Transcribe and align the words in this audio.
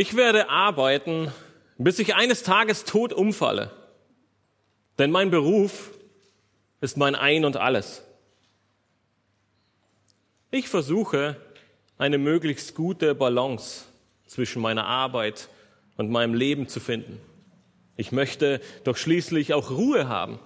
Ich 0.00 0.16
werde 0.16 0.48
arbeiten, 0.48 1.30
bis 1.76 1.98
ich 1.98 2.14
eines 2.14 2.42
Tages 2.42 2.84
tot 2.86 3.12
umfalle. 3.12 3.70
Denn 4.98 5.10
mein 5.10 5.30
Beruf 5.30 5.90
ist 6.80 6.96
mein 6.96 7.14
Ein 7.14 7.44
und 7.44 7.58
alles. 7.58 8.02
Ich 10.50 10.70
versuche 10.70 11.36
eine 11.98 12.16
möglichst 12.16 12.74
gute 12.74 13.14
Balance 13.14 13.84
zwischen 14.26 14.62
meiner 14.62 14.86
Arbeit 14.86 15.50
und 15.98 16.10
meinem 16.10 16.32
Leben 16.32 16.66
zu 16.66 16.80
finden. 16.80 17.20
Ich 17.98 18.10
möchte 18.10 18.62
doch 18.84 18.96
schließlich 18.96 19.52
auch 19.52 19.68
Ruhe 19.70 20.08
haben. 20.08 20.38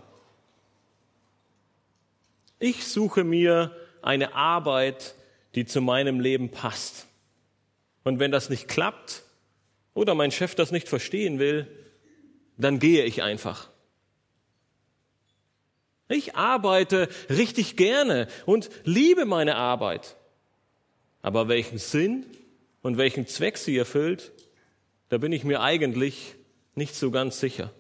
Ich 2.59 2.89
suche 2.89 3.23
mir 3.23 3.71
eine 4.03 4.35
Arbeit, 4.35 5.15
die 5.55 5.65
zu 5.65 5.81
meinem 5.81 6.19
Leben 6.19 6.51
passt. 6.51 7.07
Und 8.03 8.19
wenn 8.19 8.33
das 8.33 8.51
nicht 8.51 8.67
klappt 8.67 9.24
oder 9.95 10.15
mein 10.15 10.31
Chef 10.31 10.55
das 10.55 10.73
nicht 10.73 10.89
verstehen 10.89 11.39
will, 11.39 11.67
dann 12.59 12.79
gehe 12.79 13.05
ich 13.05 13.23
einfach. 13.23 13.71
Ich 16.09 16.37
arbeite 16.37 17.09
richtig 17.31 17.77
gerne 17.77 18.29
und 18.45 18.71
liebe 18.85 19.25
meine 19.25 19.57
Arbeit. 19.57 20.17
Aber 21.23 21.49
welchen 21.49 21.79
Sinn 21.79 22.27
und 22.83 22.99
welchen 22.99 23.27
Zweck 23.27 23.57
sie 23.57 23.77
erfüllt, 23.79 24.33
da 25.09 25.19
bin 25.19 25.33
ich 25.33 25.45
mir 25.45 25.63
eigentlich 25.63 26.35
nicht 26.75 26.95
so 26.95 27.11
ganz 27.11 27.41
sicher. 27.41 27.73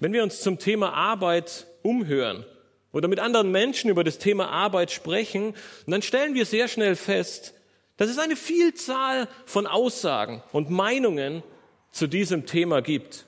Wenn 0.00 0.12
wir 0.12 0.22
uns 0.22 0.42
zum 0.42 0.58
Thema 0.58 0.92
Arbeit 0.92 1.66
umhören 1.82 2.44
oder 2.92 3.08
mit 3.08 3.18
anderen 3.18 3.50
Menschen 3.50 3.90
über 3.90 4.04
das 4.04 4.18
Thema 4.18 4.48
Arbeit 4.50 4.90
sprechen, 4.90 5.54
dann 5.86 6.02
stellen 6.02 6.34
wir 6.34 6.44
sehr 6.44 6.68
schnell 6.68 6.96
fest, 6.96 7.54
dass 7.98 8.08
es 8.08 8.18
eine 8.18 8.36
Vielzahl 8.36 9.28
von 9.44 9.66
Aussagen 9.66 10.42
und 10.52 10.70
Meinungen 10.70 11.42
zu 11.90 12.06
diesem 12.06 12.46
Thema 12.46 12.80
gibt. 12.80 13.26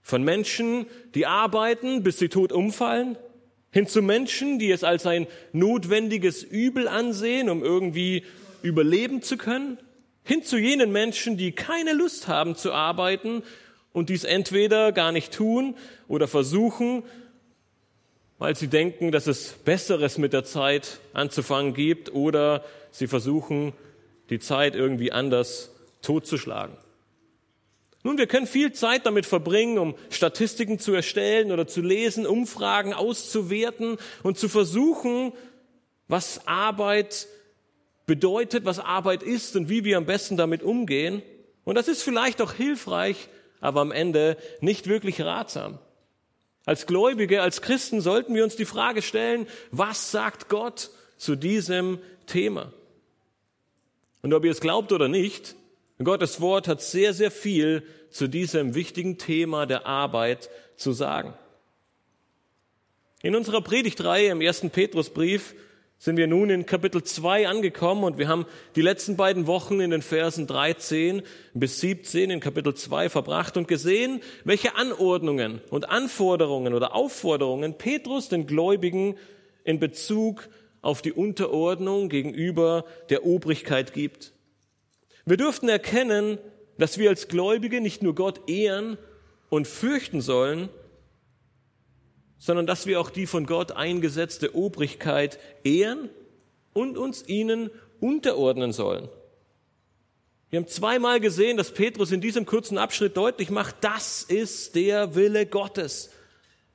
Von 0.00 0.22
Menschen, 0.22 0.86
die 1.14 1.26
arbeiten, 1.26 2.02
bis 2.02 2.18
sie 2.18 2.28
tot 2.28 2.52
umfallen, 2.52 3.18
hin 3.72 3.88
zu 3.88 4.02
Menschen, 4.02 4.58
die 4.58 4.70
es 4.70 4.84
als 4.84 5.04
ein 5.04 5.26
notwendiges 5.52 6.44
Übel 6.44 6.88
ansehen, 6.88 7.50
um 7.50 7.62
irgendwie 7.62 8.24
überleben 8.62 9.20
zu 9.20 9.36
können, 9.36 9.78
hin 10.22 10.44
zu 10.44 10.58
jenen 10.58 10.92
Menschen, 10.92 11.36
die 11.36 11.52
keine 11.52 11.92
Lust 11.92 12.28
haben 12.28 12.54
zu 12.54 12.72
arbeiten 12.72 13.42
und 13.92 14.10
dies 14.10 14.22
entweder 14.22 14.92
gar 14.92 15.10
nicht 15.10 15.32
tun 15.32 15.74
oder 16.06 16.28
versuchen, 16.28 17.02
weil 18.38 18.56
sie 18.56 18.68
denken, 18.68 19.12
dass 19.12 19.26
es 19.26 19.52
Besseres 19.64 20.18
mit 20.18 20.32
der 20.32 20.44
Zeit 20.44 21.00
anzufangen 21.12 21.74
gibt 21.74 22.12
oder 22.12 22.64
sie 22.90 23.06
versuchen, 23.06 23.72
die 24.30 24.38
Zeit 24.38 24.74
irgendwie 24.74 25.12
anders 25.12 25.70
totzuschlagen. 26.02 26.76
Nun, 28.02 28.18
wir 28.18 28.26
können 28.28 28.46
viel 28.46 28.72
Zeit 28.72 29.04
damit 29.04 29.26
verbringen, 29.26 29.78
um 29.78 29.96
Statistiken 30.10 30.78
zu 30.78 30.92
erstellen 30.92 31.50
oder 31.50 31.66
zu 31.66 31.80
lesen, 31.80 32.24
Umfragen 32.24 32.94
auszuwerten 32.94 33.98
und 34.22 34.38
zu 34.38 34.48
versuchen, 34.48 35.32
was 36.06 36.46
Arbeit 36.46 37.26
bedeutet, 38.06 38.64
was 38.64 38.78
Arbeit 38.78 39.24
ist 39.24 39.56
und 39.56 39.68
wie 39.68 39.82
wir 39.82 39.96
am 39.96 40.06
besten 40.06 40.36
damit 40.36 40.62
umgehen. 40.62 41.22
Und 41.64 41.74
das 41.74 41.88
ist 41.88 42.02
vielleicht 42.02 42.40
auch 42.40 42.52
hilfreich, 42.52 43.28
aber 43.60 43.80
am 43.80 43.90
Ende 43.90 44.36
nicht 44.60 44.86
wirklich 44.86 45.20
ratsam. 45.22 45.80
Als 46.66 46.86
Gläubige, 46.86 47.42
als 47.42 47.62
Christen 47.62 48.00
sollten 48.00 48.34
wir 48.34 48.44
uns 48.44 48.56
die 48.56 48.64
Frage 48.64 49.00
stellen, 49.00 49.46
was 49.70 50.10
sagt 50.10 50.48
Gott 50.48 50.90
zu 51.16 51.36
diesem 51.36 52.00
Thema? 52.26 52.72
Und 54.20 54.34
ob 54.34 54.44
ihr 54.44 54.50
es 54.50 54.60
glaubt 54.60 54.92
oder 54.92 55.06
nicht, 55.06 55.54
Gottes 56.02 56.40
Wort 56.40 56.66
hat 56.66 56.82
sehr, 56.82 57.14
sehr 57.14 57.30
viel 57.30 57.86
zu 58.10 58.26
diesem 58.26 58.74
wichtigen 58.74 59.16
Thema 59.16 59.66
der 59.66 59.86
Arbeit 59.86 60.50
zu 60.76 60.92
sagen. 60.92 61.34
In 63.22 63.36
unserer 63.36 63.62
Predigtreihe 63.62 64.30
im 64.30 64.40
ersten 64.40 64.70
Petrusbrief 64.70 65.54
sind 65.98 66.18
wir 66.18 66.26
nun 66.26 66.50
in 66.50 66.66
Kapitel 66.66 67.02
2 67.02 67.48
angekommen 67.48 68.04
und 68.04 68.18
wir 68.18 68.28
haben 68.28 68.44
die 68.74 68.82
letzten 68.82 69.16
beiden 69.16 69.46
Wochen 69.46 69.80
in 69.80 69.90
den 69.90 70.02
Versen 70.02 70.46
13 70.46 71.22
bis 71.54 71.80
17 71.80 72.30
in 72.30 72.40
Kapitel 72.40 72.74
2 72.74 73.08
verbracht 73.08 73.56
und 73.56 73.66
gesehen, 73.66 74.20
welche 74.44 74.76
Anordnungen 74.76 75.60
und 75.70 75.88
Anforderungen 75.88 76.74
oder 76.74 76.94
Aufforderungen 76.94 77.78
Petrus 77.78 78.28
den 78.28 78.46
Gläubigen 78.46 79.16
in 79.64 79.80
Bezug 79.80 80.48
auf 80.82 81.00
die 81.00 81.12
Unterordnung 81.12 82.08
gegenüber 82.08 82.84
der 83.08 83.24
Obrigkeit 83.24 83.94
gibt. 83.94 84.32
Wir 85.24 85.38
dürften 85.38 85.68
erkennen, 85.68 86.38
dass 86.78 86.98
wir 86.98 87.08
als 87.08 87.28
Gläubige 87.28 87.80
nicht 87.80 88.02
nur 88.02 88.14
Gott 88.14 88.48
ehren 88.48 88.98
und 89.48 89.66
fürchten 89.66 90.20
sollen, 90.20 90.68
sondern 92.38 92.66
dass 92.66 92.86
wir 92.86 93.00
auch 93.00 93.10
die 93.10 93.26
von 93.26 93.46
Gott 93.46 93.72
eingesetzte 93.72 94.54
Obrigkeit 94.54 95.38
ehren 95.64 96.10
und 96.72 96.98
uns 96.98 97.26
ihnen 97.28 97.70
unterordnen 98.00 98.72
sollen. 98.72 99.08
Wir 100.50 100.60
haben 100.60 100.68
zweimal 100.68 101.18
gesehen, 101.20 101.56
dass 101.56 101.72
Petrus 101.72 102.12
in 102.12 102.20
diesem 102.20 102.46
kurzen 102.46 102.78
Abschnitt 102.78 103.16
deutlich 103.16 103.50
macht, 103.50 103.76
das 103.80 104.22
ist 104.22 104.74
der 104.74 105.14
Wille 105.14 105.46
Gottes. 105.46 106.10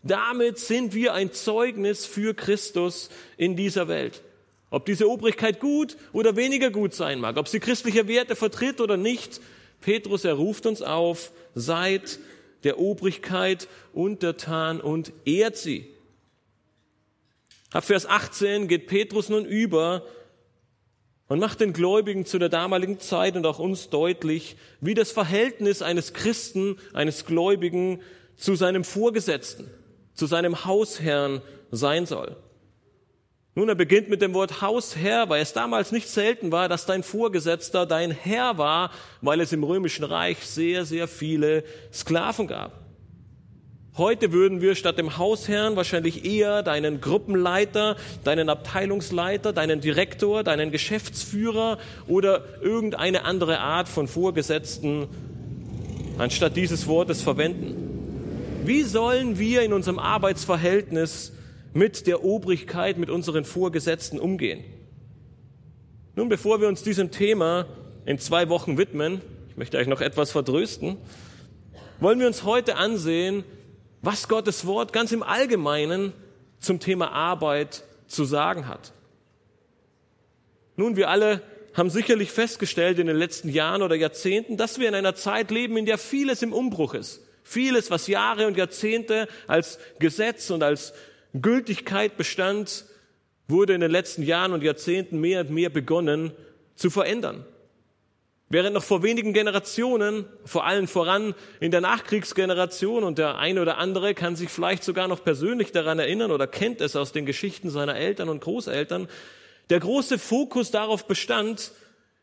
Damit 0.03 0.57
sind 0.57 0.93
wir 0.93 1.13
ein 1.13 1.31
Zeugnis 1.31 2.05
für 2.05 2.33
Christus 2.33 3.09
in 3.37 3.55
dieser 3.55 3.87
Welt. 3.87 4.23
Ob 4.71 4.85
diese 4.85 5.09
Obrigkeit 5.09 5.59
gut 5.59 5.97
oder 6.11 6.35
weniger 6.35 6.71
gut 6.71 6.93
sein 6.93 7.19
mag, 7.19 7.37
ob 7.37 7.47
sie 7.47 7.59
christliche 7.59 8.07
Werte 8.07 8.35
vertritt 8.35 8.81
oder 8.81 8.97
nicht, 8.97 9.41
Petrus, 9.81 10.25
er 10.25 10.33
ruft 10.33 10.65
uns 10.65 10.81
auf, 10.81 11.31
seid 11.55 12.19
der 12.63 12.79
Obrigkeit 12.79 13.67
untertan 13.93 14.79
und 14.81 15.11
ehrt 15.25 15.57
sie. 15.57 15.87
Ab 17.71 17.85
Vers 17.85 18.05
18 18.05 18.67
geht 18.67 18.87
Petrus 18.87 19.29
nun 19.29 19.45
über 19.45 20.03
und 21.27 21.39
macht 21.39 21.61
den 21.61 21.71
Gläubigen 21.71 22.25
zu 22.25 22.39
der 22.39 22.49
damaligen 22.49 22.99
Zeit 22.99 23.37
und 23.37 23.45
auch 23.45 23.59
uns 23.59 23.89
deutlich, 23.89 24.57
wie 24.81 24.93
das 24.93 25.11
Verhältnis 25.11 25.81
eines 25.81 26.13
Christen, 26.13 26.77
eines 26.93 27.25
Gläubigen 27.25 28.01
zu 28.35 28.55
seinem 28.55 28.83
Vorgesetzten, 28.83 29.69
zu 30.13 30.25
seinem 30.25 30.65
Hausherrn 30.65 31.41
sein 31.71 32.05
soll. 32.05 32.35
Nun, 33.53 33.67
er 33.67 33.75
beginnt 33.75 34.07
mit 34.07 34.21
dem 34.21 34.33
Wort 34.33 34.61
Hausherr, 34.61 35.27
weil 35.27 35.41
es 35.41 35.51
damals 35.51 35.91
nicht 35.91 36.07
selten 36.07 36.53
war, 36.53 36.69
dass 36.69 36.85
dein 36.85 37.03
Vorgesetzter 37.03 37.85
dein 37.85 38.11
Herr 38.11 38.57
war, 38.57 38.91
weil 39.21 39.41
es 39.41 39.51
im 39.51 39.65
römischen 39.65 40.05
Reich 40.05 40.45
sehr, 40.45 40.85
sehr 40.85 41.09
viele 41.09 41.65
Sklaven 41.91 42.47
gab. 42.47 42.79
Heute 43.97 44.31
würden 44.31 44.61
wir 44.61 44.75
statt 44.75 44.97
dem 44.97 45.17
Hausherrn 45.17 45.75
wahrscheinlich 45.75 46.23
eher 46.23 46.63
deinen 46.63 47.01
Gruppenleiter, 47.01 47.97
deinen 48.23 48.47
Abteilungsleiter, 48.47 49.51
deinen 49.51 49.81
Direktor, 49.81 50.45
deinen 50.45 50.71
Geschäftsführer 50.71 51.77
oder 52.07 52.45
irgendeine 52.61 53.25
andere 53.25 53.59
Art 53.59 53.89
von 53.89 54.07
Vorgesetzten 54.07 55.09
anstatt 56.17 56.55
dieses 56.55 56.87
Wortes 56.87 57.21
verwenden. 57.21 58.61
Wie 58.63 58.83
sollen 58.83 59.37
wir 59.37 59.61
in 59.63 59.73
unserem 59.73 59.99
Arbeitsverhältnis 59.99 61.33
mit 61.73 62.07
der 62.07 62.23
Obrigkeit, 62.23 62.97
mit 62.97 63.09
unseren 63.09 63.45
Vorgesetzten 63.45 64.19
umgehen. 64.19 64.63
Nun, 66.15 66.29
bevor 66.29 66.59
wir 66.59 66.67
uns 66.67 66.83
diesem 66.83 67.11
Thema 67.11 67.67
in 68.05 68.19
zwei 68.19 68.49
Wochen 68.49 68.77
widmen, 68.77 69.21
ich 69.49 69.57
möchte 69.57 69.77
euch 69.77 69.87
noch 69.87 70.01
etwas 70.01 70.31
vertrösten, 70.31 70.97
wollen 71.99 72.19
wir 72.19 72.27
uns 72.27 72.43
heute 72.43 72.75
ansehen, 72.75 73.43
was 74.01 74.27
Gottes 74.27 74.65
Wort 74.65 74.91
ganz 74.91 75.11
im 75.11 75.23
Allgemeinen 75.23 76.13
zum 76.59 76.79
Thema 76.79 77.11
Arbeit 77.11 77.83
zu 78.07 78.25
sagen 78.25 78.67
hat. 78.67 78.93
Nun, 80.75 80.95
wir 80.95 81.09
alle 81.09 81.41
haben 81.73 81.89
sicherlich 81.89 82.31
festgestellt 82.31 82.99
in 82.99 83.07
den 83.07 83.15
letzten 83.15 83.49
Jahren 83.49 83.81
oder 83.81 83.95
Jahrzehnten, 83.95 84.57
dass 84.57 84.79
wir 84.79 84.89
in 84.89 84.95
einer 84.95 85.15
Zeit 85.15 85.51
leben, 85.51 85.77
in 85.77 85.85
der 85.85 85.97
vieles 85.97 86.41
im 86.41 86.53
Umbruch 86.53 86.93
ist. 86.93 87.21
Vieles, 87.43 87.89
was 87.91 88.07
Jahre 88.07 88.47
und 88.47 88.57
Jahrzehnte 88.57 89.27
als 89.47 89.79
Gesetz 89.99 90.49
und 90.49 90.63
als 90.63 90.93
Gültigkeit 91.33 92.17
bestand, 92.17 92.85
wurde 93.47 93.73
in 93.73 93.81
den 93.81 93.91
letzten 93.91 94.23
Jahren 94.23 94.53
und 94.53 94.63
Jahrzehnten 94.63 95.19
mehr 95.19 95.41
und 95.41 95.51
mehr 95.51 95.69
begonnen 95.69 96.31
zu 96.75 96.89
verändern. 96.89 97.45
Während 98.49 98.73
noch 98.73 98.83
vor 98.83 99.01
wenigen 99.01 99.31
Generationen, 99.31 100.25
vor 100.43 100.65
allen 100.65 100.87
voran 100.87 101.35
in 101.61 101.71
der 101.71 101.79
Nachkriegsgeneration 101.79 103.05
und 103.05 103.17
der 103.17 103.37
eine 103.37 103.61
oder 103.61 103.77
andere 103.77 104.13
kann 104.13 104.35
sich 104.35 104.49
vielleicht 104.49 104.83
sogar 104.83 105.07
noch 105.07 105.23
persönlich 105.23 105.71
daran 105.71 105.99
erinnern 105.99 106.31
oder 106.31 106.47
kennt 106.47 106.81
es 106.81 106.97
aus 106.97 107.13
den 107.13 107.25
Geschichten 107.25 107.69
seiner 107.69 107.95
Eltern 107.95 108.27
und 108.27 108.41
Großeltern, 108.41 109.07
der 109.69 109.79
große 109.79 110.19
Fokus 110.19 110.69
darauf 110.69 111.07
bestand, 111.07 111.71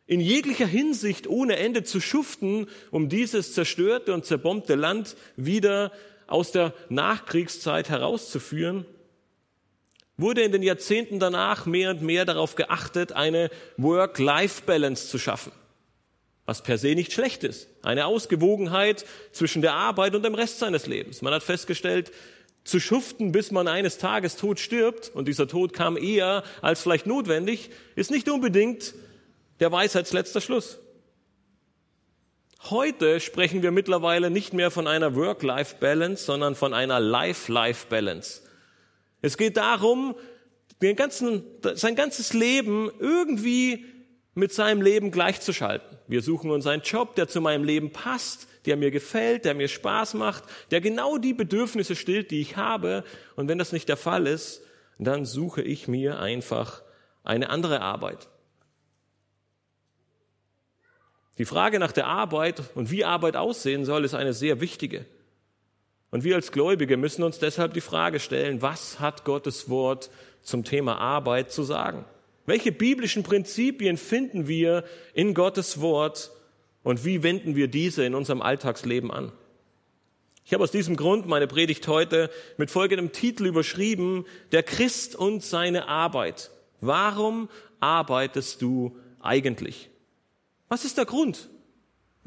in 0.07 0.21
jeglicher 0.21 0.67
Hinsicht 0.67 1.27
ohne 1.27 1.57
Ende 1.57 1.83
zu 1.83 1.99
schuften, 1.99 2.67
um 2.91 3.09
dieses 3.09 3.55
zerstörte 3.55 4.13
und 4.13 4.27
zerbombte 4.27 4.75
Land 4.75 5.17
wieder 5.37 5.93
aus 6.27 6.53
der 6.53 6.75
Nachkriegszeit 6.91 7.89
herauszuführen 7.89 8.85
wurde 10.19 10.43
in 10.43 10.53
den 10.53 10.63
Jahrzehnten 10.63 11.19
danach 11.21 11.65
mehr 11.65 11.91
und 11.91 12.03
mehr 12.03 12.27
darauf 12.27 12.57
geachtet, 12.57 13.13
eine 13.13 13.51
Work-Life-Balance 13.79 15.09
zu 15.09 15.19
schaffen. 15.19 15.53
Was 16.45 16.63
per 16.63 16.77
se 16.77 16.95
nicht 16.95 17.13
schlecht 17.13 17.45
ist. 17.45 17.69
Eine 17.83 18.07
Ausgewogenheit 18.07 19.07
zwischen 19.33 19.63
der 19.63 19.75
Arbeit 19.75 20.15
und 20.15 20.25
dem 20.25 20.35
Rest 20.35 20.59
seines 20.59 20.87
Lebens. 20.87 21.23
Man 21.23 21.33
hat 21.33 21.43
festgestellt, 21.43 22.13
zu 22.65 22.81
schuften, 22.81 23.33
bis 23.33 23.51
man 23.51 23.69
eines 23.69 23.97
Tages 23.99 24.37
tot 24.37 24.61
stirbt, 24.61 25.11
und 25.15 25.27
dieser 25.27 25.49
Tod 25.49 25.73
kam 25.73 25.97
eher 25.97 26.43
als 26.61 26.83
vielleicht 26.83 27.07
notwendig, 27.07 27.71
ist 27.97 28.11
nicht 28.11 28.29
unbedingt 28.29 28.95
der 29.61 29.73
Weisheitsletzter 29.73 30.41
Schluss. 30.41 30.79
Heute 32.65 33.21
sprechen 33.21 33.63
wir 33.63 33.71
mittlerweile 33.71 34.31
nicht 34.31 34.53
mehr 34.53 34.71
von 34.71 34.87
einer 34.87 35.15
Work-Life-Balance, 35.15 36.25
sondern 36.25 36.55
von 36.55 36.75
einer 36.75 37.01
Life-Life-Balance. 37.01 38.43
Es 39.21 39.37
geht 39.37 39.57
darum, 39.57 40.15
ganzen, 40.97 41.43
sein 41.75 41.97
ganzes 41.97 42.33
Leben 42.33 42.91
irgendwie 42.99 43.85
mit 44.35 44.53
seinem 44.53 44.81
Leben 44.83 45.11
gleichzuschalten. 45.11 45.99
Wir 46.07 46.23
suchen 46.23 46.51
uns 46.51 46.67
einen 46.67 46.83
Job, 46.83 47.17
der 47.17 47.27
zu 47.27 47.41
meinem 47.41 47.65
Leben 47.65 47.93
passt, 47.93 48.47
der 48.67 48.77
mir 48.77 48.91
gefällt, 48.91 49.45
der 49.45 49.55
mir 49.55 49.69
Spaß 49.69 50.15
macht, 50.15 50.45
der 50.71 50.81
genau 50.81 51.19
die 51.19 51.35
Bedürfnisse 51.35 51.97
stillt, 51.97 52.31
die 52.31 52.41
ich 52.41 52.57
habe. 52.57 53.03
Und 53.35 53.49
wenn 53.49 53.59
das 53.59 53.73
nicht 53.73 53.89
der 53.89 53.97
Fall 53.97 54.27
ist, 54.27 54.63
dann 54.99 55.25
suche 55.25 55.63
ich 55.63 55.89
mir 55.89 56.21
einfach 56.21 56.83
eine 57.25 57.51
andere 57.51 57.81
Arbeit. 57.81 58.29
Die 61.39 61.45
Frage 61.45 61.79
nach 61.79 61.93
der 61.93 62.07
Arbeit 62.07 62.63
und 62.75 62.91
wie 62.91 63.05
Arbeit 63.05 63.37
aussehen 63.37 63.85
soll, 63.85 64.05
ist 64.05 64.15
eine 64.15 64.33
sehr 64.33 64.61
wichtige. 64.61 65.07
Und 66.11 66.25
wir 66.25 66.37
als 66.37 66.53
Gläubige 66.53 66.97
müssen 66.97 67.23
uns 67.23 67.39
deshalb 67.39 67.75
die 67.75 67.81
Frage 67.81 68.19
stellen, 68.19 68.63
was 68.63 68.99
hat 68.99 69.25
Gottes 69.25 69.69
Wort 69.69 70.11
zum 70.43 70.65
Thema 70.65 70.99
Arbeit 70.99 71.53
zu 71.53 71.63
sagen? 71.63 72.05
Welche 72.47 72.73
biblischen 72.73 73.23
Prinzipien 73.23 73.99
finden 73.99 74.49
wir 74.49 74.85
in 75.13 75.35
Gottes 75.35 75.83
Wort 75.83 76.31
und 76.83 77.05
wie 77.05 77.23
wenden 77.23 77.57
wir 77.57 77.69
diese 77.69 78.05
in 78.07 78.15
unserem 78.15 78.41
Alltagsleben 78.41 79.11
an? 79.11 79.33
Ich 80.47 80.55
habe 80.55 80.65
aus 80.65 80.71
diesem 80.71 80.97
Grund 80.97 81.27
meine 81.27 81.47
Predigt 81.47 81.87
heute 81.89 82.31
mit 82.57 82.71
folgendem 82.71 83.13
Titel 83.13 83.45
überschrieben, 83.45 84.25
Der 84.51 84.63
Christ 84.63 85.15
und 85.15 85.45
seine 85.45 85.89
Arbeit. 85.89 86.51
Warum 86.81 87.51
arbeitest 87.81 88.63
du 88.63 88.97
eigentlich? 89.21 89.91
Was 90.71 90.87
ist 90.87 90.97
der 90.97 91.05
Grund? 91.05 91.51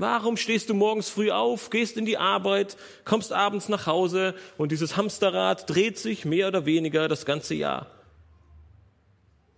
Warum 0.01 0.35
stehst 0.35 0.67
du 0.71 0.73
morgens 0.73 1.09
früh 1.09 1.29
auf, 1.29 1.69
gehst 1.69 1.95
in 1.95 2.07
die 2.07 2.17
Arbeit, 2.17 2.75
kommst 3.05 3.31
abends 3.33 3.69
nach 3.69 3.85
Hause 3.85 4.33
und 4.57 4.71
dieses 4.71 4.97
Hamsterrad 4.97 5.69
dreht 5.69 5.99
sich 5.99 6.25
mehr 6.25 6.47
oder 6.47 6.65
weniger 6.65 7.07
das 7.07 7.23
ganze 7.23 7.53
Jahr? 7.53 7.85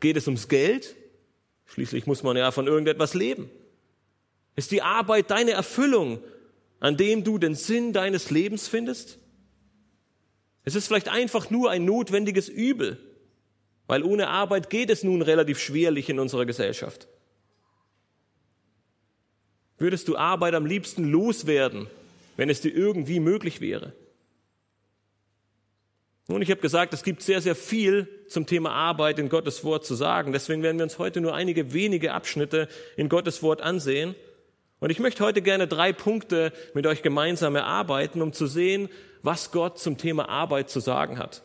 Geht 0.01 0.18
es 0.18 0.28
ums 0.28 0.50
Geld? 0.50 0.98
Schließlich 1.63 2.07
muss 2.07 2.24
man 2.24 2.36
ja 2.36 2.51
von 2.51 2.68
irgendetwas 2.68 3.13
leben. 3.13 3.50
Ist 4.57 4.72
die 4.72 4.81
Arbeit 4.81 5.31
deine 5.31 5.51
Erfüllung, 5.51 6.19
an 6.81 6.98
dem 6.98 7.24
du 7.24 7.38
den 7.38 7.56
Sinn 7.56 7.94
deines 7.94 8.30
Lebens 8.30 8.68
findest? 8.68 9.19
Es 10.66 10.75
ist 10.75 10.88
vielleicht 10.88 11.07
einfach 11.07 11.51
nur 11.51 11.72
ein 11.72 11.86
notwendiges 11.86 12.50
Übel, 12.50 13.00
weil 13.88 14.04
ohne 14.04 14.28
Arbeit 14.28 14.69
geht 14.69 14.89
es 14.89 15.06
nun 15.06 15.22
relativ 15.22 15.57
schwerlich 15.57 16.10
in 16.10 16.19
unserer 16.19 16.46
Gesellschaft. 16.46 17.07
Würdest 19.78 20.08
du 20.08 20.16
Arbeit 20.16 20.54
am 20.56 20.66
liebsten 20.66 21.04
loswerden, 21.04 21.88
wenn 22.38 22.50
es 22.50 22.62
dir 22.62 22.74
irgendwie 22.74 23.20
möglich 23.20 23.62
wäre? 23.62 23.94
Nun, 26.28 26.42
ich 26.42 26.50
habe 26.52 26.62
gesagt, 26.62 26.94
es 26.94 27.04
gibt 27.04 27.22
sehr, 27.22 27.42
sehr 27.42 27.56
viel 27.56 28.08
zum 28.30 28.46
Thema 28.46 28.72
Arbeit 28.72 29.20
in 29.20 29.28
Gottes 29.28 29.64
Wort 29.66 29.86
zu 29.86 29.94
sagen. 29.94 30.31
Deswegen 30.31 30.64
werden 30.64 30.78
wir 30.78 30.84
uns 30.84 30.98
heute 30.98 31.20
nur 31.20 31.36
einige 31.36 31.74
wenige 31.74 32.14
Abschnitte 32.14 32.70
in 32.96 33.10
Gottes 33.10 33.44
Wort 33.44 33.62
ansehen. 33.62 34.16
Und 34.80 34.90
ich 34.90 35.00
möchte 35.00 35.24
heute 35.24 35.42
gerne 35.42 35.68
drei 35.68 35.92
Punkte 35.92 36.54
mit 36.74 36.88
euch 36.88 37.02
gemeinsam 37.02 37.56
erarbeiten, 37.56 38.22
um 38.22 38.31
zu 38.31 38.48
sehen, 38.48 38.90
was 39.22 39.52
Gott 39.52 39.80
zum 39.80 39.98
Thema 39.98 40.30
Arbeit 40.30 40.70
zu 40.70 40.80
sagen 40.80 41.18
hat. 41.18 41.44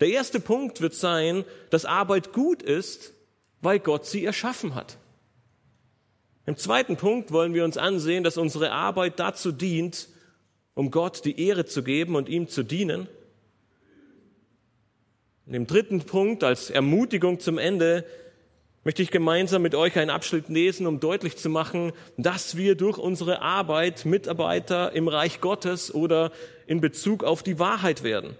Der 0.00 0.08
erste 0.08 0.40
Punkt 0.40 0.80
wird 0.80 0.94
sein, 0.94 1.44
dass 1.70 1.84
Arbeit 1.84 2.32
gut 2.32 2.60
ist, 2.62 3.12
weil 3.60 3.78
Gott 3.78 4.04
sie 4.06 4.24
erschaffen 4.24 4.74
hat. 4.74 4.98
Im 6.44 6.56
zweiten 6.56 6.96
Punkt 6.96 7.30
wollen 7.30 7.54
wir 7.54 7.64
uns 7.64 7.76
ansehen, 7.76 8.24
dass 8.24 8.36
unsere 8.36 8.72
Arbeit 8.72 9.20
dazu 9.20 9.52
dient, 9.52 10.08
um 10.74 10.90
Gott 10.90 11.24
die 11.24 11.40
Ehre 11.40 11.66
zu 11.66 11.82
geben 11.82 12.16
und 12.16 12.28
ihm 12.28 12.48
zu 12.48 12.62
dienen. 12.62 13.08
Und 15.46 15.54
im 15.54 15.66
dritten 15.66 16.00
Punkt, 16.00 16.44
als 16.44 16.70
Ermutigung 16.70 17.38
zum 17.38 17.58
Ende, 17.58 18.04
möchte 18.84 19.02
ich 19.02 19.12
gemeinsam 19.12 19.62
mit 19.62 19.76
euch 19.76 19.96
einen 19.96 20.10
Abschnitt 20.10 20.48
lesen, 20.48 20.86
um 20.86 20.98
deutlich 20.98 21.36
zu 21.36 21.48
machen, 21.48 21.92
dass 22.16 22.56
wir 22.56 22.74
durch 22.74 22.98
unsere 22.98 23.40
Arbeit 23.40 24.04
Mitarbeiter 24.04 24.92
im 24.92 25.06
Reich 25.06 25.40
Gottes 25.40 25.94
oder 25.94 26.32
in 26.66 26.80
Bezug 26.80 27.22
auf 27.22 27.44
die 27.44 27.60
Wahrheit 27.60 28.02
werden. 28.02 28.36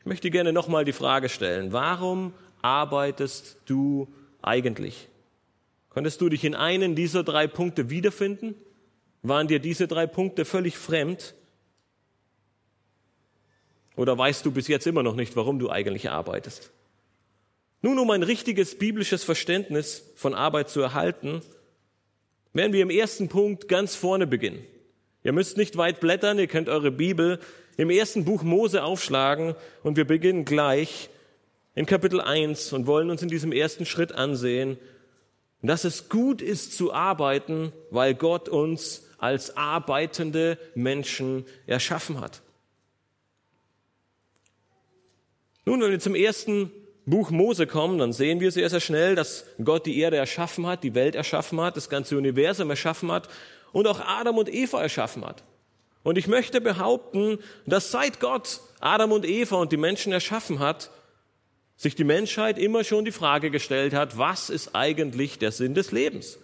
Ich 0.00 0.06
möchte 0.06 0.30
gerne 0.30 0.52
nochmal 0.52 0.84
die 0.84 0.92
Frage 0.92 1.28
stellen, 1.28 1.72
warum 1.72 2.32
arbeitest 2.62 3.58
du 3.66 4.08
eigentlich? 4.48 5.08
Konntest 5.90 6.20
du 6.20 6.28
dich 6.28 6.44
in 6.44 6.54
einen 6.54 6.94
dieser 6.94 7.22
drei 7.22 7.46
Punkte 7.46 7.90
wiederfinden? 7.90 8.54
Waren 9.22 9.48
dir 9.48 9.58
diese 9.58 9.86
drei 9.86 10.06
Punkte 10.06 10.44
völlig 10.44 10.76
fremd? 10.78 11.34
Oder 13.96 14.16
weißt 14.16 14.46
du 14.46 14.52
bis 14.52 14.68
jetzt 14.68 14.86
immer 14.86 15.02
noch 15.02 15.16
nicht, 15.16 15.34
warum 15.36 15.58
du 15.58 15.70
eigentlich 15.70 16.08
arbeitest? 16.08 16.70
Nun, 17.82 17.98
um 17.98 18.10
ein 18.10 18.22
richtiges 18.22 18.78
biblisches 18.78 19.24
Verständnis 19.24 20.12
von 20.16 20.34
Arbeit 20.34 20.68
zu 20.68 20.80
erhalten, 20.80 21.42
werden 22.52 22.72
wir 22.72 22.82
im 22.82 22.90
ersten 22.90 23.28
Punkt 23.28 23.68
ganz 23.68 23.94
vorne 23.94 24.26
beginnen. 24.26 24.64
Ihr 25.24 25.32
müsst 25.32 25.56
nicht 25.56 25.76
weit 25.76 26.00
blättern, 26.00 26.38
ihr 26.38 26.46
könnt 26.46 26.68
eure 26.68 26.90
Bibel 26.90 27.40
im 27.76 27.90
ersten 27.90 28.24
Buch 28.24 28.42
Mose 28.42 28.82
aufschlagen 28.82 29.54
und 29.82 29.96
wir 29.96 30.06
beginnen 30.06 30.44
gleich 30.44 31.10
in 31.74 31.86
Kapitel 31.86 32.20
1 32.20 32.72
und 32.72 32.86
wollen 32.86 33.10
uns 33.10 33.22
in 33.22 33.28
diesem 33.28 33.52
ersten 33.52 33.86
Schritt 33.86 34.12
ansehen, 34.12 34.78
dass 35.62 35.84
es 35.84 36.08
gut 36.08 36.40
ist 36.42 36.76
zu 36.76 36.92
arbeiten, 36.92 37.72
weil 37.90 38.14
Gott 38.14 38.48
uns 38.48 39.04
als 39.18 39.56
arbeitende 39.56 40.58
Menschen 40.74 41.44
erschaffen 41.66 42.20
hat. 42.20 42.42
Nun, 45.64 45.80
wenn 45.82 45.90
wir 45.90 46.00
zum 46.00 46.14
ersten 46.14 46.70
Buch 47.04 47.30
Mose 47.30 47.66
kommen, 47.66 47.98
dann 47.98 48.12
sehen 48.12 48.40
wir 48.40 48.52
sehr, 48.52 48.70
sehr 48.70 48.80
schnell, 48.80 49.14
dass 49.14 49.44
Gott 49.62 49.86
die 49.86 49.98
Erde 49.98 50.16
erschaffen 50.16 50.66
hat, 50.66 50.84
die 50.84 50.94
Welt 50.94 51.14
erschaffen 51.14 51.60
hat, 51.60 51.76
das 51.76 51.88
ganze 51.88 52.16
Universum 52.16 52.70
erschaffen 52.70 53.10
hat 53.10 53.28
und 53.72 53.86
auch 53.86 54.00
Adam 54.00 54.38
und 54.38 54.52
Eva 54.52 54.80
erschaffen 54.80 55.24
hat. 55.24 55.42
Und 56.04 56.16
ich 56.16 56.26
möchte 56.26 56.60
behaupten, 56.60 57.38
dass 57.66 57.90
seit 57.90 58.20
Gott 58.20 58.60
Adam 58.80 59.12
und 59.12 59.26
Eva 59.26 59.56
und 59.56 59.72
die 59.72 59.76
Menschen 59.76 60.12
erschaffen 60.12 60.58
hat, 60.58 60.90
sich 61.78 61.94
die 61.94 62.04
Menschheit 62.04 62.58
immer 62.58 62.84
schon 62.84 63.06
die 63.06 63.12
Frage 63.12 63.50
gestellt 63.50 63.94
hat, 63.94 64.18
was 64.18 64.50
ist 64.50 64.74
eigentlich 64.74 65.38
der 65.38 65.52
Sinn 65.52 65.74
des 65.74 65.92
Lebens? 65.92 66.38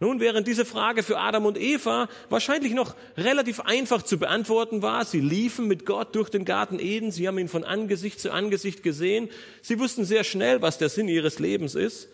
Nun, 0.00 0.20
während 0.20 0.46
diese 0.46 0.64
Frage 0.64 1.02
für 1.02 1.18
Adam 1.18 1.46
und 1.46 1.58
Eva 1.58 2.08
wahrscheinlich 2.28 2.72
noch 2.72 2.94
relativ 3.16 3.60
einfach 3.60 4.02
zu 4.02 4.18
beantworten 4.18 4.82
war, 4.82 5.04
sie 5.04 5.20
liefen 5.20 5.66
mit 5.66 5.86
Gott 5.86 6.14
durch 6.14 6.30
den 6.30 6.44
Garten 6.44 6.78
Eden, 6.78 7.10
sie 7.10 7.26
haben 7.26 7.38
ihn 7.38 7.48
von 7.48 7.64
Angesicht 7.64 8.20
zu 8.20 8.30
Angesicht 8.32 8.82
gesehen, 8.82 9.28
sie 9.62 9.78
wussten 9.78 10.04
sehr 10.04 10.22
schnell, 10.22 10.62
was 10.62 10.78
der 10.78 10.88
Sinn 10.88 11.08
ihres 11.08 11.38
Lebens 11.38 11.74
ist, 11.74 12.08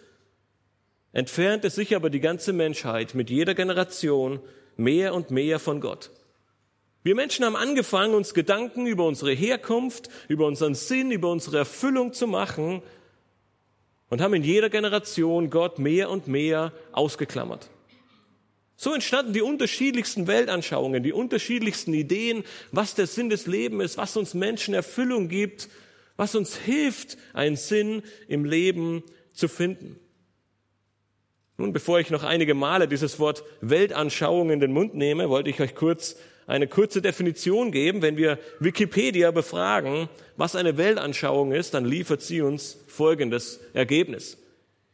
entfernte 1.13 1.69
sich 1.69 1.95
aber 1.97 2.09
die 2.09 2.21
ganze 2.21 2.53
Menschheit 2.53 3.15
mit 3.15 3.29
jeder 3.29 3.55
Generation 3.55 4.41
mehr 4.77 5.15
und 5.15 5.31
mehr 5.31 5.59
von 5.59 5.81
Gott. 5.81 6.11
Wir 7.05 7.15
Menschen 7.15 7.45
haben 7.45 7.55
angefangen, 7.55 8.15
uns 8.15 8.33
Gedanken 8.33 8.87
über 8.87 9.07
unsere 9.07 9.33
Herkunft, 9.33 10.09
über 10.27 10.47
unseren 10.47 10.75
Sinn, 10.75 11.11
über 11.11 11.31
unsere 11.31 11.59
Erfüllung 11.59 12.15
zu 12.15 12.27
machen 12.27 12.83
und 14.09 14.23
haben 14.23 14.33
in 14.33 14.43
jeder 14.43 14.71
Generation 14.71 15.51
Gott 15.51 15.79
mehr 15.79 16.09
und 16.09 16.29
mehr 16.29 16.73
ausgeklammert. 16.93 17.69
So 18.77 18.95
entstanden 18.95 19.35
die 19.35 19.43
unterschiedlichsten 19.43 20.27
Weltanschauungen, 20.27 21.03
die 21.03 21.13
unterschiedlichsten 21.13 21.93
Ideen, 21.93 22.43
was 22.73 22.95
der 22.95 23.07
Sinn 23.07 23.29
des 23.29 23.47
Lebens 23.47 23.85
ist, 23.85 23.99
was 23.99 24.17
uns 24.17 24.33
Menschen 24.33 24.73
Erfüllung 24.73 25.29
gibt, 25.29 25.69
was 26.17 26.35
uns 26.35 26.57
hilft, 26.57 27.19
einen 27.35 27.57
Sinn 27.57 28.03
im 28.29 28.47
Leben 28.47 29.03
zu 29.35 29.49
finden. 29.49 30.01
Nun, 31.59 31.75
bevor 31.75 32.01
ich 32.01 32.09
noch 32.09 32.25
einige 32.25 32.55
Male 32.55 32.89
dieses 32.89 33.19
Wort 33.19 33.45
Weltanschauung 33.61 34.51
in 34.51 34.61
den 34.61 34.73
Mund 34.73 34.95
nehme, 34.95 35.29
wollte 35.29 35.51
ich 35.51 35.61
euch 35.61 35.75
kurz 35.75 36.17
eine 36.47 36.67
kurze 36.67 37.03
Definition 37.03 37.73
geben. 37.73 38.03
Wenn 38.03 38.17
wir 38.17 38.39
Wikipedia 38.61 39.31
befragen, 39.31 40.09
was 40.37 40.57
eine 40.57 40.77
Weltanschauung 40.77 41.53
ist, 41.53 41.75
dann 41.75 41.85
liefert 41.85 42.23
sie 42.23 42.41
uns 42.41 42.79
folgendes 42.87 43.61
Ergebnis. 43.73 44.39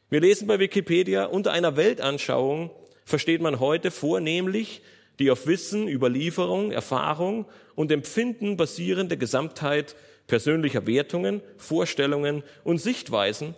Wir 0.09 0.21
lesen 0.21 0.47
bei 0.49 0.59
Wikipedia, 0.59 1.25
unter 1.25 1.53
einer 1.53 1.77
Weltanschauung 1.77 2.71
versteht 3.05 3.41
man 3.41 3.61
heute 3.61 3.91
vornehmlich 3.91 4.83
die 5.21 5.31
auf 5.31 5.47
Wissen, 5.47 5.87
Überlieferung, 5.87 6.73
Erfahrung 6.73 7.45
und 7.75 7.93
Empfinden 7.93 8.57
basierende 8.57 9.19
Gesamtheit 9.19 9.95
persönlicher 10.27 10.87
Wertungen, 10.87 11.43
Vorstellungen 11.59 12.43
und 12.65 12.79
Sichtweisen, 12.79 13.55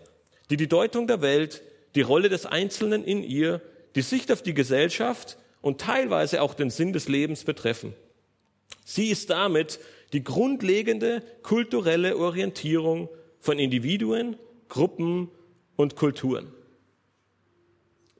die 0.50 0.56
die 0.56 0.68
Deutung 0.68 1.06
der 1.06 1.22
Welt, 1.22 1.62
die 1.94 2.02
Rolle 2.02 2.28
des 2.28 2.46
Einzelnen 2.46 3.04
in 3.04 3.22
ihr, 3.22 3.60
die 3.94 4.02
Sicht 4.02 4.32
auf 4.32 4.42
die 4.42 4.54
Gesellschaft 4.54 5.38
und 5.62 5.80
teilweise 5.80 6.42
auch 6.42 6.52
den 6.52 6.68
Sinn 6.68 6.92
des 6.92 7.08
Lebens 7.08 7.44
betreffen. 7.44 7.94
Sie 8.84 9.08
ist 9.08 9.30
damit 9.30 9.80
die 10.12 10.22
grundlegende 10.22 11.22
kulturelle 11.42 12.18
Orientierung 12.18 13.08
von 13.40 13.58
Individuen, 13.58 14.36
Gruppen 14.68 15.30
und 15.76 15.96
Kulturen. 15.96 16.52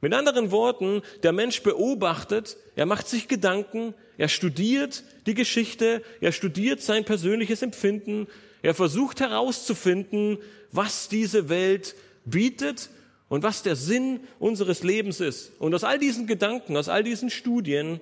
Mit 0.00 0.14
anderen 0.14 0.50
Worten, 0.50 1.02
der 1.22 1.32
Mensch 1.32 1.62
beobachtet, 1.62 2.56
er 2.74 2.86
macht 2.86 3.06
sich 3.06 3.28
Gedanken, 3.28 3.94
er 4.18 4.28
studiert 4.28 5.04
die 5.26 5.34
Geschichte, 5.34 6.02
er 6.20 6.32
studiert 6.32 6.80
sein 6.80 7.04
persönliches 7.04 7.62
Empfinden, 7.62 8.26
er 8.62 8.74
versucht 8.74 9.20
herauszufinden, 9.20 10.38
was 10.72 11.08
diese 11.08 11.48
Welt 11.48 11.94
bietet 12.24 12.90
und 13.32 13.42
was 13.42 13.62
der 13.62 13.76
Sinn 13.76 14.20
unseres 14.38 14.82
Lebens 14.82 15.18
ist. 15.18 15.52
Und 15.58 15.74
aus 15.74 15.84
all 15.84 15.98
diesen 15.98 16.26
Gedanken, 16.26 16.76
aus 16.76 16.90
all 16.90 17.02
diesen 17.02 17.30
Studien 17.30 17.98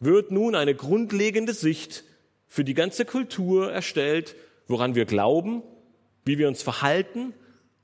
wird 0.00 0.32
nun 0.32 0.54
eine 0.54 0.74
grundlegende 0.74 1.54
Sicht 1.54 2.04
für 2.46 2.62
die 2.62 2.74
ganze 2.74 3.06
Kultur 3.06 3.72
erstellt, 3.72 4.36
woran 4.68 4.94
wir 4.94 5.06
glauben, 5.06 5.62
wie 6.26 6.36
wir 6.36 6.46
uns 6.46 6.62
verhalten 6.62 7.32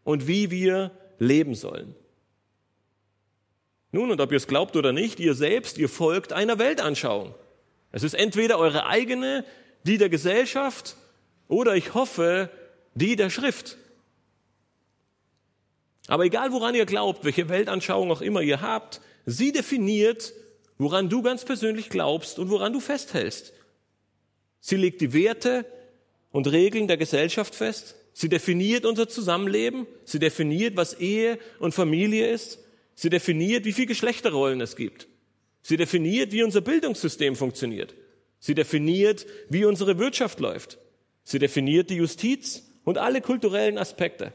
und 0.04 0.26
wie 0.28 0.50
wir 0.50 0.90
leben 1.18 1.54
sollen. 1.54 1.94
Nun, 3.92 4.10
und 4.10 4.20
ob 4.20 4.30
ihr 4.30 4.36
es 4.36 4.46
glaubt 4.46 4.76
oder 4.76 4.92
nicht, 4.92 5.18
ihr 5.18 5.32
selbst, 5.32 5.78
ihr 5.78 5.88
folgt 5.88 6.34
einer 6.34 6.58
Weltanschauung. 6.58 7.34
Es 7.90 8.02
ist 8.02 8.12
entweder 8.12 8.58
eure 8.58 8.84
eigene, 8.84 9.46
die 9.84 9.96
der 9.96 10.10
Gesellschaft 10.10 10.96
oder 11.48 11.74
ich 11.74 11.94
hoffe, 11.94 12.50
die 12.94 13.16
der 13.16 13.30
Schrift. 13.30 13.78
Aber 16.08 16.24
egal 16.24 16.52
woran 16.52 16.74
ihr 16.74 16.86
glaubt, 16.86 17.24
welche 17.24 17.48
Weltanschauung 17.48 18.10
auch 18.10 18.20
immer 18.20 18.42
ihr 18.42 18.60
habt, 18.60 19.00
sie 19.24 19.52
definiert, 19.52 20.32
woran 20.78 21.08
du 21.08 21.22
ganz 21.22 21.44
persönlich 21.44 21.90
glaubst 21.90 22.38
und 22.38 22.50
woran 22.50 22.72
du 22.72 22.80
festhältst. 22.80 23.52
Sie 24.60 24.76
legt 24.76 25.00
die 25.00 25.12
Werte 25.12 25.64
und 26.30 26.50
Regeln 26.50 26.88
der 26.88 26.96
Gesellschaft 26.96 27.54
fest. 27.54 27.96
Sie 28.12 28.28
definiert 28.28 28.84
unser 28.84 29.08
Zusammenleben. 29.08 29.86
Sie 30.04 30.18
definiert, 30.18 30.76
was 30.76 30.94
Ehe 30.94 31.38
und 31.58 31.74
Familie 31.74 32.30
ist. 32.30 32.58
Sie 32.94 33.10
definiert, 33.10 33.64
wie 33.64 33.72
viele 33.72 33.86
Geschlechterrollen 33.86 34.60
es 34.60 34.76
gibt. 34.76 35.08
Sie 35.62 35.76
definiert, 35.76 36.32
wie 36.32 36.42
unser 36.42 36.60
Bildungssystem 36.60 37.36
funktioniert. 37.36 37.94
Sie 38.38 38.54
definiert, 38.54 39.26
wie 39.48 39.64
unsere 39.64 39.98
Wirtschaft 39.98 40.40
läuft. 40.40 40.78
Sie 41.22 41.38
definiert 41.38 41.90
die 41.90 41.96
Justiz 41.96 42.64
und 42.84 42.98
alle 42.98 43.20
kulturellen 43.20 43.78
Aspekte. 43.78 44.32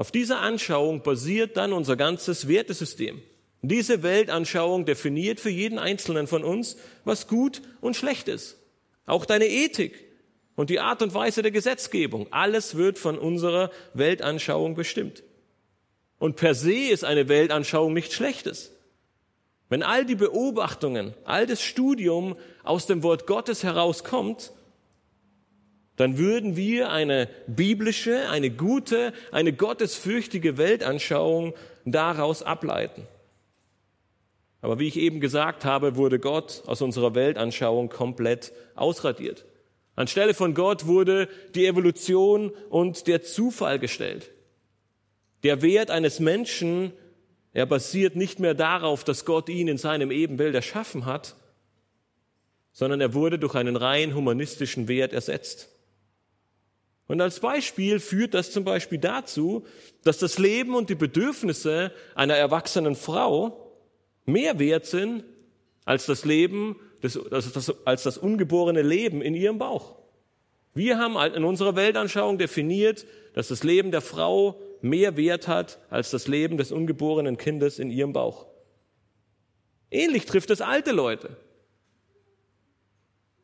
Auf 0.00 0.10
dieser 0.10 0.40
Anschauung 0.40 1.02
basiert 1.02 1.58
dann 1.58 1.74
unser 1.74 1.94
ganzes 1.94 2.48
Wertesystem. 2.48 3.20
Diese 3.60 4.02
Weltanschauung 4.02 4.86
definiert 4.86 5.40
für 5.40 5.50
jeden 5.50 5.78
Einzelnen 5.78 6.26
von 6.26 6.42
uns, 6.42 6.78
was 7.04 7.26
gut 7.26 7.60
und 7.82 7.98
schlecht 7.98 8.26
ist. 8.26 8.56
Auch 9.04 9.26
deine 9.26 9.46
Ethik 9.46 10.06
und 10.56 10.70
die 10.70 10.80
Art 10.80 11.02
und 11.02 11.12
Weise 11.12 11.42
der 11.42 11.50
Gesetzgebung. 11.50 12.28
Alles 12.30 12.78
wird 12.78 12.98
von 12.98 13.18
unserer 13.18 13.70
Weltanschauung 13.92 14.74
bestimmt. 14.74 15.22
Und 16.18 16.36
per 16.36 16.54
se 16.54 16.88
ist 16.88 17.04
eine 17.04 17.28
Weltanschauung 17.28 17.92
nichts 17.92 18.14
Schlechtes. 18.14 18.72
Wenn 19.68 19.82
all 19.82 20.06
die 20.06 20.14
Beobachtungen, 20.14 21.12
all 21.26 21.46
das 21.46 21.60
Studium 21.60 22.36
aus 22.62 22.86
dem 22.86 23.02
Wort 23.02 23.26
Gottes 23.26 23.64
herauskommt, 23.64 24.50
dann 26.00 26.16
würden 26.16 26.56
wir 26.56 26.90
eine 26.90 27.28
biblische, 27.46 28.30
eine 28.30 28.50
gute, 28.50 29.12
eine 29.32 29.52
gottesfürchtige 29.52 30.56
Weltanschauung 30.56 31.52
daraus 31.84 32.42
ableiten. 32.42 33.06
Aber 34.62 34.78
wie 34.78 34.88
ich 34.88 34.96
eben 34.96 35.20
gesagt 35.20 35.66
habe, 35.66 35.96
wurde 35.96 36.18
Gott 36.18 36.62
aus 36.64 36.80
unserer 36.80 37.14
Weltanschauung 37.14 37.90
komplett 37.90 38.52
ausradiert. 38.76 39.44
Anstelle 39.94 40.32
von 40.32 40.54
Gott 40.54 40.86
wurde 40.86 41.28
die 41.54 41.66
Evolution 41.66 42.50
und 42.70 43.06
der 43.06 43.20
Zufall 43.22 43.78
gestellt. 43.78 44.30
Der 45.42 45.60
Wert 45.60 45.90
eines 45.90 46.18
Menschen, 46.18 46.92
er 47.52 47.66
basiert 47.66 48.16
nicht 48.16 48.40
mehr 48.40 48.54
darauf, 48.54 49.04
dass 49.04 49.26
Gott 49.26 49.50
ihn 49.50 49.68
in 49.68 49.76
seinem 49.76 50.10
Ebenbild 50.10 50.54
erschaffen 50.54 51.04
hat, 51.04 51.36
sondern 52.72 53.02
er 53.02 53.12
wurde 53.12 53.38
durch 53.38 53.54
einen 53.54 53.76
rein 53.76 54.14
humanistischen 54.14 54.88
Wert 54.88 55.12
ersetzt. 55.12 55.68
Und 57.10 57.20
als 57.20 57.40
Beispiel 57.40 57.98
führt 57.98 58.34
das 58.34 58.52
zum 58.52 58.62
Beispiel 58.62 58.98
dazu, 58.98 59.66
dass 60.04 60.18
das 60.18 60.38
Leben 60.38 60.76
und 60.76 60.90
die 60.90 60.94
Bedürfnisse 60.94 61.90
einer 62.14 62.36
erwachsenen 62.36 62.94
Frau 62.94 63.74
mehr 64.26 64.60
wert 64.60 64.86
sind 64.86 65.24
als 65.84 66.06
das 66.06 66.24
Leben, 66.24 66.76
des, 67.02 67.18
als 67.84 68.04
das 68.04 68.16
ungeborene 68.16 68.82
Leben 68.82 69.22
in 69.22 69.34
ihrem 69.34 69.58
Bauch. 69.58 69.96
Wir 70.72 70.98
haben 70.98 71.16
in 71.34 71.42
unserer 71.42 71.74
Weltanschauung 71.74 72.38
definiert, 72.38 73.06
dass 73.34 73.48
das 73.48 73.64
Leben 73.64 73.90
der 73.90 74.02
Frau 74.02 74.60
mehr 74.80 75.16
Wert 75.16 75.48
hat 75.48 75.80
als 75.90 76.12
das 76.12 76.28
Leben 76.28 76.58
des 76.58 76.70
ungeborenen 76.70 77.36
Kindes 77.36 77.80
in 77.80 77.90
ihrem 77.90 78.12
Bauch. 78.12 78.46
Ähnlich 79.90 80.26
trifft 80.26 80.50
es 80.50 80.60
alte 80.60 80.92
Leute. 80.92 81.36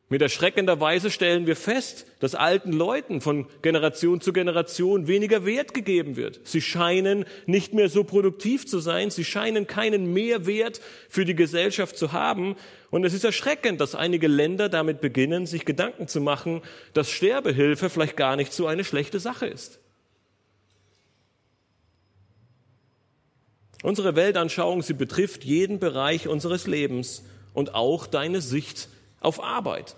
Mit 0.09 0.23
erschreckender 0.23 0.79
Weise 0.81 1.11
stellen 1.11 1.49
wir 1.49 1.57
fest, 1.57 2.07
dass 2.21 2.37
alten 2.37 2.73
Leuten 2.73 3.21
von 3.21 3.49
Generation 3.63 4.21
zu 4.21 4.33
Generation 4.33 5.09
weniger 5.09 5.45
Wert 5.45 5.75
gegeben 5.75 6.15
wird. 6.15 6.39
Sie 6.45 6.61
scheinen 6.61 7.25
nicht 7.47 7.75
mehr 7.75 7.89
so 7.89 8.05
produktiv 8.05 8.69
zu 8.69 8.79
sein, 8.79 9.11
sie 9.11 9.25
scheinen 9.25 9.67
keinen 9.67 10.13
Mehrwert 10.13 10.81
für 11.09 11.25
die 11.25 11.35
Gesellschaft 11.35 11.99
zu 11.99 12.13
haben. 12.13 12.55
Und 12.91 13.05
es 13.05 13.15
ist 13.15 13.25
erschreckend, 13.25 13.81
dass 13.81 13.97
einige 13.97 14.29
Länder 14.29 14.69
damit 14.69 15.01
beginnen, 15.01 15.45
sich 15.45 15.65
Gedanken 15.65 16.07
zu 16.07 16.21
machen, 16.21 16.63
dass 16.95 17.11
Sterbehilfe 17.11 17.91
vielleicht 17.91 18.17
gar 18.17 18.37
nicht 18.37 18.53
so 18.53 18.69
eine 18.69 18.85
schlechte 18.85 19.19
Sache 19.19 19.47
ist. 19.47 19.81
Unsere 23.83 24.15
Weltanschauung, 24.15 24.83
sie 24.83 24.95
betrifft 24.95 25.45
jeden 25.45 25.81
Bereich 25.81 26.29
unseres 26.29 26.69
Lebens 26.69 27.25
und 27.55 27.75
auch 27.75 28.07
deine 28.07 28.41
Sicht 28.41 28.89
auf 29.21 29.43
Arbeit. 29.43 29.97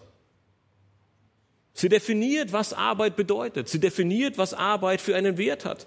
Sie 1.72 1.88
definiert, 1.88 2.52
was 2.52 2.72
Arbeit 2.72 3.14
bedeutet. 3.14 3.68
Sie 3.68 3.78
definiert, 3.78 4.36
was 4.36 4.52
Arbeit 4.52 5.00
für 5.00 5.14
einen 5.14 5.38
Wert 5.38 5.64
hat. 5.64 5.86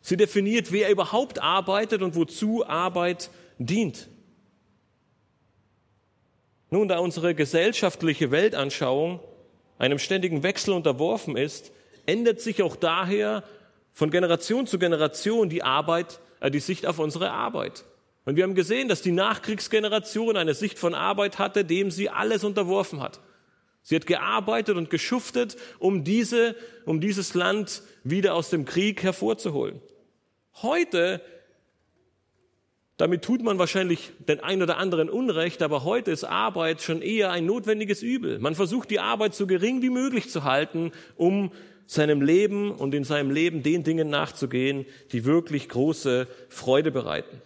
Sie 0.00 0.16
definiert, 0.16 0.72
wer 0.72 0.90
überhaupt 0.90 1.40
arbeitet 1.40 2.02
und 2.02 2.16
wozu 2.16 2.66
Arbeit 2.66 3.30
dient. 3.58 4.08
Nun, 6.70 6.88
da 6.88 6.98
unsere 6.98 7.34
gesellschaftliche 7.34 8.30
Weltanschauung 8.30 9.20
einem 9.78 9.98
ständigen 9.98 10.42
Wechsel 10.42 10.72
unterworfen 10.72 11.36
ist, 11.36 11.72
ändert 12.06 12.40
sich 12.40 12.62
auch 12.62 12.76
daher 12.76 13.44
von 13.92 14.10
Generation 14.10 14.66
zu 14.66 14.78
Generation 14.78 15.50
die 15.50 15.62
Arbeit, 15.62 16.20
äh, 16.40 16.50
die 16.50 16.60
Sicht 16.60 16.86
auf 16.86 16.98
unsere 16.98 17.30
Arbeit. 17.30 17.84
Und 18.24 18.36
wir 18.36 18.44
haben 18.44 18.54
gesehen, 18.54 18.88
dass 18.88 19.02
die 19.02 19.12
Nachkriegsgeneration 19.12 20.36
eine 20.36 20.54
Sicht 20.54 20.78
von 20.78 20.94
Arbeit 20.94 21.38
hatte, 21.38 21.64
dem 21.64 21.90
sie 21.90 22.08
alles 22.08 22.44
unterworfen 22.44 23.00
hat. 23.00 23.20
Sie 23.82 23.96
hat 23.96 24.06
gearbeitet 24.06 24.76
und 24.76 24.90
geschuftet, 24.90 25.56
um 25.80 26.04
diese, 26.04 26.54
um 26.84 27.00
dieses 27.00 27.34
Land 27.34 27.82
wieder 28.04 28.34
aus 28.34 28.48
dem 28.48 28.64
Krieg 28.64 29.02
hervorzuholen. 29.02 29.80
Heute, 30.62 31.20
damit 32.96 33.22
tut 33.22 33.42
man 33.42 33.58
wahrscheinlich 33.58 34.12
den 34.28 34.38
ein 34.38 34.62
oder 34.62 34.78
anderen 34.78 35.10
Unrecht, 35.10 35.62
aber 35.62 35.82
heute 35.82 36.12
ist 36.12 36.22
Arbeit 36.22 36.80
schon 36.80 37.02
eher 37.02 37.32
ein 37.32 37.44
notwendiges 37.44 38.02
Übel. 38.02 38.38
Man 38.38 38.54
versucht 38.54 38.90
die 38.90 39.00
Arbeit 39.00 39.34
so 39.34 39.48
gering 39.48 39.82
wie 39.82 39.90
möglich 39.90 40.30
zu 40.30 40.44
halten, 40.44 40.92
um 41.16 41.50
seinem 41.86 42.22
Leben 42.22 42.70
und 42.70 42.94
in 42.94 43.02
seinem 43.02 43.32
Leben 43.32 43.64
den 43.64 43.82
Dingen 43.82 44.08
nachzugehen, 44.08 44.86
die 45.10 45.24
wirklich 45.24 45.68
große 45.68 46.28
Freude 46.48 46.92
bereiten. 46.92 47.42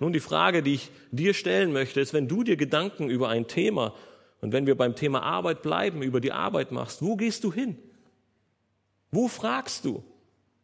Nun, 0.00 0.12
die 0.12 0.20
Frage, 0.20 0.62
die 0.62 0.74
ich 0.74 0.90
dir 1.10 1.34
stellen 1.34 1.72
möchte, 1.72 2.00
ist, 2.00 2.12
wenn 2.12 2.28
du 2.28 2.44
dir 2.44 2.56
Gedanken 2.56 3.10
über 3.10 3.28
ein 3.28 3.48
Thema 3.48 3.94
und 4.40 4.52
wenn 4.52 4.66
wir 4.66 4.76
beim 4.76 4.94
Thema 4.94 5.22
Arbeit 5.22 5.62
bleiben, 5.62 6.02
über 6.02 6.20
die 6.20 6.32
Arbeit 6.32 6.70
machst, 6.70 7.02
wo 7.02 7.16
gehst 7.16 7.42
du 7.44 7.52
hin? 7.52 7.76
Wo 9.10 9.26
fragst 9.26 9.84
du? 9.84 10.04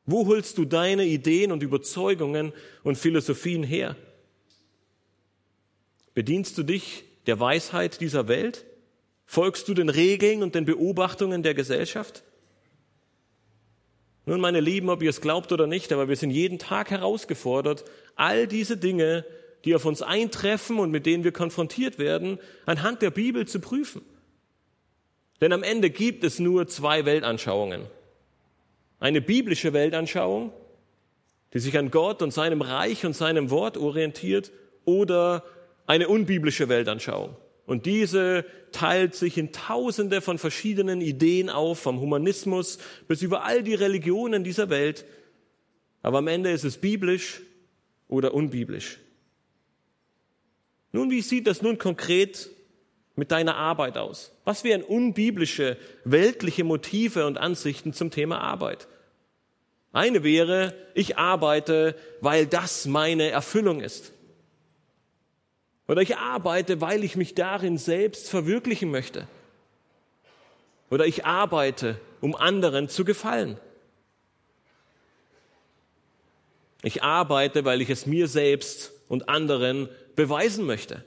Wo 0.06 0.26
holst 0.26 0.58
du 0.58 0.64
deine 0.64 1.04
Ideen 1.06 1.50
und 1.50 1.62
Überzeugungen 1.62 2.52
und 2.82 2.98
Philosophien 2.98 3.62
her? 3.62 3.96
Bedienst 6.12 6.56
du 6.58 6.62
dich 6.62 7.04
der 7.26 7.40
Weisheit 7.40 8.00
dieser 8.00 8.28
Welt? 8.28 8.64
Folgst 9.24 9.66
du 9.66 9.74
den 9.74 9.88
Regeln 9.88 10.42
und 10.42 10.54
den 10.54 10.66
Beobachtungen 10.66 11.42
der 11.42 11.54
Gesellschaft? 11.54 12.22
Nun, 14.26 14.40
meine 14.40 14.60
Lieben, 14.60 14.88
ob 14.88 15.02
ihr 15.02 15.10
es 15.10 15.20
glaubt 15.20 15.52
oder 15.52 15.66
nicht, 15.66 15.92
aber 15.92 16.08
wir 16.08 16.16
sind 16.16 16.30
jeden 16.30 16.58
Tag 16.58 16.90
herausgefordert, 16.90 17.84
all 18.16 18.46
diese 18.46 18.76
Dinge, 18.76 19.24
die 19.64 19.74
auf 19.74 19.84
uns 19.84 20.02
eintreffen 20.02 20.78
und 20.78 20.90
mit 20.90 21.06
denen 21.06 21.24
wir 21.24 21.32
konfrontiert 21.32 21.98
werden, 21.98 22.38
anhand 22.66 23.02
der 23.02 23.10
Bibel 23.10 23.46
zu 23.46 23.60
prüfen. 23.60 24.02
Denn 25.40 25.52
am 25.52 25.62
Ende 25.62 25.90
gibt 25.90 26.24
es 26.24 26.38
nur 26.38 26.68
zwei 26.68 27.04
Weltanschauungen. 27.04 27.82
Eine 29.00 29.20
biblische 29.20 29.72
Weltanschauung, 29.72 30.52
die 31.52 31.58
sich 31.58 31.76
an 31.78 31.90
Gott 31.90 32.22
und 32.22 32.32
seinem 32.32 32.62
Reich 32.62 33.04
und 33.04 33.14
seinem 33.14 33.50
Wort 33.50 33.76
orientiert, 33.76 34.52
oder 34.84 35.44
eine 35.86 36.08
unbiblische 36.08 36.68
Weltanschauung. 36.68 37.36
Und 37.66 37.86
diese 37.86 38.44
teilt 38.72 39.14
sich 39.14 39.38
in 39.38 39.52
tausende 39.52 40.20
von 40.20 40.38
verschiedenen 40.38 41.00
Ideen 41.00 41.48
auf, 41.48 41.78
vom 41.78 42.00
Humanismus 42.00 42.78
bis 43.08 43.22
über 43.22 43.44
all 43.44 43.62
die 43.62 43.74
Religionen 43.74 44.44
dieser 44.44 44.68
Welt. 44.68 45.06
Aber 46.02 46.18
am 46.18 46.28
Ende 46.28 46.50
ist 46.50 46.64
es 46.64 46.76
biblisch 46.76 47.40
oder 48.14 48.34
unbiblisch. 48.34 48.98
Nun, 50.92 51.10
wie 51.10 51.22
sieht 51.22 51.46
das 51.46 51.60
nun 51.60 51.78
konkret 51.78 52.50
mit 53.16 53.30
deiner 53.30 53.56
Arbeit 53.56 53.98
aus? 53.98 54.32
Was 54.44 54.64
wären 54.64 54.82
unbiblische, 54.82 55.76
weltliche 56.04 56.64
Motive 56.64 57.26
und 57.26 57.36
Ansichten 57.36 57.92
zum 57.92 58.10
Thema 58.10 58.40
Arbeit? 58.40 58.88
Eine 59.92 60.24
wäre, 60.24 60.74
ich 60.94 61.18
arbeite, 61.18 61.96
weil 62.20 62.46
das 62.46 62.86
meine 62.86 63.30
Erfüllung 63.30 63.80
ist. 63.80 64.12
Oder 65.86 66.02
ich 66.02 66.16
arbeite, 66.16 66.80
weil 66.80 67.04
ich 67.04 67.16
mich 67.16 67.34
darin 67.34 67.76
selbst 67.76 68.30
verwirklichen 68.30 68.90
möchte. 68.90 69.28
Oder 70.90 71.06
ich 71.06 71.24
arbeite, 71.24 72.00
um 72.20 72.34
anderen 72.34 72.88
zu 72.88 73.04
gefallen. 73.04 73.58
Ich 76.84 77.02
arbeite, 77.02 77.64
weil 77.64 77.80
ich 77.80 77.88
es 77.88 78.04
mir 78.04 78.28
selbst 78.28 78.92
und 79.08 79.30
anderen 79.30 79.88
beweisen 80.16 80.66
möchte. 80.66 81.02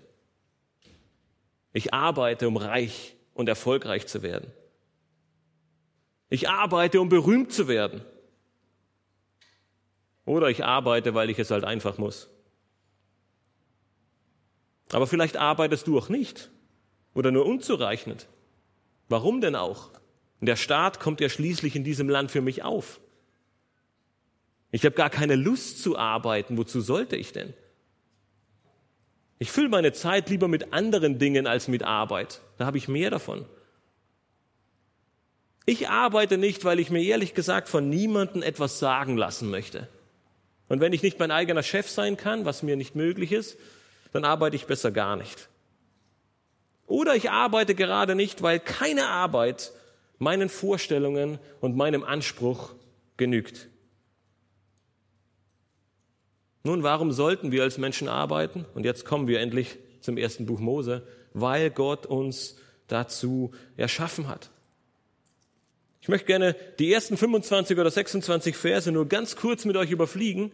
Ich 1.71 1.93
arbeite, 1.93 2.47
um 2.47 2.57
reich 2.57 3.15
und 3.35 3.47
erfolgreich 3.47 4.07
zu 4.07 4.23
werden. 4.23 4.51
Ich 6.29 6.49
arbeite, 6.49 6.99
um 6.99 7.09
berühmt 7.09 7.53
zu 7.53 7.67
werden. 7.67 8.01
Oder 10.25 10.49
ich 10.49 10.65
arbeite, 10.65 11.13
weil 11.13 11.29
ich 11.29 11.37
es 11.37 11.51
halt 11.51 11.63
einfach 11.63 11.99
muss. 11.99 12.27
Aber 14.91 15.05
vielleicht 15.05 15.37
arbeitest 15.37 15.85
du 15.85 15.99
auch 15.99 16.09
nicht 16.09 16.49
oder 17.13 17.29
nur 17.29 17.45
unzureichend. 17.45 18.25
Warum 19.09 19.41
denn 19.41 19.55
auch? 19.55 19.91
Der 20.41 20.55
Staat 20.55 20.99
kommt 20.99 21.21
ja 21.21 21.29
schließlich 21.29 21.75
in 21.75 21.83
diesem 21.83 22.09
Land 22.09 22.31
für 22.31 22.41
mich 22.41 22.63
auf. 22.63 22.99
Ich 24.77 24.85
habe 24.85 24.93
gar 24.93 25.09
keine 25.09 25.35
Lust 25.35 25.81
zu 25.81 25.97
arbeiten. 25.97 26.55
Wozu 26.55 26.81
sollte 26.81 27.15
ich 27.15 27.33
denn? 27.33 27.55
Ich 29.39 29.49
fülle 29.49 29.69
meine 29.69 29.91
Zeit 29.91 30.29
lieber 30.29 30.47
mit 30.47 30.71
anderen 30.71 31.17
Dingen 31.17 31.47
als 31.47 31.67
mit 31.67 31.81
Arbeit. 31.81 32.41
Da 32.59 32.67
habe 32.67 32.77
ich 32.77 32.87
mehr 32.87 33.09
davon. 33.09 33.47
Ich 35.65 35.89
arbeite 35.89 36.37
nicht, 36.37 36.63
weil 36.63 36.79
ich 36.79 36.91
mir 36.91 37.01
ehrlich 37.01 37.33
gesagt 37.33 37.69
von 37.69 37.89
niemandem 37.89 38.43
etwas 38.43 38.77
sagen 38.77 39.17
lassen 39.17 39.49
möchte. 39.49 39.87
Und 40.69 40.79
wenn 40.79 40.93
ich 40.93 41.01
nicht 41.01 41.17
mein 41.17 41.31
eigener 41.31 41.63
Chef 41.63 41.89
sein 41.89 42.15
kann, 42.15 42.45
was 42.45 42.61
mir 42.61 42.75
nicht 42.75 42.95
möglich 42.95 43.31
ist, 43.31 43.57
dann 44.13 44.25
arbeite 44.25 44.57
ich 44.57 44.67
besser 44.67 44.91
gar 44.91 45.15
nicht. 45.15 45.49
Oder 46.85 47.15
ich 47.15 47.31
arbeite 47.31 47.73
gerade 47.73 48.13
nicht, 48.13 48.43
weil 48.43 48.59
keine 48.59 49.07
Arbeit 49.07 49.71
meinen 50.19 50.49
Vorstellungen 50.49 51.39
und 51.61 51.75
meinem 51.75 52.03
Anspruch 52.03 52.75
genügt. 53.17 53.69
Nun, 56.67 56.83
warum 56.83 57.13
sollten 57.13 57.53
wir 57.53 57.63
als 57.63 57.77
Menschen 57.77 58.09
arbeiten? 58.09 58.65
Und 58.75 58.83
jetzt 58.83 59.05
kommen 59.05 59.29
wir 59.29 59.39
endlich 59.39 59.77
zum 60.01 60.17
ersten 60.17 60.45
Buch 60.45 60.59
Mose, 60.59 61.01
weil 61.33 61.69
Gott 61.69 62.05
uns 62.05 62.57
dazu 62.87 63.53
erschaffen 63.77 64.27
hat. 64.27 64.49
Ich 66.01 66.09
möchte 66.09 66.27
gerne 66.27 66.57
die 66.77 66.91
ersten 66.91 67.15
25 67.15 67.79
oder 67.79 67.89
26 67.89 68.57
Verse 68.57 68.91
nur 68.91 69.07
ganz 69.07 69.37
kurz 69.37 69.63
mit 69.63 69.77
euch 69.77 69.91
überfliegen 69.91 70.51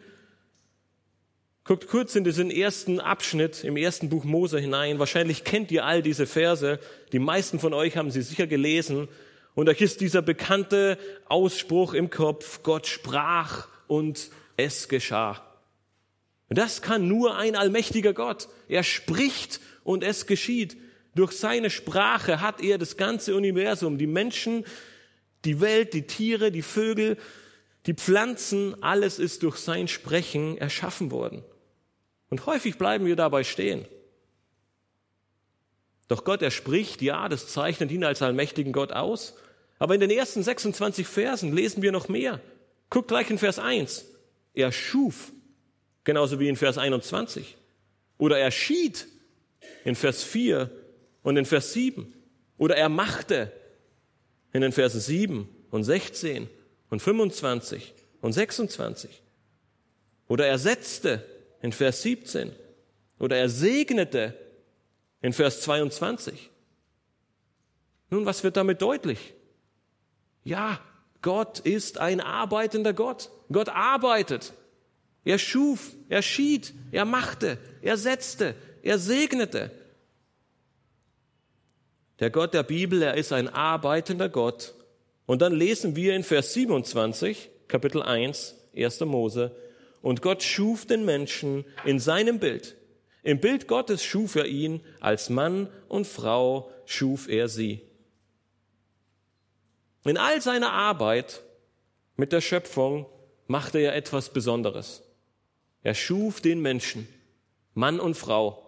Guckt 1.63 1.87
kurz 1.87 2.15
in 2.15 2.23
diesen 2.23 2.51
ersten 2.51 2.99
Abschnitt 2.99 3.63
im 3.63 3.75
ersten 3.75 4.09
Buch 4.09 4.23
Mose 4.23 4.59
hinein. 4.59 4.99
Wahrscheinlich 4.99 5.43
kennt 5.43 5.71
ihr 5.71 5.83
all 5.83 6.03
diese 6.03 6.27
Verse. 6.27 6.77
Die 7.11 7.19
meisten 7.19 7.57
von 7.57 7.73
euch 7.73 7.97
haben 7.97 8.11
sie 8.11 8.21
sicher 8.21 8.45
gelesen. 8.45 9.07
Und 9.55 9.67
euch 9.67 9.81
ist 9.81 10.01
dieser 10.01 10.21
bekannte 10.21 10.99
Ausspruch 11.27 11.95
im 11.95 12.11
Kopf, 12.11 12.61
Gott 12.61 12.85
sprach 12.85 13.67
und 13.87 14.29
es 14.57 14.89
geschah. 14.89 15.41
Und 16.53 16.59
das 16.59 16.83
kann 16.83 17.07
nur 17.07 17.35
ein 17.35 17.55
allmächtiger 17.55 18.13
Gott. 18.13 18.47
Er 18.67 18.83
spricht 18.83 19.59
und 19.83 20.03
es 20.03 20.27
geschieht. 20.27 20.77
Durch 21.15 21.31
seine 21.31 21.71
Sprache 21.71 22.41
hat 22.41 22.61
er 22.61 22.77
das 22.77 22.95
ganze 22.95 23.35
Universum, 23.35 23.97
die 23.97 24.05
Menschen, 24.05 24.63
die 25.45 25.61
Welt, 25.61 25.95
die 25.95 26.05
Tiere, 26.05 26.51
die 26.51 26.61
Vögel, 26.61 27.17
die 27.87 27.95
Pflanzen, 27.95 28.75
alles 28.83 29.17
ist 29.17 29.41
durch 29.41 29.57
sein 29.57 29.87
Sprechen 29.87 30.55
erschaffen 30.59 31.09
worden. 31.09 31.43
Und 32.29 32.45
häufig 32.45 32.77
bleiben 32.77 33.07
wir 33.07 33.15
dabei 33.15 33.43
stehen. 33.43 33.87
Doch 36.07 36.23
Gott, 36.23 36.43
er 36.43 36.51
spricht, 36.51 37.01
ja, 37.01 37.29
das 37.29 37.47
zeichnet 37.47 37.89
ihn 37.89 38.03
als 38.03 38.21
allmächtigen 38.21 38.73
Gott 38.73 38.91
aus. 38.91 39.33
Aber 39.79 39.95
in 39.95 40.01
den 40.01 40.11
ersten 40.11 40.43
26 40.43 41.07
Versen 41.07 41.51
lesen 41.51 41.81
wir 41.81 41.91
noch 41.91 42.09
mehr. 42.09 42.41
Guckt 42.91 43.07
gleich 43.07 43.31
in 43.31 43.39
Vers 43.39 43.57
1. 43.57 44.05
Er 44.53 44.71
schuf, 44.71 45.32
genauso 46.03 46.39
wie 46.39 46.49
in 46.49 46.55
Vers 46.55 46.77
21. 46.77 47.57
Oder 48.17 48.37
er 48.37 48.51
schied 48.51 49.07
in 49.83 49.95
Vers 49.95 50.23
4 50.23 50.69
und 51.23 51.37
in 51.37 51.45
Vers 51.45 51.73
7. 51.73 52.13
Oder 52.57 52.77
er 52.77 52.89
machte 52.89 53.51
in 54.53 54.61
den 54.61 54.71
Versen 54.71 55.01
7 55.01 55.49
und 55.71 55.83
16 55.83 56.49
und 56.89 57.01
25 57.01 57.93
und 58.21 58.33
26. 58.33 59.21
Oder 60.27 60.47
er 60.47 60.59
setzte 60.59 61.25
in 61.61 61.71
Vers 61.71 62.01
17. 62.03 62.51
Oder 63.19 63.37
er 63.37 63.49
segnete 63.49 64.37
in 65.21 65.33
Vers 65.33 65.61
22. 65.61 66.49
Nun, 68.09 68.25
was 68.25 68.43
wird 68.43 68.57
damit 68.57 68.81
deutlich? 68.81 69.33
Ja, 70.43 70.79
Gott 71.21 71.59
ist 71.59 71.97
ein 71.97 72.21
arbeitender 72.21 72.93
Gott. 72.93 73.29
Gott 73.51 73.69
arbeitet. 73.69 74.53
Er 75.25 75.37
schuf, 75.37 75.91
er 76.09 76.21
schied, 76.21 76.73
er 76.91 77.05
machte, 77.05 77.57
er 77.81 77.97
setzte, 77.97 78.55
er 78.81 78.99
segnete. 78.99 79.71
Der 82.19 82.29
Gott 82.29 82.53
der 82.53 82.63
Bibel, 82.63 83.01
er 83.01 83.15
ist 83.15 83.31
ein 83.31 83.47
arbeitender 83.47 84.29
Gott. 84.29 84.73
Und 85.25 85.41
dann 85.41 85.53
lesen 85.53 85.95
wir 85.95 86.15
in 86.15 86.23
Vers 86.23 86.53
27, 86.53 87.49
Kapitel 87.67 88.01
1, 88.01 88.55
1. 88.75 88.99
Mose, 89.01 89.55
und 90.01 90.21
Gott 90.21 90.43
schuf 90.43 90.85
den 90.85 91.05
Menschen 91.05 91.63
in 91.85 91.99
seinem 91.99 92.39
Bild. 92.39 92.75
Im 93.23 93.39
Bild 93.39 93.69
Gottes 93.69 94.03
schuf 94.03 94.35
er 94.35 94.45
ihn, 94.45 94.81
als 94.99 95.29
Mann 95.29 95.69
und 95.87 96.05
Frau 96.05 96.69
schuf 96.85 97.29
er 97.29 97.47
sie. 97.47 97.81
In 100.03 100.17
all 100.17 100.41
seiner 100.41 100.73
Arbeit 100.73 101.41
mit 102.17 102.33
der 102.33 102.41
Schöpfung 102.41 103.05
machte 103.47 103.79
er 103.79 103.95
etwas 103.95 104.33
Besonderes. 104.33 105.01
Er 105.83 105.93
schuf 105.93 106.41
den 106.41 106.61
Menschen, 106.61 107.07
Mann 107.73 107.99
und 107.99 108.15
Frau. 108.15 108.59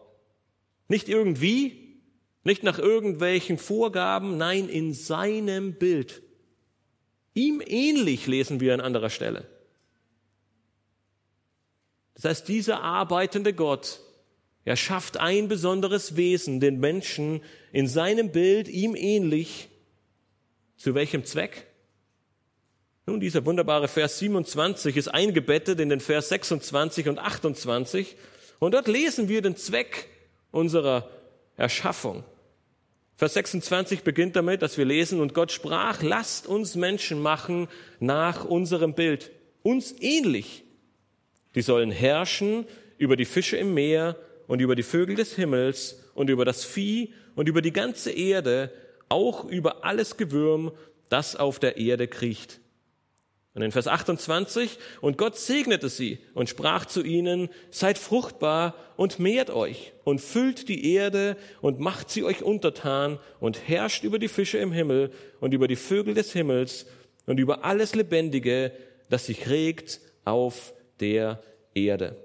Nicht 0.88 1.10
irgendwie, 1.10 2.02
nicht 2.44 2.62
nach 2.62 2.78
irgendwelchen 2.78 3.58
Vorgaben, 3.58 4.38
nein, 4.38 4.70
in 4.70 4.94
seinem 4.94 5.74
Bild. 5.74 6.22
Ihm 7.34 7.62
ähnlich 7.66 8.28
lesen 8.28 8.60
wir 8.60 8.74
an 8.74 8.82
anderer 8.82 9.10
Stelle. 9.10 9.48
Das 12.14 12.26
heißt, 12.26 12.48
dieser 12.48 12.82
arbeitende 12.82 13.54
Gott, 13.54 14.00
er 14.64 14.76
schafft 14.76 15.18
ein 15.18 15.48
besonderes 15.48 16.16
Wesen, 16.16 16.60
den 16.60 16.80
Menschen 16.80 17.42
in 17.72 17.88
seinem 17.88 18.32
Bild, 18.32 18.68
ihm 18.68 18.96
ähnlich. 18.96 19.70
Zu 20.78 20.96
welchem 20.96 21.24
Zweck? 21.26 21.68
Nun, 23.06 23.20
dieser 23.20 23.46
wunderbare 23.46 23.88
Vers 23.88 24.20
27 24.20 24.98
ist 24.98 25.08
eingebettet 25.10 25.80
in 25.80 25.90
den 25.90 26.00
Vers 26.00 26.30
26 26.30 27.08
und 27.08 27.20
28. 27.20 28.16
Und 28.60 28.74
dort 28.74 28.88
lesen 28.88 29.30
wir 29.30 29.42
den 29.42 29.56
Zweck 29.56 30.08
unserer 30.52 31.10
Erschaffung. 31.56 32.24
Vers 33.16 33.36
26 33.36 34.02
beginnt 34.02 34.36
damit, 34.36 34.62
dass 34.62 34.78
wir 34.78 34.86
lesen, 34.86 35.22
und 35.22 35.34
Gott 35.34 35.52
sprach, 35.52 36.02
lasst 36.02 36.48
uns 36.48 36.76
Menschen 36.76 37.22
machen 37.22 37.68
nach 38.00 38.44
unserem 38.44 38.94
Bild, 38.94 39.32
uns 39.64 39.96
ähnlich 40.00 40.66
die 41.56 41.62
sollen 41.62 41.90
herrschen 41.90 42.68
über 42.98 43.16
die 43.16 43.26
Fische 43.26 43.58
im 43.58 43.74
Meer 43.74 44.18
und 44.48 44.62
über 44.62 44.76
die 44.76 44.84
Vögel 44.84 45.16
des 45.16 45.36
Himmels 45.36 46.04
und 46.14 46.30
über 46.30 46.46
das 46.46 46.64
Vieh 46.64 47.14
und 47.36 47.50
über 47.50 47.62
die 47.62 47.74
ganze 47.74 48.12
Erde, 48.12 48.72
auch 49.10 49.46
über 49.46 49.84
alles 49.84 50.18
Gewürm, 50.18 50.72
das 51.10 51.36
auf 51.36 51.60
der 51.60 51.78
Erde 51.78 52.08
kriecht. 52.08 52.60
Und 53.56 53.62
in 53.62 53.72
Vers 53.72 53.88
28, 53.88 54.78
und 55.00 55.18
Gott 55.18 55.38
segnete 55.38 55.88
sie 55.88 56.20
und 56.34 56.50
sprach 56.50 56.86
zu 56.86 57.04
ihnen, 57.04 57.48
seid 57.72 57.98
fruchtbar 57.98 58.76
und 58.98 59.18
mehrt 59.18 59.50
euch 59.50 59.94
und 60.04 60.20
füllt 60.20 60.68
die 60.68 60.94
Erde 60.94 61.38
und 61.62 61.80
macht 61.80 62.10
sie 62.10 62.26
euch 62.26 62.44
untertan 62.44 63.18
und 63.40 63.66
herrscht 63.66 64.04
über 64.04 64.20
die 64.20 64.28
Fische 64.28 64.58
im 64.58 64.74
Himmel 64.74 65.10
und 65.40 65.54
über 65.54 65.70
die 65.70 65.78
Vögel 65.78 66.14
des 66.14 66.34
Himmels 66.34 66.86
und 67.28 67.40
über 67.40 67.64
alles 67.64 67.96
Lebendige, 67.96 68.74
das 69.10 69.28
sich 69.28 69.50
regt 69.50 70.02
auf 70.26 70.74
der 71.00 71.42
Erde. 71.74 72.25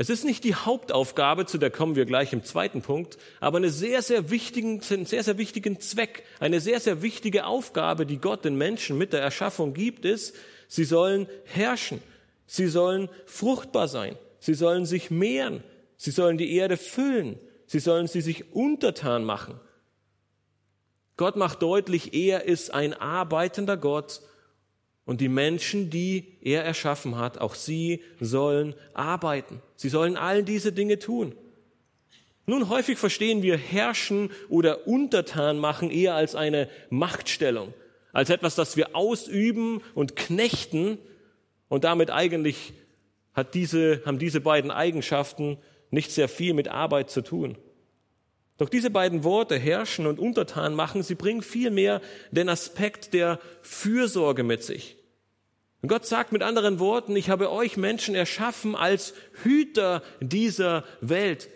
Es 0.00 0.10
ist 0.10 0.24
nicht 0.24 0.44
die 0.44 0.54
Hauptaufgabe, 0.54 1.44
zu 1.44 1.58
der 1.58 1.72
kommen 1.72 1.96
wir 1.96 2.04
gleich 2.04 2.32
im 2.32 2.44
zweiten 2.44 2.82
Punkt, 2.82 3.18
aber 3.40 3.58
eine 3.58 3.70
sehr, 3.70 4.00
sehr 4.00 4.30
wichtigen, 4.30 4.80
einen 4.90 5.06
sehr, 5.06 5.24
sehr 5.24 5.38
wichtigen 5.38 5.80
Zweck, 5.80 6.22
eine 6.38 6.60
sehr, 6.60 6.78
sehr 6.78 7.02
wichtige 7.02 7.46
Aufgabe, 7.46 8.06
die 8.06 8.18
Gott 8.18 8.44
den 8.44 8.56
Menschen 8.56 8.96
mit 8.96 9.12
der 9.12 9.20
Erschaffung 9.20 9.74
gibt, 9.74 10.04
ist, 10.04 10.36
sie 10.68 10.84
sollen 10.84 11.26
herrschen, 11.46 12.00
sie 12.46 12.68
sollen 12.68 13.08
fruchtbar 13.26 13.88
sein, 13.88 14.16
sie 14.38 14.54
sollen 14.54 14.86
sich 14.86 15.10
mehren, 15.10 15.64
sie 15.96 16.12
sollen 16.12 16.38
die 16.38 16.54
Erde 16.54 16.76
füllen, 16.76 17.40
sie 17.66 17.80
sollen 17.80 18.06
sie 18.06 18.20
sich 18.20 18.54
untertan 18.54 19.24
machen. 19.24 19.58
Gott 21.16 21.34
macht 21.34 21.60
deutlich, 21.60 22.14
er 22.14 22.44
ist 22.44 22.72
ein 22.72 22.94
arbeitender 22.94 23.76
Gott 23.76 24.20
und 25.08 25.22
die 25.22 25.30
Menschen, 25.30 25.88
die 25.88 26.26
er 26.42 26.64
erschaffen 26.64 27.16
hat, 27.16 27.38
auch 27.38 27.54
sie 27.54 28.02
sollen 28.20 28.74
arbeiten. 28.92 29.62
Sie 29.74 29.88
sollen 29.88 30.18
all 30.18 30.42
diese 30.42 30.70
Dinge 30.70 30.98
tun. 30.98 31.34
Nun, 32.44 32.68
häufig 32.68 32.98
verstehen 32.98 33.42
wir 33.42 33.56
herrschen 33.56 34.30
oder 34.50 34.86
untertan 34.86 35.58
machen 35.58 35.90
eher 35.90 36.14
als 36.14 36.34
eine 36.34 36.68
Machtstellung, 36.90 37.72
als 38.12 38.28
etwas, 38.28 38.54
das 38.54 38.76
wir 38.76 38.94
ausüben 38.94 39.80
und 39.94 40.14
knechten 40.14 40.98
und 41.70 41.84
damit 41.84 42.10
eigentlich 42.10 42.74
hat 43.32 43.54
diese, 43.54 44.02
haben 44.04 44.18
diese 44.18 44.42
beiden 44.42 44.70
Eigenschaften 44.70 45.56
nicht 45.90 46.10
sehr 46.10 46.28
viel 46.28 46.52
mit 46.52 46.68
Arbeit 46.68 47.08
zu 47.08 47.22
tun. 47.22 47.56
Doch 48.58 48.68
diese 48.68 48.90
beiden 48.90 49.24
Worte, 49.24 49.56
herrschen 49.56 50.06
und 50.06 50.18
untertan 50.18 50.74
machen, 50.74 51.02
sie 51.02 51.14
bringen 51.14 51.40
vielmehr 51.40 52.02
den 52.30 52.50
Aspekt 52.50 53.14
der 53.14 53.40
Fürsorge 53.62 54.42
mit 54.42 54.62
sich. 54.62 54.97
Und 55.80 55.88
Gott 55.88 56.06
sagt 56.06 56.32
mit 56.32 56.42
anderen 56.42 56.80
Worten, 56.80 57.14
ich 57.14 57.30
habe 57.30 57.52
euch 57.52 57.76
Menschen 57.76 58.14
erschaffen 58.14 58.74
als 58.74 59.14
Hüter 59.42 60.02
dieser 60.20 60.84
Welt. 61.00 61.48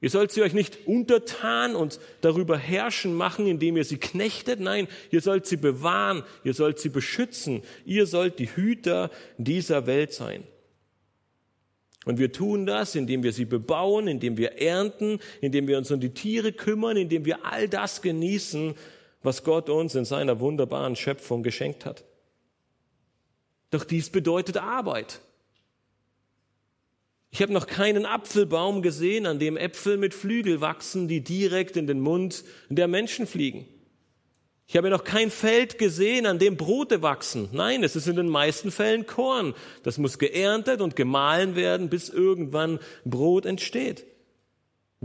Ihr 0.00 0.10
sollt 0.10 0.32
sie 0.32 0.42
euch 0.42 0.52
nicht 0.52 0.86
untertan 0.86 1.76
und 1.76 1.98
darüber 2.20 2.58
herrschen 2.58 3.14
machen, 3.14 3.46
indem 3.46 3.76
ihr 3.76 3.84
sie 3.84 3.96
knechtet. 3.96 4.60
Nein, 4.60 4.88
ihr 5.10 5.22
sollt 5.22 5.46
sie 5.46 5.56
bewahren, 5.56 6.24
ihr 6.42 6.52
sollt 6.52 6.78
sie 6.78 6.90
beschützen. 6.90 7.62
Ihr 7.86 8.06
sollt 8.06 8.38
die 8.38 8.54
Hüter 8.54 9.10
dieser 9.38 9.86
Welt 9.86 10.12
sein. 10.12 10.44
Und 12.04 12.18
wir 12.18 12.32
tun 12.32 12.66
das, 12.66 12.96
indem 12.96 13.22
wir 13.22 13.32
sie 13.32 13.46
bebauen, 13.46 14.08
indem 14.08 14.36
wir 14.36 14.60
ernten, 14.60 15.20
indem 15.40 15.68
wir 15.68 15.78
uns 15.78 15.90
um 15.90 16.00
die 16.00 16.12
Tiere 16.12 16.52
kümmern, 16.52 16.98
indem 16.98 17.24
wir 17.24 17.46
all 17.46 17.68
das 17.68 18.02
genießen, 18.02 18.74
was 19.22 19.42
Gott 19.42 19.70
uns 19.70 19.94
in 19.94 20.04
seiner 20.04 20.38
wunderbaren 20.38 20.96
Schöpfung 20.96 21.42
geschenkt 21.42 21.86
hat. 21.86 22.04
Doch 23.74 23.82
dies 23.82 24.08
bedeutet 24.08 24.56
Arbeit. 24.56 25.20
Ich 27.30 27.42
habe 27.42 27.52
noch 27.52 27.66
keinen 27.66 28.06
Apfelbaum 28.06 28.82
gesehen, 28.82 29.26
an 29.26 29.40
dem 29.40 29.56
Äpfel 29.56 29.96
mit 29.96 30.14
Flügel 30.14 30.60
wachsen, 30.60 31.08
die 31.08 31.22
direkt 31.24 31.76
in 31.76 31.88
den 31.88 31.98
Mund 31.98 32.44
der 32.68 32.86
Menschen 32.86 33.26
fliegen. 33.26 33.66
Ich 34.68 34.76
habe 34.76 34.90
noch 34.90 35.02
kein 35.02 35.28
Feld 35.28 35.76
gesehen, 35.76 36.24
an 36.26 36.38
dem 36.38 36.56
Brote 36.56 37.02
wachsen. 37.02 37.48
Nein, 37.50 37.82
es 37.82 37.96
ist 37.96 38.06
in 38.06 38.14
den 38.14 38.28
meisten 38.28 38.70
Fällen 38.70 39.06
Korn. 39.06 39.54
Das 39.82 39.98
muss 39.98 40.20
geerntet 40.20 40.80
und 40.80 40.94
gemahlen 40.94 41.56
werden, 41.56 41.88
bis 41.90 42.08
irgendwann 42.10 42.78
Brot 43.04 43.44
entsteht. 43.44 44.06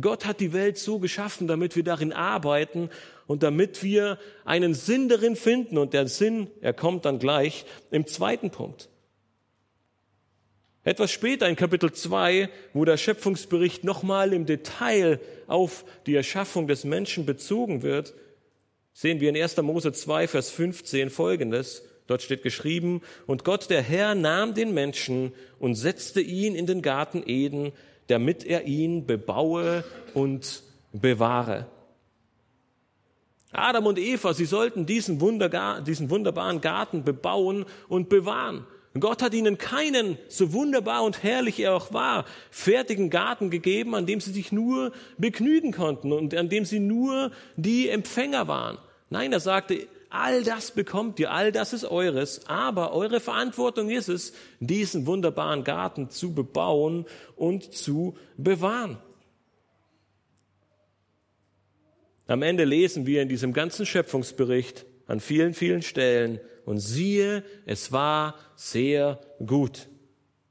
Gott 0.01 0.25
hat 0.25 0.39
die 0.39 0.53
Welt 0.53 0.77
so 0.77 0.99
geschaffen, 0.99 1.47
damit 1.47 1.75
wir 1.75 1.83
darin 1.83 2.13
arbeiten 2.13 2.89
und 3.27 3.43
damit 3.43 3.83
wir 3.83 4.17
einen 4.45 4.73
Sinn 4.73 5.09
darin 5.09 5.35
finden. 5.35 5.77
Und 5.77 5.93
der 5.93 6.07
Sinn, 6.07 6.47
er 6.61 6.73
kommt 6.73 7.05
dann 7.05 7.19
gleich 7.19 7.65
im 7.91 8.05
zweiten 8.07 8.51
Punkt. 8.51 8.89
Etwas 10.83 11.11
später 11.11 11.47
in 11.47 11.55
Kapitel 11.55 11.91
2, 11.91 12.49
wo 12.73 12.85
der 12.85 12.97
Schöpfungsbericht 12.97 13.83
nochmal 13.83 14.33
im 14.33 14.45
Detail 14.45 15.19
auf 15.47 15.85
die 16.05 16.15
Erschaffung 16.15 16.67
des 16.67 16.83
Menschen 16.83 17.25
bezogen 17.25 17.83
wird, 17.83 18.13
sehen 18.93 19.19
wir 19.19 19.29
in 19.29 19.37
1. 19.37 19.57
Mose 19.57 19.91
2, 19.91 20.27
Vers 20.27 20.51
15 20.51 21.09
folgendes. 21.09 21.83
Dort 22.07 22.23
steht 22.23 22.41
geschrieben, 22.41 23.01
und 23.27 23.43
Gott 23.43 23.69
der 23.69 23.83
Herr 23.83 24.15
nahm 24.15 24.55
den 24.55 24.73
Menschen 24.73 25.31
und 25.59 25.75
setzte 25.75 26.21
ihn 26.21 26.55
in 26.55 26.65
den 26.65 26.81
Garten 26.81 27.23
Eden, 27.25 27.71
damit 28.09 28.43
er 28.43 28.65
ihn 28.65 29.05
bebaue 29.05 29.83
und 30.13 30.63
bewahre. 30.91 31.67
Adam 33.51 33.85
und 33.87 33.97
Eva, 33.97 34.33
sie 34.33 34.45
sollten 34.45 34.85
diesen, 34.85 35.19
diesen 35.85 36.09
wunderbaren 36.09 36.61
Garten 36.61 37.03
bebauen 37.03 37.65
und 37.87 38.09
bewahren. 38.09 38.65
Gott 38.99 39.21
hat 39.21 39.33
ihnen 39.33 39.57
keinen, 39.57 40.17
so 40.27 40.51
wunderbar 40.51 41.03
und 41.03 41.23
herrlich 41.23 41.59
er 41.59 41.75
auch 41.75 41.93
war, 41.93 42.25
fertigen 42.49 43.09
Garten 43.09 43.49
gegeben, 43.49 43.95
an 43.95 44.07
dem 44.07 44.19
sie 44.19 44.31
sich 44.31 44.51
nur 44.51 44.91
begnügen 45.17 45.71
konnten 45.71 46.11
und 46.11 46.33
an 46.35 46.49
dem 46.49 46.65
sie 46.65 46.79
nur 46.79 47.31
die 47.55 47.89
Empfänger 47.89 48.47
waren. 48.47 48.77
Nein, 49.11 49.31
er 49.31 49.39
sagte, 49.39 49.87
all 50.09 50.43
das 50.43 50.71
bekommt 50.71 51.19
ihr, 51.19 51.31
all 51.31 51.51
das 51.51 51.73
ist 51.73 51.85
eures, 51.85 52.47
aber 52.47 52.93
eure 52.93 53.19
Verantwortung 53.19 53.89
ist 53.89 54.09
es, 54.09 54.33
diesen 54.59 55.05
wunderbaren 55.05 55.63
Garten 55.63 56.09
zu 56.09 56.33
bebauen 56.33 57.05
und 57.35 57.73
zu 57.73 58.17
bewahren. 58.37 58.97
Am 62.27 62.41
Ende 62.41 62.63
lesen 62.63 63.05
wir 63.05 63.21
in 63.21 63.29
diesem 63.29 63.53
ganzen 63.53 63.85
Schöpfungsbericht 63.85 64.85
an 65.07 65.19
vielen, 65.19 65.53
vielen 65.53 65.81
Stellen, 65.81 66.39
und 66.69 66.77
siehe, 66.77 67.43
es 67.65 67.91
war 67.91 68.35
sehr 68.55 69.19
gut. 69.43 69.87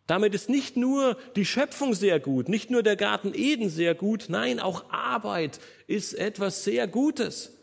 Damit 0.08 0.34
ist 0.34 0.48
nicht 0.48 0.76
nur 0.76 1.16
die 1.36 1.44
Schöpfung 1.44 1.94
sehr 1.94 2.18
gut, 2.18 2.48
nicht 2.48 2.70
nur 2.70 2.82
der 2.82 2.96
Garten 2.96 3.32
Eden 3.34 3.70
sehr 3.70 3.94
gut, 3.94 4.24
nein, 4.26 4.58
auch 4.58 4.90
Arbeit 4.90 5.60
ist 5.86 6.14
etwas 6.14 6.64
sehr 6.64 6.88
Gutes. 6.88 7.56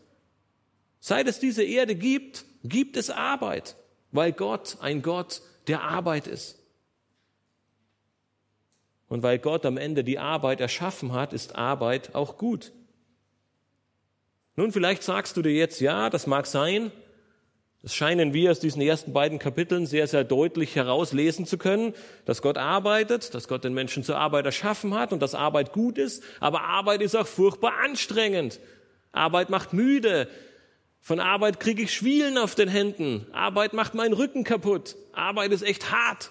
Seit 1.08 1.28
es 1.28 1.38
diese 1.38 1.62
Erde 1.62 1.94
gibt, 1.94 2.44
gibt 2.64 2.96
es 2.96 3.10
Arbeit, 3.10 3.76
weil 4.10 4.32
Gott 4.32 4.78
ein 4.80 5.02
Gott 5.02 5.40
der 5.68 5.82
Arbeit 5.82 6.26
ist. 6.26 6.58
Und 9.06 9.22
weil 9.22 9.38
Gott 9.38 9.64
am 9.66 9.76
Ende 9.76 10.02
die 10.02 10.18
Arbeit 10.18 10.60
erschaffen 10.60 11.12
hat, 11.12 11.32
ist 11.32 11.54
Arbeit 11.54 12.16
auch 12.16 12.38
gut. 12.38 12.72
Nun, 14.56 14.72
vielleicht 14.72 15.04
sagst 15.04 15.36
du 15.36 15.42
dir 15.42 15.52
jetzt, 15.52 15.80
ja, 15.80 16.10
das 16.10 16.26
mag 16.26 16.44
sein. 16.44 16.90
Das 17.82 17.94
scheinen 17.94 18.32
wir 18.32 18.50
aus 18.50 18.58
diesen 18.58 18.82
ersten 18.82 19.12
beiden 19.12 19.38
Kapiteln 19.38 19.86
sehr, 19.86 20.08
sehr 20.08 20.24
deutlich 20.24 20.74
herauslesen 20.74 21.46
zu 21.46 21.56
können, 21.56 21.94
dass 22.24 22.42
Gott 22.42 22.58
arbeitet, 22.58 23.32
dass 23.32 23.46
Gott 23.46 23.62
den 23.62 23.74
Menschen 23.74 24.02
zur 24.02 24.18
Arbeit 24.18 24.46
erschaffen 24.46 24.92
hat 24.94 25.12
und 25.12 25.22
dass 25.22 25.36
Arbeit 25.36 25.72
gut 25.72 25.98
ist. 25.98 26.24
Aber 26.40 26.62
Arbeit 26.62 27.00
ist 27.00 27.14
auch 27.14 27.28
furchtbar 27.28 27.74
anstrengend. 27.84 28.58
Arbeit 29.12 29.50
macht 29.50 29.72
müde. 29.72 30.28
Von 31.00 31.20
Arbeit 31.20 31.60
kriege 31.60 31.82
ich 31.82 31.94
Schwielen 31.94 32.36
auf 32.38 32.54
den 32.54 32.68
Händen. 32.68 33.26
Arbeit 33.32 33.72
macht 33.72 33.94
meinen 33.94 34.12
Rücken 34.12 34.44
kaputt. 34.44 34.96
Arbeit 35.12 35.52
ist 35.52 35.62
echt 35.62 35.92
hart. 35.92 36.30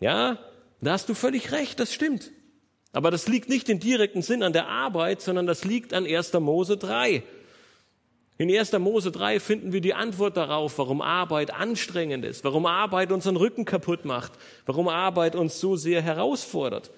Ja, 0.00 0.38
da 0.80 0.92
hast 0.92 1.08
du 1.08 1.14
völlig 1.14 1.52
recht, 1.52 1.80
das 1.80 1.92
stimmt. 1.92 2.32
Aber 2.92 3.10
das 3.10 3.28
liegt 3.28 3.48
nicht 3.48 3.68
im 3.68 3.78
direkten 3.78 4.22
Sinn 4.22 4.42
an 4.42 4.52
der 4.52 4.68
Arbeit, 4.68 5.20
sondern 5.20 5.46
das 5.46 5.64
liegt 5.64 5.92
an 5.92 6.06
1. 6.06 6.32
Mose 6.34 6.76
3. 6.76 7.22
In 8.38 8.50
1. 8.50 8.72
Mose 8.72 9.12
3 9.12 9.40
finden 9.40 9.72
wir 9.72 9.80
die 9.80 9.94
Antwort 9.94 10.36
darauf, 10.36 10.78
warum 10.78 11.00
Arbeit 11.00 11.52
anstrengend 11.54 12.24
ist, 12.24 12.44
warum 12.44 12.66
Arbeit 12.66 13.12
unseren 13.12 13.36
Rücken 13.36 13.64
kaputt 13.64 14.04
macht, 14.04 14.32
warum 14.66 14.88
Arbeit 14.88 15.36
uns 15.36 15.58
so 15.58 15.76
sehr 15.76 16.02
herausfordert. 16.02 16.90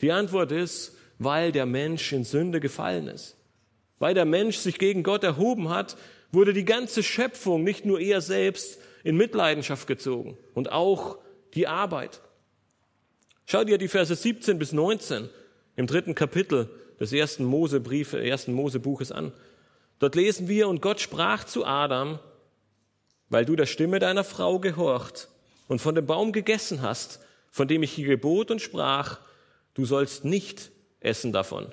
Die 0.00 0.12
Antwort 0.12 0.52
ist, 0.52 0.96
weil 1.18 1.50
der 1.50 1.66
Mensch 1.66 2.12
in 2.12 2.24
Sünde 2.24 2.60
gefallen 2.60 3.08
ist. 3.08 3.36
Weil 3.98 4.14
der 4.14 4.24
Mensch 4.24 4.58
sich 4.58 4.78
gegen 4.78 5.02
Gott 5.02 5.24
erhoben 5.24 5.68
hat, 5.68 5.96
wurde 6.32 6.52
die 6.52 6.64
ganze 6.64 7.02
Schöpfung, 7.02 7.64
nicht 7.64 7.84
nur 7.84 8.00
er 8.00 8.20
selbst, 8.20 8.78
in 9.04 9.16
Mitleidenschaft 9.16 9.86
gezogen 9.86 10.36
und 10.54 10.72
auch 10.72 11.18
die 11.54 11.66
Arbeit. 11.66 12.20
Schau 13.46 13.64
dir 13.64 13.78
die 13.78 13.88
Verse 13.88 14.14
17 14.14 14.58
bis 14.58 14.72
19 14.72 15.30
im 15.76 15.86
dritten 15.86 16.14
Kapitel 16.14 16.68
des 17.00 17.12
ersten 17.12 17.44
Mosebrief, 17.44 18.12
ersten 18.12 18.52
Mosebuches 18.52 19.12
an. 19.12 19.32
Dort 20.00 20.14
lesen 20.14 20.48
wir, 20.48 20.68
und 20.68 20.82
Gott 20.82 21.00
sprach 21.00 21.44
zu 21.44 21.64
Adam, 21.64 22.18
weil 23.30 23.44
du 23.44 23.56
der 23.56 23.66
Stimme 23.66 23.98
deiner 23.98 24.24
Frau 24.24 24.58
gehorcht 24.58 25.28
und 25.68 25.80
von 25.80 25.94
dem 25.94 26.06
Baum 26.06 26.32
gegessen 26.32 26.82
hast, 26.82 27.20
von 27.50 27.68
dem 27.68 27.82
ich 27.82 27.92
hier 27.92 28.08
gebot 28.08 28.50
und 28.50 28.60
sprach, 28.60 29.20
du 29.74 29.84
sollst 29.84 30.24
nicht 30.24 30.70
essen 31.00 31.32
davon 31.32 31.72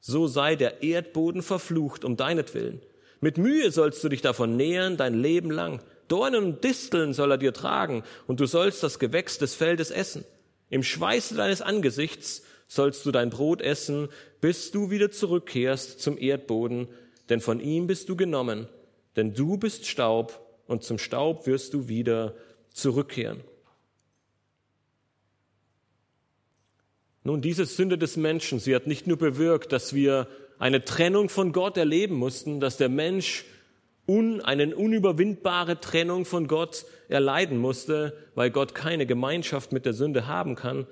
so 0.00 0.26
sei 0.26 0.56
der 0.56 0.82
Erdboden 0.82 1.42
verflucht 1.42 2.04
um 2.04 2.16
deinetwillen. 2.16 2.80
Mit 3.20 3.38
Mühe 3.38 3.70
sollst 3.70 4.02
du 4.04 4.08
dich 4.08 4.22
davon 4.22 4.56
nähern 4.56 4.96
dein 4.96 5.14
Leben 5.14 5.50
lang. 5.50 5.80
Dornen 6.06 6.44
und 6.44 6.64
Disteln 6.64 7.12
soll 7.12 7.32
er 7.32 7.38
dir 7.38 7.52
tragen, 7.52 8.04
und 8.26 8.40
du 8.40 8.46
sollst 8.46 8.82
das 8.82 8.98
Gewächs 8.98 9.38
des 9.38 9.54
Feldes 9.54 9.90
essen. 9.90 10.24
Im 10.70 10.82
Schweiße 10.82 11.34
deines 11.34 11.60
Angesichts 11.60 12.42
sollst 12.66 13.04
du 13.04 13.10
dein 13.10 13.30
Brot 13.30 13.60
essen, 13.60 14.08
bis 14.40 14.70
du 14.70 14.90
wieder 14.90 15.10
zurückkehrst 15.10 16.00
zum 16.00 16.18
Erdboden, 16.18 16.88
denn 17.28 17.40
von 17.40 17.60
ihm 17.60 17.86
bist 17.86 18.08
du 18.08 18.16
genommen, 18.16 18.68
denn 19.16 19.34
du 19.34 19.56
bist 19.58 19.86
Staub, 19.86 20.44
und 20.66 20.84
zum 20.84 20.98
Staub 20.98 21.46
wirst 21.46 21.72
du 21.72 21.88
wieder 21.88 22.34
zurückkehren. 22.72 23.40
Nun, 27.24 27.40
diese 27.40 27.66
Sünde 27.66 27.98
des 27.98 28.16
Menschen, 28.16 28.58
sie 28.58 28.74
hat 28.74 28.86
nicht 28.86 29.06
nur 29.06 29.16
bewirkt, 29.16 29.72
dass 29.72 29.92
wir 29.92 30.28
eine 30.58 30.84
Trennung 30.84 31.28
von 31.28 31.52
Gott 31.52 31.76
erleben 31.76 32.16
mussten, 32.16 32.60
dass 32.60 32.76
der 32.76 32.88
Mensch 32.88 33.44
un, 34.06 34.40
eine 34.40 34.74
unüberwindbare 34.74 35.80
Trennung 35.80 36.24
von 36.24 36.48
Gott 36.48 36.86
erleiden 37.08 37.58
musste, 37.58 38.16
weil 38.34 38.50
Gott 38.50 38.74
keine 38.74 39.06
Gemeinschaft 39.06 39.72
mit 39.72 39.84
der 39.84 39.92
Sünde 39.92 40.26
haben 40.26 40.54
kann. 40.54 40.86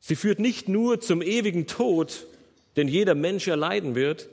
Sie 0.00 0.16
führt 0.16 0.38
nicht 0.38 0.68
nur 0.68 1.00
zum 1.00 1.20
ewigen 1.22 1.66
Tod, 1.66 2.26
den 2.76 2.88
jeder 2.88 3.14
Mensch 3.14 3.48
erleiden 3.48 3.94
wird. 3.94 4.28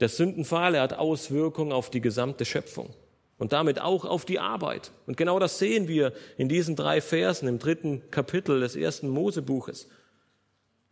Der 0.00 0.08
Sündenfall, 0.08 0.74
er 0.74 0.82
hat 0.82 0.94
Auswirkungen 0.94 1.72
auf 1.72 1.90
die 1.90 2.00
gesamte 2.00 2.44
Schöpfung 2.44 2.94
und 3.38 3.52
damit 3.52 3.80
auch 3.80 4.04
auf 4.04 4.24
die 4.24 4.38
Arbeit. 4.38 4.92
Und 5.06 5.16
genau 5.16 5.38
das 5.38 5.58
sehen 5.58 5.88
wir 5.88 6.12
in 6.36 6.48
diesen 6.48 6.76
drei 6.76 7.00
Versen 7.00 7.48
im 7.48 7.58
dritten 7.58 8.10
Kapitel 8.10 8.60
des 8.60 8.76
ersten 8.76 9.08
Mosebuches. 9.08 9.88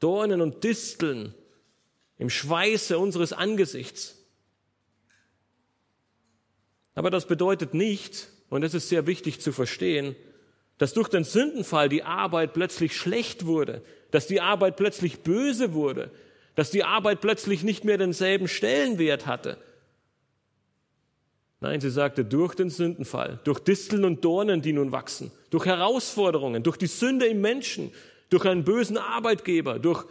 Dornen 0.00 0.40
und 0.40 0.64
Disteln 0.64 1.34
im 2.18 2.30
Schweiße 2.30 2.98
unseres 2.98 3.32
Angesichts. 3.32 4.18
Aber 6.94 7.10
das 7.10 7.26
bedeutet 7.26 7.74
nicht, 7.74 8.28
und 8.50 8.64
es 8.64 8.74
ist 8.74 8.88
sehr 8.88 9.06
wichtig 9.06 9.40
zu 9.40 9.52
verstehen, 9.52 10.14
dass 10.78 10.92
durch 10.92 11.08
den 11.08 11.24
Sündenfall 11.24 11.88
die 11.88 12.02
Arbeit 12.02 12.52
plötzlich 12.52 12.96
schlecht 12.96 13.46
wurde, 13.46 13.82
dass 14.10 14.26
die 14.26 14.40
Arbeit 14.40 14.76
plötzlich 14.76 15.20
böse 15.20 15.72
wurde, 15.72 16.10
dass 16.54 16.70
die 16.70 16.84
Arbeit 16.84 17.20
plötzlich 17.20 17.62
nicht 17.62 17.84
mehr 17.84 17.98
denselben 17.98 18.48
Stellenwert 18.48 19.26
hatte. 19.26 19.56
Nein, 21.62 21.80
sie 21.80 21.90
sagte, 21.90 22.24
durch 22.24 22.56
den 22.56 22.70
Sündenfall, 22.70 23.38
durch 23.44 23.60
Disteln 23.60 24.04
und 24.04 24.24
Dornen, 24.24 24.62
die 24.62 24.72
nun 24.72 24.90
wachsen, 24.90 25.30
durch 25.50 25.64
Herausforderungen, 25.64 26.64
durch 26.64 26.76
die 26.76 26.88
Sünde 26.88 27.26
im 27.26 27.40
Menschen, 27.40 27.92
durch 28.30 28.44
einen 28.46 28.64
bösen 28.64 28.98
Arbeitgeber, 28.98 29.78
durch 29.78 30.04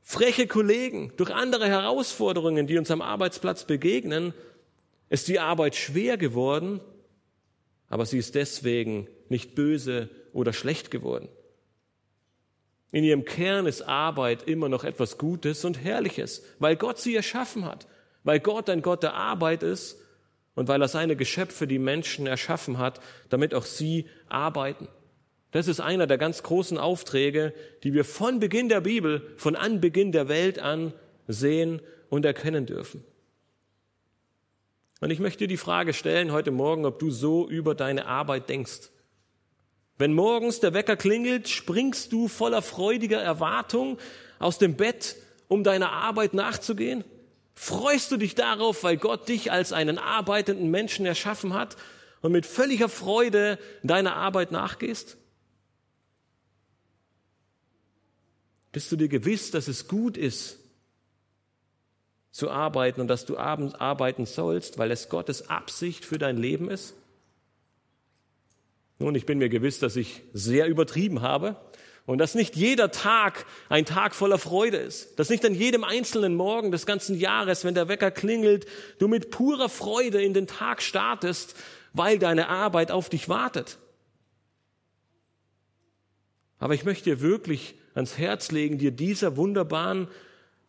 freche 0.00 0.46
Kollegen, 0.46 1.12
durch 1.18 1.30
andere 1.30 1.68
Herausforderungen, 1.68 2.66
die 2.66 2.78
uns 2.78 2.90
am 2.90 3.02
Arbeitsplatz 3.02 3.66
begegnen, 3.66 4.32
ist 5.10 5.28
die 5.28 5.38
Arbeit 5.38 5.76
schwer 5.76 6.16
geworden, 6.16 6.80
aber 7.90 8.06
sie 8.06 8.16
ist 8.16 8.34
deswegen 8.34 9.08
nicht 9.28 9.54
böse 9.54 10.08
oder 10.32 10.54
schlecht 10.54 10.90
geworden. 10.90 11.28
In 12.92 13.04
ihrem 13.04 13.26
Kern 13.26 13.66
ist 13.66 13.82
Arbeit 13.82 14.44
immer 14.48 14.70
noch 14.70 14.84
etwas 14.84 15.18
Gutes 15.18 15.66
und 15.66 15.84
Herrliches, 15.84 16.42
weil 16.60 16.76
Gott 16.76 16.98
sie 16.98 17.14
erschaffen 17.14 17.66
hat, 17.66 17.86
weil 18.24 18.40
Gott 18.40 18.70
ein 18.70 18.80
Gott 18.80 19.02
der 19.02 19.12
Arbeit 19.12 19.62
ist 19.62 19.98
und 20.54 20.68
weil 20.68 20.82
er 20.82 20.88
seine 20.88 21.16
Geschöpfe, 21.16 21.66
die 21.66 21.78
Menschen 21.78 22.26
erschaffen 22.26 22.78
hat, 22.78 23.00
damit 23.28 23.54
auch 23.54 23.64
sie 23.64 24.06
arbeiten. 24.28 24.88
Das 25.50 25.68
ist 25.68 25.80
einer 25.80 26.06
der 26.06 26.18
ganz 26.18 26.42
großen 26.42 26.78
Aufträge, 26.78 27.52
die 27.82 27.92
wir 27.92 28.04
von 28.04 28.40
Beginn 28.40 28.68
der 28.68 28.80
Bibel, 28.80 29.34
von 29.36 29.54
Anbeginn 29.54 30.12
der 30.12 30.28
Welt 30.28 30.58
an 30.58 30.94
sehen 31.28 31.80
und 32.08 32.24
erkennen 32.24 32.66
dürfen. 32.66 33.04
Und 35.00 35.10
ich 35.10 35.18
möchte 35.18 35.40
dir 35.40 35.48
die 35.48 35.56
Frage 35.56 35.92
stellen 35.94 36.32
heute 36.32 36.52
Morgen, 36.52 36.86
ob 36.86 36.98
du 36.98 37.10
so 37.10 37.48
über 37.48 37.74
deine 37.74 38.06
Arbeit 38.06 38.48
denkst. 38.48 38.90
Wenn 39.98 40.14
morgens 40.14 40.60
der 40.60 40.74
Wecker 40.74 40.96
klingelt, 40.96 41.48
springst 41.48 42.12
du 42.12 42.28
voller 42.28 42.62
freudiger 42.62 43.20
Erwartung 43.20 43.98
aus 44.38 44.58
dem 44.58 44.76
Bett, 44.76 45.16
um 45.48 45.64
deiner 45.64 45.92
Arbeit 45.92 46.34
nachzugehen? 46.34 47.04
Freust 47.54 48.10
du 48.10 48.16
dich 48.16 48.34
darauf, 48.34 48.82
weil 48.82 48.96
Gott 48.96 49.28
dich 49.28 49.52
als 49.52 49.72
einen 49.72 49.98
arbeitenden 49.98 50.70
Menschen 50.70 51.06
erschaffen 51.06 51.54
hat 51.54 51.76
und 52.20 52.32
mit 52.32 52.46
völliger 52.46 52.88
Freude 52.88 53.58
deiner 53.82 54.16
Arbeit 54.16 54.52
nachgehst? 54.52 55.16
Bist 58.72 58.90
du 58.90 58.96
dir 58.96 59.08
gewiss, 59.08 59.50
dass 59.50 59.68
es 59.68 59.86
gut 59.86 60.16
ist, 60.16 60.58
zu 62.30 62.50
arbeiten 62.50 63.02
und 63.02 63.08
dass 63.08 63.26
du 63.26 63.36
abends 63.36 63.74
arbeiten 63.74 64.24
sollst, 64.24 64.78
weil 64.78 64.90
es 64.90 65.10
Gottes 65.10 65.50
Absicht 65.50 66.06
für 66.06 66.16
dein 66.16 66.38
Leben 66.38 66.70
ist? 66.70 66.94
Nun, 68.98 69.14
ich 69.14 69.26
bin 69.26 69.38
mir 69.38 69.50
gewiss, 69.50 69.78
dass 69.78 69.96
ich 69.96 70.22
sehr 70.32 70.68
übertrieben 70.68 71.20
habe 71.20 71.56
und 72.04 72.18
dass 72.18 72.34
nicht 72.34 72.56
jeder 72.56 72.90
Tag 72.90 73.46
ein 73.68 73.84
Tag 73.84 74.14
voller 74.14 74.38
Freude 74.38 74.76
ist. 74.76 75.18
Dass 75.18 75.30
nicht 75.30 75.44
an 75.44 75.54
jedem 75.54 75.84
einzelnen 75.84 76.34
Morgen 76.34 76.72
des 76.72 76.84
ganzen 76.84 77.16
Jahres, 77.16 77.64
wenn 77.64 77.74
der 77.74 77.88
Wecker 77.88 78.10
klingelt, 78.10 78.66
du 78.98 79.08
mit 79.08 79.30
purer 79.30 79.68
Freude 79.68 80.22
in 80.22 80.34
den 80.34 80.46
Tag 80.46 80.82
startest, 80.82 81.54
weil 81.92 82.18
deine 82.18 82.48
Arbeit 82.48 82.90
auf 82.90 83.08
dich 83.08 83.28
wartet. 83.28 83.78
Aber 86.58 86.74
ich 86.74 86.84
möchte 86.84 87.04
dir 87.04 87.20
wirklich 87.20 87.74
ans 87.94 88.18
Herz 88.18 88.50
legen, 88.50 88.78
dir 88.78 88.90
dieser 88.92 89.36
wunderbaren 89.36 90.08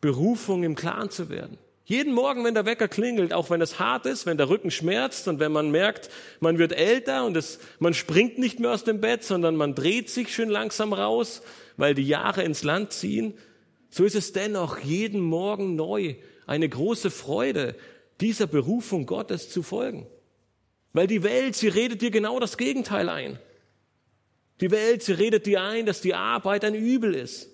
Berufung 0.02 0.64
im 0.64 0.76
Klaren 0.76 1.10
zu 1.10 1.30
werden. 1.30 1.58
Jeden 1.86 2.14
Morgen, 2.14 2.46
wenn 2.46 2.54
der 2.54 2.66
Wecker 2.66 2.88
klingelt, 2.88 3.34
auch 3.34 3.50
wenn 3.50 3.62
es 3.62 3.78
hart 3.78 4.06
ist, 4.06 4.26
wenn 4.26 4.38
der 4.38 4.48
Rücken 4.48 4.72
schmerzt 4.72 5.28
und 5.28 5.40
wenn 5.40 5.52
man 5.52 5.70
merkt, 5.70 6.10
man 6.40 6.58
wird 6.58 6.72
älter 6.72 7.26
und 7.26 7.36
es, 7.36 7.60
man 7.80 7.94
springt 7.94 8.38
nicht 8.38 8.60
mehr 8.60 8.72
aus 8.72 8.86
dem 8.86 9.02
Bett, 9.02 9.24
sondern 9.24 9.58
man 9.58 9.76
dreht 9.76 10.10
sich 10.10 10.34
schön 10.34 10.50
langsam 10.50 10.94
raus, 10.94 11.42
weil 11.76 11.94
die 11.94 12.08
Jahre 12.08 12.44
ins 12.44 12.64
Land 12.64 12.94
ziehen, 12.94 13.34
so 13.90 14.06
ist 14.06 14.16
es 14.16 14.32
dennoch 14.32 14.80
jeden 14.80 15.20
Morgen 15.20 15.76
neu 15.76 16.16
eine 16.48 16.70
große 16.70 17.12
Freude, 17.12 17.76
dieser 18.22 18.48
Berufung 18.48 19.06
Gottes 19.06 19.50
zu 19.50 19.62
folgen. 19.62 20.08
Weil 20.94 21.08
die 21.08 21.24
Welt, 21.24 21.56
sie 21.56 21.68
redet 21.68 22.02
dir 22.02 22.12
genau 22.12 22.40
das 22.40 22.58
Gegenteil 22.58 23.10
ein. 23.10 23.40
Die 24.62 24.72
Welt, 24.72 25.04
sie 25.04 25.14
redet 25.14 25.46
dir 25.46 25.62
ein, 25.62 25.86
dass 25.86 26.00
die 26.00 26.14
Arbeit 26.14 26.64
ein 26.64 26.76
Übel 26.76 27.14
ist. 27.14 27.50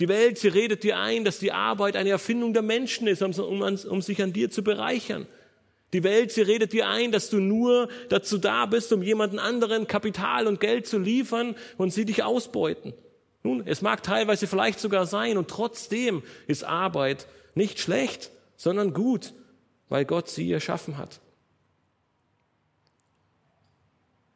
Die 0.00 0.08
Welt, 0.08 0.38
sie 0.38 0.48
redet 0.48 0.82
dir 0.82 0.98
ein, 0.98 1.24
dass 1.24 1.38
die 1.38 1.52
Arbeit 1.52 1.96
eine 1.96 2.10
Erfindung 2.10 2.52
der 2.52 2.62
Menschen 2.62 3.06
ist, 3.06 3.22
um, 3.22 3.32
um, 3.32 3.62
um, 3.62 4.02
sich 4.02 4.22
an 4.22 4.32
dir 4.32 4.50
zu 4.50 4.64
bereichern. 4.64 5.26
Die 5.92 6.02
Welt, 6.02 6.32
sie 6.32 6.42
redet 6.42 6.72
dir 6.72 6.88
ein, 6.88 7.12
dass 7.12 7.30
du 7.30 7.38
nur 7.38 7.88
dazu 8.08 8.38
da 8.38 8.66
bist, 8.66 8.92
um 8.92 9.02
jemanden 9.02 9.38
anderen 9.38 9.86
Kapital 9.86 10.48
und 10.48 10.58
Geld 10.58 10.88
zu 10.88 10.98
liefern 10.98 11.54
und 11.76 11.92
sie 11.92 12.04
dich 12.04 12.24
ausbeuten. 12.24 12.92
Nun, 13.44 13.62
es 13.66 13.82
mag 13.82 14.02
teilweise 14.02 14.48
vielleicht 14.48 14.80
sogar 14.80 15.06
sein 15.06 15.36
und 15.36 15.48
trotzdem 15.48 16.22
ist 16.48 16.64
Arbeit 16.64 17.28
nicht 17.54 17.78
schlecht, 17.78 18.32
sondern 18.56 18.94
gut, 18.94 19.32
weil 19.88 20.04
Gott 20.04 20.28
sie 20.28 20.50
erschaffen 20.50 20.98
hat. 20.98 21.20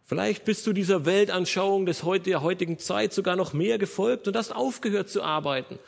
Vielleicht 0.09 0.47
bist 0.47 0.66
du 0.66 0.73
dieser 0.73 1.05
Weltanschauung 1.05 1.85
des 1.85 2.03
heute, 2.03 2.31
der 2.31 2.40
heutigen 2.40 2.79
Zeit 2.79 3.12
sogar 3.12 3.37
noch 3.37 3.53
mehr 3.53 3.77
gefolgt 3.77 4.27
und 4.27 4.35
hast 4.38 4.57
aufgehört 4.57 5.11
zu 5.11 5.23
arbeiten, 5.23 5.79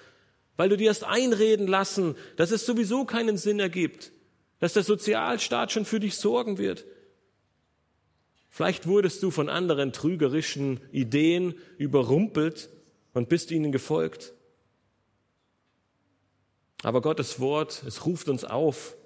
weil 0.58 0.68
du 0.68 0.76
dir 0.76 0.90
hast 0.90 1.04
einreden 1.04 1.66
lassen, 1.66 2.16
dass 2.36 2.50
es 2.50 2.66
sowieso 2.66 3.06
keinen 3.06 3.38
Sinn 3.38 3.58
ergibt, 3.60 4.12
dass 4.58 4.74
der 4.74 4.82
Sozialstaat 4.82 5.72
schon 5.72 5.86
für 5.86 6.00
dich 6.00 6.16
sorgen 6.16 6.58
wird. 6.58 6.84
Vielleicht 8.50 8.86
wurdest 8.86 9.22
du 9.22 9.30
von 9.30 9.48
anderen 9.48 9.90
trügerischen 9.90 10.80
Ideen 10.92 11.54
überrumpelt 11.78 12.68
und 13.14 13.30
bist 13.30 13.50
ihnen 13.50 13.72
gefolgt. 13.72 14.34
Aber 16.82 17.00
Gottes 17.00 17.40
Wort, 17.40 17.82
es 17.86 18.04
ruft 18.04 18.28
uns 18.28 18.44
auf, 18.44 18.98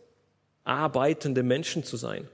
arbeitende 0.64 1.44
Menschen 1.44 1.84
zu 1.84 1.96
sein. 1.96 2.28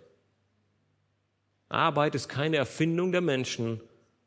Arbeit 1.71 2.15
ist 2.15 2.29
keine 2.29 2.57
Erfindung 2.57 3.13
der 3.13 3.21
Menschen, 3.21 3.81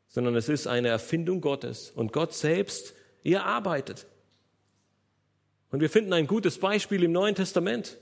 sondern 0.08 0.34
es 0.34 0.48
ist 0.48 0.66
eine 0.66 0.88
Erfindung 0.88 1.40
Gottes. 1.40 1.90
Und 1.90 2.12
Gott 2.12 2.34
selbst, 2.34 2.94
er 3.22 3.44
arbeitet. 3.44 4.06
Und 5.70 5.80
wir 5.80 5.90
finden 5.90 6.12
ein 6.12 6.26
gutes 6.26 6.58
Beispiel 6.58 7.02
im 7.04 7.12
Neuen 7.12 7.34
Testament. 7.34 7.98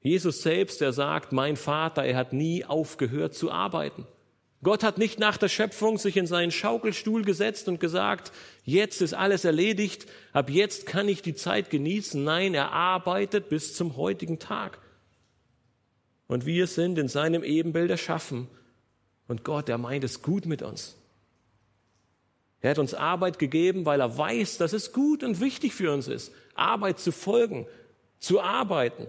Jesus 0.00 0.42
selbst, 0.42 0.80
er 0.82 0.92
sagt, 0.92 1.32
mein 1.32 1.56
Vater, 1.56 2.04
er 2.04 2.16
hat 2.16 2.32
nie 2.32 2.64
aufgehört 2.64 3.34
zu 3.34 3.52
arbeiten. 3.52 4.06
Gott 4.62 4.82
hat 4.82 4.96
nicht 4.96 5.18
nach 5.18 5.36
der 5.36 5.48
Schöpfung 5.48 5.98
sich 5.98 6.16
in 6.16 6.26
seinen 6.26 6.52
Schaukelstuhl 6.52 7.24
gesetzt 7.24 7.68
und 7.68 7.80
gesagt, 7.80 8.32
jetzt 8.64 9.02
ist 9.02 9.12
alles 9.12 9.44
erledigt, 9.44 10.06
ab 10.32 10.48
jetzt 10.48 10.86
kann 10.86 11.08
ich 11.08 11.20
die 11.20 11.34
Zeit 11.34 11.68
genießen. 11.68 12.22
Nein, 12.22 12.54
er 12.54 12.70
arbeitet 12.70 13.48
bis 13.48 13.74
zum 13.74 13.96
heutigen 13.96 14.38
Tag. 14.38 14.78
Und 16.32 16.46
wir 16.46 16.66
sind 16.66 16.96
in 16.96 17.08
seinem 17.08 17.44
Ebenbild 17.44 17.90
erschaffen. 17.90 18.48
Und 19.28 19.44
Gott, 19.44 19.68
er 19.68 19.76
meint 19.76 20.02
es 20.02 20.22
gut 20.22 20.46
mit 20.46 20.62
uns. 20.62 20.96
Er 22.62 22.70
hat 22.70 22.78
uns 22.78 22.94
Arbeit 22.94 23.38
gegeben, 23.38 23.84
weil 23.84 24.00
er 24.00 24.16
weiß, 24.16 24.56
dass 24.56 24.72
es 24.72 24.94
gut 24.94 25.22
und 25.24 25.40
wichtig 25.40 25.74
für 25.74 25.92
uns 25.92 26.08
ist, 26.08 26.32
Arbeit 26.54 27.00
zu 27.00 27.12
folgen, 27.12 27.66
zu 28.18 28.40
arbeiten. 28.40 29.08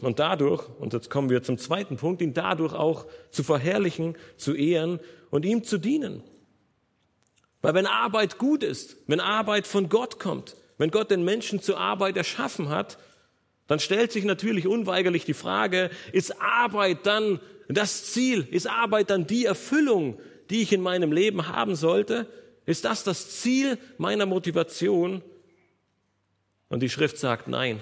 Und 0.00 0.20
dadurch, 0.20 0.68
und 0.78 0.92
jetzt 0.92 1.10
kommen 1.10 1.28
wir 1.28 1.42
zum 1.42 1.58
zweiten 1.58 1.96
Punkt, 1.96 2.22
ihn 2.22 2.32
dadurch 2.32 2.72
auch 2.72 3.04
zu 3.32 3.42
verherrlichen, 3.42 4.16
zu 4.36 4.54
ehren 4.54 5.00
und 5.30 5.44
ihm 5.44 5.64
zu 5.64 5.78
dienen. 5.78 6.22
Weil 7.62 7.74
wenn 7.74 7.86
Arbeit 7.86 8.38
gut 8.38 8.62
ist, 8.62 8.96
wenn 9.08 9.18
Arbeit 9.18 9.66
von 9.66 9.88
Gott 9.88 10.20
kommt, 10.20 10.54
wenn 10.78 10.92
Gott 10.92 11.10
den 11.10 11.24
Menschen 11.24 11.60
zur 11.60 11.78
Arbeit 11.78 12.16
erschaffen 12.16 12.68
hat, 12.68 12.96
dann 13.66 13.80
stellt 13.80 14.12
sich 14.12 14.24
natürlich 14.24 14.66
unweigerlich 14.66 15.24
die 15.24 15.34
Frage, 15.34 15.90
ist 16.12 16.40
Arbeit 16.40 17.04
dann 17.04 17.40
das 17.68 18.12
Ziel? 18.12 18.46
Ist 18.50 18.68
Arbeit 18.68 19.10
dann 19.10 19.26
die 19.26 19.44
Erfüllung, 19.44 20.20
die 20.50 20.62
ich 20.62 20.72
in 20.72 20.80
meinem 20.80 21.12
Leben 21.12 21.48
haben 21.48 21.74
sollte? 21.74 22.26
Ist 22.64 22.84
das 22.84 23.04
das 23.04 23.40
Ziel 23.40 23.78
meiner 23.98 24.26
Motivation? 24.26 25.22
Und 26.68 26.80
die 26.80 26.88
Schrift 26.88 27.18
sagt 27.18 27.48
nein. 27.48 27.80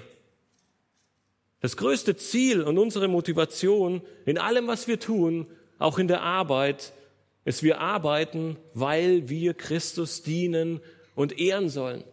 Das 1.61 1.77
größte 1.77 2.15
Ziel 2.15 2.61
und 2.61 2.77
unsere 2.77 3.07
Motivation 3.07 4.01
in 4.25 4.37
allem, 4.37 4.67
was 4.67 4.87
wir 4.87 4.99
tun, 4.99 5.47
auch 5.79 5.97
in 5.97 6.07
der 6.07 6.21
Arbeit, 6.21 6.93
ist, 7.43 7.63
wir 7.63 7.79
arbeiten, 7.79 8.57
weil 8.73 9.29
wir 9.29 9.53
Christus 9.53 10.23
dienen 10.23 10.81
und 11.15 11.39
ehren 11.39 11.69
sollen. 11.69 12.03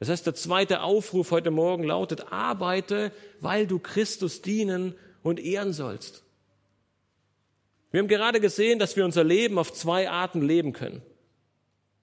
Das 0.00 0.08
heißt, 0.08 0.26
der 0.26 0.34
zweite 0.34 0.80
Aufruf 0.80 1.30
heute 1.30 1.50
Morgen 1.50 1.84
lautet, 1.84 2.32
arbeite, 2.32 3.12
weil 3.40 3.66
du 3.66 3.78
Christus 3.78 4.40
dienen 4.40 4.94
und 5.22 5.38
ehren 5.38 5.74
sollst. 5.74 6.24
Wir 7.90 8.00
haben 8.00 8.08
gerade 8.08 8.40
gesehen, 8.40 8.78
dass 8.78 8.96
wir 8.96 9.04
unser 9.04 9.24
Leben 9.24 9.58
auf 9.58 9.74
zwei 9.74 10.08
Arten 10.08 10.40
leben 10.40 10.72
können. 10.72 11.02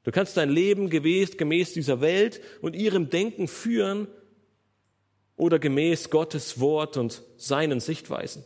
Du 0.03 0.11
kannst 0.11 0.37
dein 0.37 0.49
Leben 0.49 0.91
gemäß, 0.91 1.73
dieser 1.73 1.99
Welt 1.99 2.39
und 2.61 2.75
ihrem 2.75 3.09
Denken 3.09 3.47
führen 3.47 4.07
oder 5.35 5.57
gemäß 5.57 6.11
Gottes 6.11 6.59
Wort 6.59 6.97
und 6.97 7.23
seinen 7.37 7.79
Sichtweisen. 7.79 8.43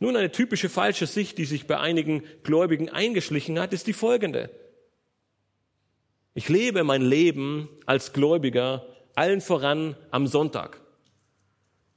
Nun, 0.00 0.16
eine 0.16 0.32
typische 0.32 0.68
falsche 0.68 1.06
Sicht, 1.06 1.38
die 1.38 1.44
sich 1.44 1.68
bei 1.68 1.78
einigen 1.78 2.24
Gläubigen 2.42 2.88
eingeschlichen 2.88 3.60
hat, 3.60 3.72
ist 3.72 3.86
die 3.86 3.92
folgende. 3.92 4.50
Ich 6.34 6.48
lebe 6.48 6.82
mein 6.82 7.02
Leben 7.02 7.68
als 7.84 8.14
Gläubiger 8.14 8.86
allen 9.14 9.42
voran 9.42 9.96
am 10.10 10.26
Sonntag. 10.26 10.80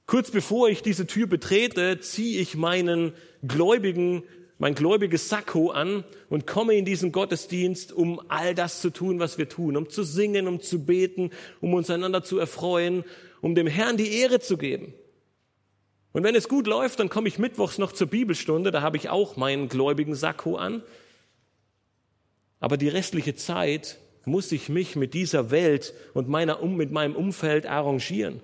Kurz 0.08 0.30
bevor 0.30 0.68
ich 0.68 0.82
diese 0.82 1.08
Tür 1.08 1.28
betrete, 1.28 2.00
ziehe 2.02 2.42
ich 2.42 2.56
meinen 2.56 3.14
gläubigen, 3.48 4.24
mein 4.58 4.76
gläubiges 4.76 5.30
Sakko 5.30 5.72
an 5.72 6.04
und 6.30 6.46
komme 6.46 6.76
in 6.76 6.84
diesen 6.84 7.14
Gottesdienst, 7.14 7.94
um 7.94 8.22
all 8.28 8.54
das 8.54 8.82
zu 8.82 8.90
tun, 8.90 9.20
was 9.20 9.38
wir 9.38 9.48
tun, 9.48 9.78
um 9.78 9.90
zu 9.90 10.04
singen, 10.04 10.48
um 10.48 10.60
zu 10.60 10.86
beten, 10.86 11.32
um 11.62 11.74
uns 11.74 11.90
einander 11.90 12.22
zu 12.22 12.38
erfreuen, 12.38 13.06
um 13.42 13.56
dem 13.56 13.68
Herrn 13.68 13.96
die 13.96 14.18
Ehre 14.18 14.42
zu 14.42 14.58
geben. 14.58 14.94
Und 16.12 16.24
wenn 16.24 16.36
es 16.36 16.50
gut 16.50 16.68
läuft, 16.68 17.00
dann 17.00 17.10
komme 17.10 17.30
ich 17.30 17.40
mittwochs 17.40 17.78
noch 17.78 17.94
zur 17.94 18.08
Bibelstunde, 18.08 18.72
da 18.72 18.82
habe 18.82 18.98
ich 18.98 19.10
auch 19.10 19.38
meinen 19.38 19.70
gläubigen 19.70 20.16
Sakko 20.16 20.58
an. 20.58 20.84
Aber 22.60 22.78
die 22.78 22.90
restliche 22.90 23.36
Zeit 23.36 23.98
muss 24.26 24.52
ich 24.52 24.70
mich 24.70 24.96
mit 24.96 25.14
dieser 25.14 25.52
Welt 25.52 25.94
und 26.14 26.28
meiner, 26.28 26.64
mit 26.66 26.92
meinem 26.92 27.16
Umfeld 27.16 27.66
arrangieren. 27.66 28.42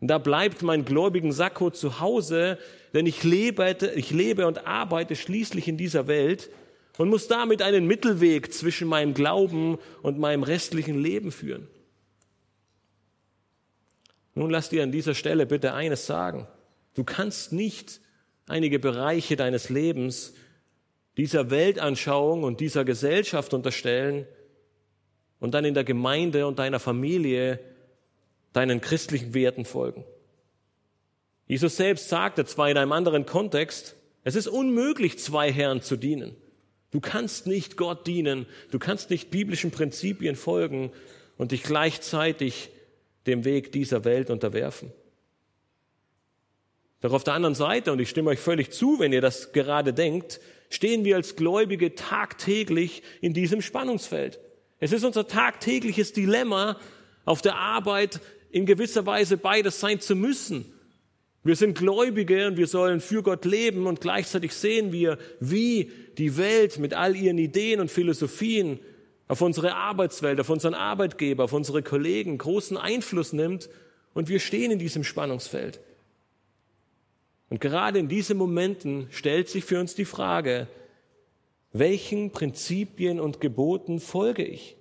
Und 0.00 0.08
da 0.08 0.18
bleibt 0.18 0.62
mein 0.62 0.84
gläubigen 0.84 1.32
Sakko 1.32 1.70
zu 1.70 2.00
Hause, 2.00 2.58
denn 2.92 3.06
ich 3.06 3.24
lebe, 3.24 3.76
ich 3.96 4.10
lebe 4.10 4.46
und 4.46 4.66
arbeite 4.66 5.16
schließlich 5.16 5.66
in 5.68 5.76
dieser 5.76 6.06
Welt 6.06 6.50
und 6.98 7.08
muss 7.08 7.26
damit 7.26 7.62
einen 7.62 7.86
Mittelweg 7.86 8.52
zwischen 8.52 8.86
meinem 8.86 9.14
Glauben 9.14 9.78
und 10.02 10.18
meinem 10.18 10.42
restlichen 10.42 11.00
Leben 11.00 11.32
führen. 11.32 11.68
Nun 14.34 14.50
lass 14.50 14.68
dir 14.68 14.82
an 14.82 14.92
dieser 14.92 15.14
Stelle 15.14 15.46
bitte 15.46 15.74
eines 15.74 16.06
sagen. 16.06 16.46
Du 16.94 17.04
kannst 17.04 17.52
nicht 17.52 18.00
einige 18.46 18.78
Bereiche 18.78 19.36
deines 19.36 19.70
Lebens 19.70 20.34
dieser 21.16 21.50
Weltanschauung 21.50 22.42
und 22.42 22.60
dieser 22.60 22.84
Gesellschaft 22.84 23.54
unterstellen, 23.54 24.26
und 25.40 25.52
dann 25.52 25.64
in 25.64 25.74
der 25.74 25.84
Gemeinde 25.84 26.46
und 26.46 26.58
deiner 26.58 26.80
Familie 26.80 27.60
deinen 28.52 28.80
christlichen 28.80 29.34
Werten 29.34 29.64
folgen. 29.64 30.04
Jesus 31.46 31.76
selbst 31.76 32.08
sagte 32.08 32.44
zwar 32.46 32.70
in 32.70 32.78
einem 32.78 32.92
anderen 32.92 33.26
Kontext, 33.26 33.96
es 34.22 34.36
ist 34.36 34.46
unmöglich, 34.46 35.18
zwei 35.18 35.52
Herren 35.52 35.82
zu 35.82 35.96
dienen. 35.96 36.34
Du 36.90 37.00
kannst 37.00 37.46
nicht 37.46 37.76
Gott 37.76 38.06
dienen, 38.06 38.46
du 38.70 38.78
kannst 38.78 39.10
nicht 39.10 39.30
biblischen 39.30 39.70
Prinzipien 39.70 40.36
folgen 40.36 40.92
und 41.36 41.52
dich 41.52 41.62
gleichzeitig 41.62 42.70
dem 43.26 43.44
Weg 43.44 43.72
dieser 43.72 44.04
Welt 44.04 44.30
unterwerfen. 44.30 44.92
Doch 47.00 47.12
auf 47.12 47.24
der 47.24 47.34
anderen 47.34 47.54
Seite, 47.54 47.92
und 47.92 47.98
ich 48.00 48.08
stimme 48.08 48.30
euch 48.30 48.38
völlig 48.38 48.70
zu, 48.70 48.98
wenn 48.98 49.12
ihr 49.12 49.20
das 49.20 49.52
gerade 49.52 49.92
denkt, 49.92 50.40
stehen 50.70 51.04
wir 51.04 51.16
als 51.16 51.36
Gläubige 51.36 51.94
tagtäglich 51.94 53.02
in 53.20 53.34
diesem 53.34 53.60
Spannungsfeld. 53.60 54.40
Es 54.84 54.92
ist 54.92 55.02
unser 55.02 55.26
tagtägliches 55.26 56.12
Dilemma, 56.12 56.78
auf 57.24 57.40
der 57.40 57.56
Arbeit 57.56 58.20
in 58.50 58.66
gewisser 58.66 59.06
Weise 59.06 59.38
beides 59.38 59.80
sein 59.80 59.98
zu 59.98 60.14
müssen. 60.14 60.66
Wir 61.42 61.56
sind 61.56 61.78
Gläubige 61.78 62.46
und 62.48 62.58
wir 62.58 62.66
sollen 62.66 63.00
für 63.00 63.22
Gott 63.22 63.46
leben 63.46 63.86
und 63.86 64.02
gleichzeitig 64.02 64.52
sehen 64.52 64.92
wir, 64.92 65.16
wie 65.40 65.90
die 66.18 66.36
Welt 66.36 66.78
mit 66.78 66.92
all 66.92 67.16
ihren 67.16 67.38
Ideen 67.38 67.80
und 67.80 67.90
Philosophien 67.90 68.78
auf 69.26 69.40
unsere 69.40 69.74
Arbeitswelt, 69.74 70.38
auf 70.38 70.50
unseren 70.50 70.74
Arbeitgeber, 70.74 71.44
auf 71.44 71.54
unsere 71.54 71.82
Kollegen 71.82 72.36
großen 72.36 72.76
Einfluss 72.76 73.32
nimmt 73.32 73.70
und 74.12 74.28
wir 74.28 74.38
stehen 74.38 74.70
in 74.70 74.78
diesem 74.78 75.02
Spannungsfeld. 75.02 75.80
Und 77.48 77.62
gerade 77.62 77.98
in 78.00 78.08
diesen 78.08 78.36
Momenten 78.36 79.06
stellt 79.12 79.48
sich 79.48 79.64
für 79.64 79.80
uns 79.80 79.94
die 79.94 80.04
Frage, 80.04 80.68
welchen 81.74 82.30
Prinzipien 82.30 83.20
und 83.20 83.40
Geboten 83.40 83.98
folge 83.98 84.44
ich? 84.44 84.76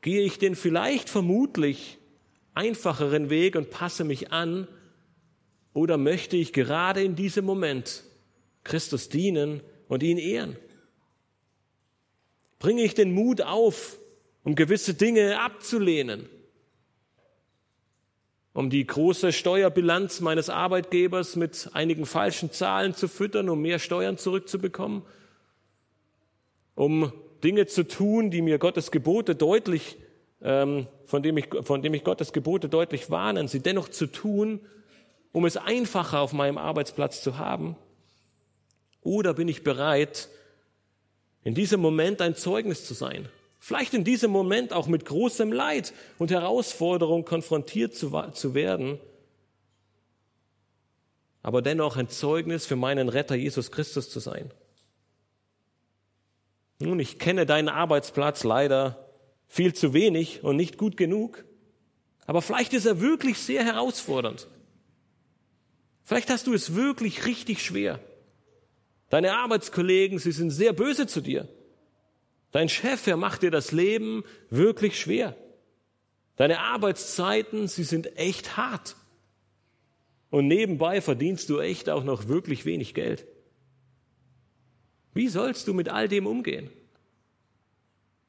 Gehe 0.00 0.22
ich 0.22 0.38
den 0.38 0.54
vielleicht 0.54 1.10
vermutlich 1.10 1.98
einfacheren 2.54 3.28
Weg 3.28 3.56
und 3.56 3.70
passe 3.70 4.04
mich 4.04 4.32
an? 4.32 4.68
Oder 5.74 5.98
möchte 5.98 6.36
ich 6.36 6.52
gerade 6.52 7.02
in 7.02 7.16
diesem 7.16 7.44
Moment 7.44 8.04
Christus 8.62 9.08
dienen 9.08 9.62
und 9.88 10.04
ihn 10.04 10.16
ehren? 10.16 10.56
Bringe 12.60 12.84
ich 12.84 12.94
den 12.94 13.12
Mut 13.12 13.42
auf, 13.42 13.98
um 14.44 14.54
gewisse 14.54 14.94
Dinge 14.94 15.40
abzulehnen? 15.40 16.28
Um 18.56 18.70
die 18.70 18.86
große 18.86 19.32
Steuerbilanz 19.32 20.20
meines 20.20 20.48
Arbeitgebers 20.50 21.36
mit 21.36 21.70
einigen 21.74 22.06
falschen 22.06 22.50
Zahlen 22.50 22.94
zu 22.94 23.06
füttern, 23.06 23.48
um 23.48 23.60
mehr 23.60 23.78
Steuern 23.78 24.18
zurückzubekommen? 24.18 25.02
um 26.76 27.12
Dinge 27.42 27.66
zu 27.66 27.88
tun, 27.88 28.30
die 28.30 28.42
mir 28.42 28.58
Gottes 28.58 28.92
Gebote 28.92 29.34
deutlich, 29.34 29.96
ähm, 30.42 30.86
von, 31.06 31.22
dem 31.22 31.36
ich, 31.38 31.48
von 31.62 31.82
dem 31.82 31.94
ich 31.94 32.04
Gottes 32.04 32.32
Gebote 32.32 32.68
deutlich 32.68 33.10
warnen, 33.10 33.48
sie 33.48 33.60
dennoch 33.60 33.88
zu 33.88 34.06
tun, 34.06 34.60
um 35.32 35.44
es 35.44 35.56
einfacher 35.56 36.20
auf 36.20 36.32
meinem 36.32 36.58
Arbeitsplatz 36.58 37.22
zu 37.22 37.38
haben? 37.38 37.76
Oder 39.00 39.34
bin 39.34 39.48
ich 39.48 39.64
bereit, 39.64 40.28
in 41.42 41.54
diesem 41.54 41.80
Moment 41.80 42.20
ein 42.20 42.36
Zeugnis 42.36 42.84
zu 42.84 42.94
sein? 42.94 43.28
Vielleicht 43.66 43.94
in 43.94 44.04
diesem 44.04 44.30
Moment 44.30 44.72
auch 44.72 44.86
mit 44.86 45.04
großem 45.04 45.50
Leid 45.50 45.92
und 46.18 46.30
Herausforderung 46.30 47.24
konfrontiert 47.24 47.96
zu, 47.96 48.12
zu 48.32 48.54
werden, 48.54 49.00
aber 51.42 51.62
dennoch 51.62 51.96
ein 51.96 52.08
Zeugnis 52.08 52.64
für 52.64 52.76
meinen 52.76 53.08
Retter 53.08 53.34
Jesus 53.34 53.72
Christus 53.72 54.08
zu 54.08 54.20
sein. 54.20 54.52
Nun, 56.78 57.00
ich 57.00 57.18
kenne 57.18 57.44
deinen 57.44 57.68
Arbeitsplatz 57.68 58.44
leider 58.44 59.10
viel 59.48 59.74
zu 59.74 59.92
wenig 59.92 60.44
und 60.44 60.54
nicht 60.54 60.78
gut 60.78 60.96
genug, 60.96 61.44
aber 62.24 62.42
vielleicht 62.42 62.72
ist 62.72 62.86
er 62.86 63.00
wirklich 63.00 63.36
sehr 63.40 63.64
herausfordernd. 63.64 64.46
Vielleicht 66.04 66.30
hast 66.30 66.46
du 66.46 66.54
es 66.54 66.76
wirklich 66.76 67.26
richtig 67.26 67.64
schwer. 67.64 67.98
Deine 69.10 69.36
Arbeitskollegen, 69.36 70.20
sie 70.20 70.30
sind 70.30 70.52
sehr 70.52 70.72
böse 70.72 71.08
zu 71.08 71.20
dir. 71.20 71.48
Dein 72.52 72.68
Chef, 72.68 73.06
er 73.06 73.16
macht 73.16 73.42
dir 73.42 73.50
das 73.50 73.72
Leben 73.72 74.24
wirklich 74.50 74.98
schwer. 74.98 75.36
Deine 76.36 76.60
Arbeitszeiten, 76.60 77.68
sie 77.68 77.84
sind 77.84 78.16
echt 78.16 78.56
hart. 78.56 78.96
Und 80.30 80.48
nebenbei 80.48 81.00
verdienst 81.00 81.48
du 81.48 81.60
echt 81.60 81.88
auch 81.88 82.04
noch 82.04 82.28
wirklich 82.28 82.64
wenig 82.64 82.94
Geld. 82.94 83.26
Wie 85.14 85.28
sollst 85.28 85.66
du 85.66 85.74
mit 85.74 85.88
all 85.88 86.08
dem 86.08 86.26
umgehen? 86.26 86.70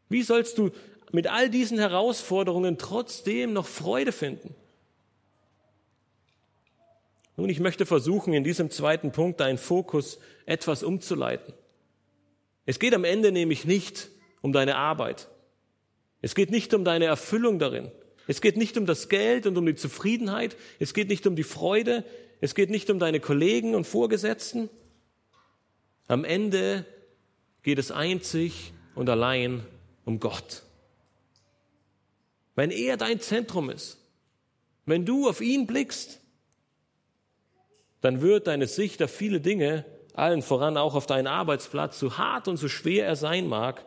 Wie 0.09 0.23
sollst 0.23 0.57
du 0.57 0.71
mit 1.11 1.27
all 1.27 1.49
diesen 1.49 1.79
Herausforderungen 1.79 2.77
trotzdem 2.77 3.51
noch 3.51 3.67
Freude 3.67 4.13
finden? 4.13 4.55
Nun, 7.35 7.49
ich 7.49 7.59
möchte 7.59 7.85
versuchen, 7.85 8.33
in 8.33 8.43
diesem 8.43 8.71
zweiten 8.71 9.11
Punkt 9.11 9.39
deinen 9.39 9.57
Fokus 9.57 10.17
etwas 10.45 10.81
umzuleiten. 10.81 11.53
Es 12.67 12.79
geht 12.79 12.93
am 12.93 13.05
Ende 13.05 13.31
nämlich 13.31 13.65
nicht 13.65 14.09
um 14.41 14.51
deine 14.51 14.75
Arbeit. 14.75 15.29
Es 16.21 16.35
geht 16.35 16.51
nicht 16.51 16.73
um 16.73 16.83
deine 16.83 17.05
Erfüllung 17.05 17.59
darin. 17.59 17.89
Es 18.27 18.41
geht 18.41 18.57
nicht 18.57 18.77
um 18.77 18.85
das 18.85 19.07
Geld 19.07 19.47
und 19.47 19.57
um 19.57 19.65
die 19.65 19.75
Zufriedenheit. 19.75 20.57
Es 20.77 20.93
geht 20.93 21.07
nicht 21.07 21.25
um 21.25 21.37
die 21.37 21.43
Freude. 21.43 22.03
Es 22.41 22.55
geht 22.55 22.69
nicht 22.69 22.89
um 22.89 22.99
deine 22.99 23.21
Kollegen 23.21 23.73
und 23.73 23.87
Vorgesetzten. 23.87 24.69
Am 26.07 26.25
Ende 26.25 26.85
geht 27.63 27.79
es 27.79 27.89
einzig 27.89 28.73
und 28.95 29.09
allein 29.09 29.65
um 30.03 30.19
Gott. 30.19 30.63
Wenn 32.55 32.69
er 32.69 32.97
dein 32.97 33.21
Zentrum 33.21 33.69
ist, 33.69 33.97
wenn 34.85 35.05
du 35.05 35.29
auf 35.29 35.39
ihn 35.39 35.67
blickst, 35.67 36.19
dann 38.01 38.21
wird 38.21 38.47
deine 38.47 38.67
Sicht 38.67 39.01
auf 39.01 39.11
viele 39.11 39.39
Dinge, 39.39 39.85
allen 40.17 40.41
voran 40.41 40.77
auch 40.77 40.95
auf 40.95 41.05
deinen 41.05 41.27
Arbeitsplatz, 41.27 41.99
so 41.99 42.17
hart 42.17 42.47
und 42.47 42.57
so 42.57 42.67
schwer 42.67 43.05
er 43.05 43.15
sein 43.15 43.47
mag, 43.47 43.85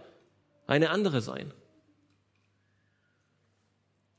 eine 0.66 0.90
andere 0.90 1.20
sein. 1.20 1.52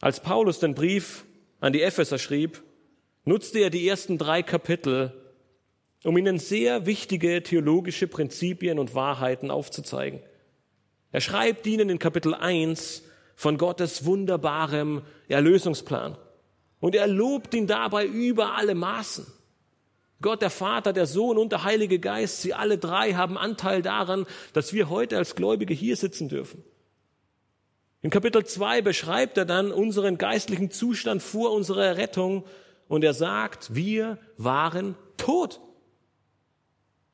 Als 0.01 0.19
Paulus 0.19 0.59
den 0.59 0.75
Brief 0.75 1.23
an 1.59 1.73
die 1.73 1.81
Epheser 1.81 2.17
schrieb, 2.17 2.63
nutzte 3.23 3.59
er 3.59 3.69
die 3.69 3.87
ersten 3.87 4.17
drei 4.17 4.43
Kapitel, 4.43 5.13
um 6.03 6.17
ihnen 6.17 6.39
sehr 6.39 6.85
wichtige 6.85 7.43
theologische 7.43 8.07
Prinzipien 8.07 8.79
und 8.79 8.95
Wahrheiten 8.95 9.51
aufzuzeigen. 9.51 10.21
Er 11.11 11.21
schreibt 11.21 11.67
ihnen 11.67 11.89
in 11.89 11.99
Kapitel 11.99 12.33
1 12.33 13.03
von 13.35 13.57
Gottes 13.57 14.05
wunderbarem 14.05 15.03
Erlösungsplan. 15.27 16.17
Und 16.79 16.95
er 16.95 17.07
lobt 17.07 17.53
ihn 17.53 17.67
dabei 17.67 18.05
über 18.05 18.55
alle 18.55 18.75
Maßen. 18.75 19.27
Gott, 20.21 20.41
der 20.41 20.49
Vater, 20.49 20.93
der 20.93 21.07
Sohn 21.07 21.37
und 21.37 21.51
der 21.51 21.63
Heilige 21.63 21.99
Geist, 21.99 22.41
sie 22.41 22.53
alle 22.53 22.77
drei 22.77 23.13
haben 23.13 23.37
Anteil 23.37 23.81
daran, 23.81 24.25
dass 24.53 24.73
wir 24.73 24.89
heute 24.89 25.17
als 25.17 25.35
Gläubige 25.35 25.73
hier 25.73 25.95
sitzen 25.95 26.29
dürfen. 26.29 26.63
In 28.01 28.09
Kapitel 28.09 28.43
2 28.43 28.81
beschreibt 28.81 29.37
er 29.37 29.45
dann 29.45 29.71
unseren 29.71 30.17
geistlichen 30.17 30.71
Zustand 30.71 31.21
vor 31.21 31.51
unserer 31.51 31.85
Errettung 31.85 32.45
und 32.87 33.03
er 33.03 33.13
sagt, 33.13 33.75
wir 33.75 34.17
waren 34.37 34.95
tot. 35.17 35.61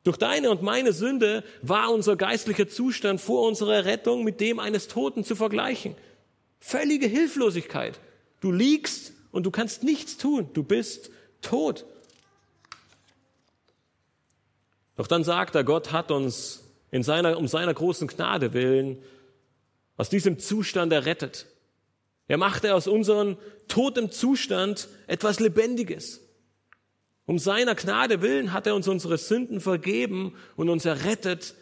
Durch 0.03 0.17
deine 0.17 0.49
und 0.49 0.61
meine 0.61 0.93
Sünde 0.93 1.43
war 1.61 1.91
unser 1.91 2.15
geistlicher 2.15 2.69
Zustand 2.69 3.19
vor 3.19 3.45
unserer 3.45 3.83
Rettung 3.83 4.23
mit 4.23 4.39
dem 4.39 4.59
eines 4.59 4.87
Toten 4.87 5.25
zu 5.25 5.35
vergleichen. 5.35 5.95
Völlige 6.59 7.07
Hilflosigkeit. 7.07 7.99
Du 8.39 8.53
liegst 8.53 9.11
und 9.31 9.45
du 9.45 9.51
kannst 9.51 9.83
nichts 9.83 10.15
tun. 10.15 10.49
Du 10.53 10.63
bist 10.63 11.11
tot. 11.41 11.85
Doch 14.97 15.07
dann 15.07 15.23
sagt 15.23 15.55
er, 15.55 15.63
Gott 15.63 15.91
hat 15.91 16.11
uns 16.11 16.63
in 16.91 17.03
seiner, 17.03 17.37
um 17.37 17.47
seiner 17.47 17.73
großen 17.73 18.07
Gnade 18.07 18.53
willen 18.53 19.01
aus 19.95 20.09
diesem 20.09 20.39
Zustand 20.39 20.91
errettet. 20.91 21.47
Er 22.27 22.37
machte 22.37 22.73
aus 22.75 22.87
unserem 22.87 23.37
totem 23.67 24.11
Zustand 24.11 24.89
etwas 25.07 25.39
Lebendiges. 25.39 26.21
Um 27.25 27.39
seiner 27.39 27.75
Gnade 27.75 28.21
willen 28.21 28.53
hat 28.53 28.67
er 28.67 28.75
uns 28.75 28.87
unsere 28.87 29.17
Sünden 29.17 29.59
vergeben 29.59 30.35
und 30.55 30.69
uns 30.69 30.85
errettet 30.85 31.55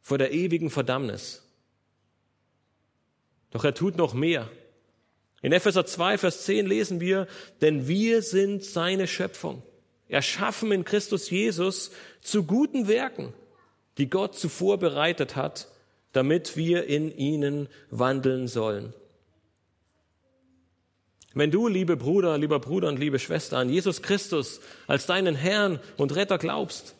vor 0.00 0.18
der 0.18 0.32
ewigen 0.32 0.70
Verdammnis. 0.70 1.42
Doch 3.50 3.64
er 3.64 3.74
tut 3.74 3.96
noch 3.96 4.14
mehr. 4.14 4.50
In 5.42 5.52
Epheser 5.52 5.86
2, 5.86 6.18
Vers 6.18 6.44
10 6.44 6.66
lesen 6.66 7.00
wir, 7.00 7.26
denn 7.60 7.86
wir 7.86 8.22
sind 8.22 8.64
seine 8.64 9.06
Schöpfung, 9.06 9.62
erschaffen 10.08 10.72
in 10.72 10.84
Christus 10.84 11.30
Jesus 11.30 11.90
zu 12.22 12.44
guten 12.44 12.88
Werken, 12.88 13.32
die 13.98 14.08
Gott 14.08 14.38
zuvor 14.38 14.78
bereitet 14.78 15.36
hat, 15.36 15.68
damit 16.12 16.56
wir 16.56 16.86
in 16.86 17.16
ihnen 17.16 17.68
wandeln 17.90 18.48
sollen. 18.48 18.94
Wenn 21.34 21.50
du, 21.50 21.68
liebe 21.68 21.96
Bruder, 21.96 22.38
lieber 22.38 22.58
Bruder 22.58 22.88
und 22.88 22.98
liebe 22.98 23.18
Schwester, 23.18 23.58
an 23.58 23.68
Jesus 23.68 24.00
Christus 24.00 24.60
als 24.86 25.04
deinen 25.04 25.34
Herrn 25.34 25.80
und 25.98 26.14
Retter 26.16 26.38
glaubst, 26.38 26.94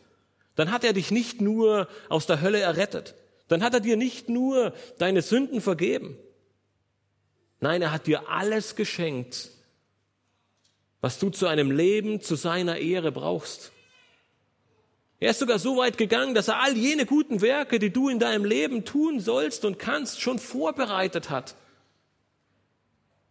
dann 0.55 0.71
hat 0.71 0.83
er 0.83 0.93
dich 0.93 1.09
nicht 1.09 1.41
nur 1.41 1.87
aus 2.09 2.27
der 2.27 2.41
Hölle 2.41 2.59
errettet, 2.59 3.15
dann 3.47 3.63
hat 3.63 3.73
er 3.73 3.79
dir 3.79 3.97
nicht 3.97 4.29
nur 4.29 4.73
deine 4.99 5.23
Sünden 5.23 5.61
vergeben. 5.61 6.17
Nein, 7.59 7.81
er 7.81 7.91
hat 7.91 8.05
dir 8.05 8.29
alles 8.29 8.75
geschenkt, 8.75 9.49
was 11.07 11.19
du 11.19 11.29
zu 11.29 11.47
einem 11.47 11.71
Leben 11.71 12.19
zu 12.19 12.35
seiner 12.35 12.79
Ehre 12.79 13.13
brauchst. 13.13 13.71
Er 15.21 15.29
ist 15.29 15.39
sogar 15.39 15.57
so 15.57 15.77
weit 15.77 15.97
gegangen, 15.97 16.35
dass 16.35 16.49
er 16.49 16.61
all 16.61 16.75
jene 16.75 17.05
guten 17.05 17.39
Werke, 17.39 17.79
die 17.79 17.91
du 17.91 18.09
in 18.09 18.19
deinem 18.19 18.43
Leben 18.43 18.83
tun 18.83 19.21
sollst 19.21 19.63
und 19.63 19.79
kannst, 19.79 20.19
schon 20.19 20.37
vorbereitet 20.37 21.29
hat. 21.29 21.55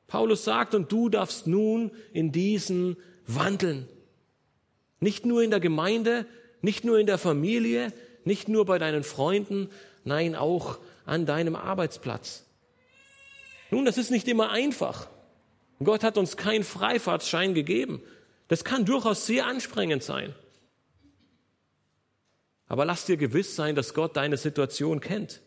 Paulus 0.06 0.42
sagt, 0.42 0.74
und 0.74 0.90
du 0.90 1.10
darfst 1.10 1.46
nun 1.46 1.90
in 2.14 2.32
diesen 2.32 2.96
wandeln. 3.26 3.86
Nicht 5.00 5.26
nur 5.26 5.42
in 5.42 5.50
der 5.50 5.60
Gemeinde, 5.60 6.24
nicht 6.62 6.82
nur 6.82 6.98
in 6.98 7.06
der 7.06 7.18
Familie, 7.18 7.92
nicht 8.24 8.48
nur 8.48 8.64
bei 8.64 8.78
deinen 8.78 9.04
Freunden, 9.04 9.68
nein, 10.02 10.34
auch 10.34 10.78
an 11.04 11.26
deinem 11.26 11.56
Arbeitsplatz. 11.56 12.46
Nun, 13.70 13.84
das 13.84 13.98
ist 13.98 14.10
nicht 14.10 14.28
immer 14.28 14.48
einfach. 14.48 15.10
Gott 15.82 16.02
hat 16.02 16.16
uns 16.16 16.36
keinen 16.36 16.64
Freifahrtsschein 16.64 17.54
gegeben. 17.54 18.02
Das 18.48 18.64
kann 18.64 18.84
durchaus 18.84 19.26
sehr 19.26 19.46
anstrengend 19.46 20.02
sein. 20.02 20.34
Aber 22.68 22.84
lass 22.84 23.06
dir 23.06 23.16
gewiss 23.16 23.54
sein, 23.54 23.74
dass 23.74 23.94
Gott 23.94 24.16
deine 24.16 24.36
Situation 24.36 25.00
kennt. 25.00 25.42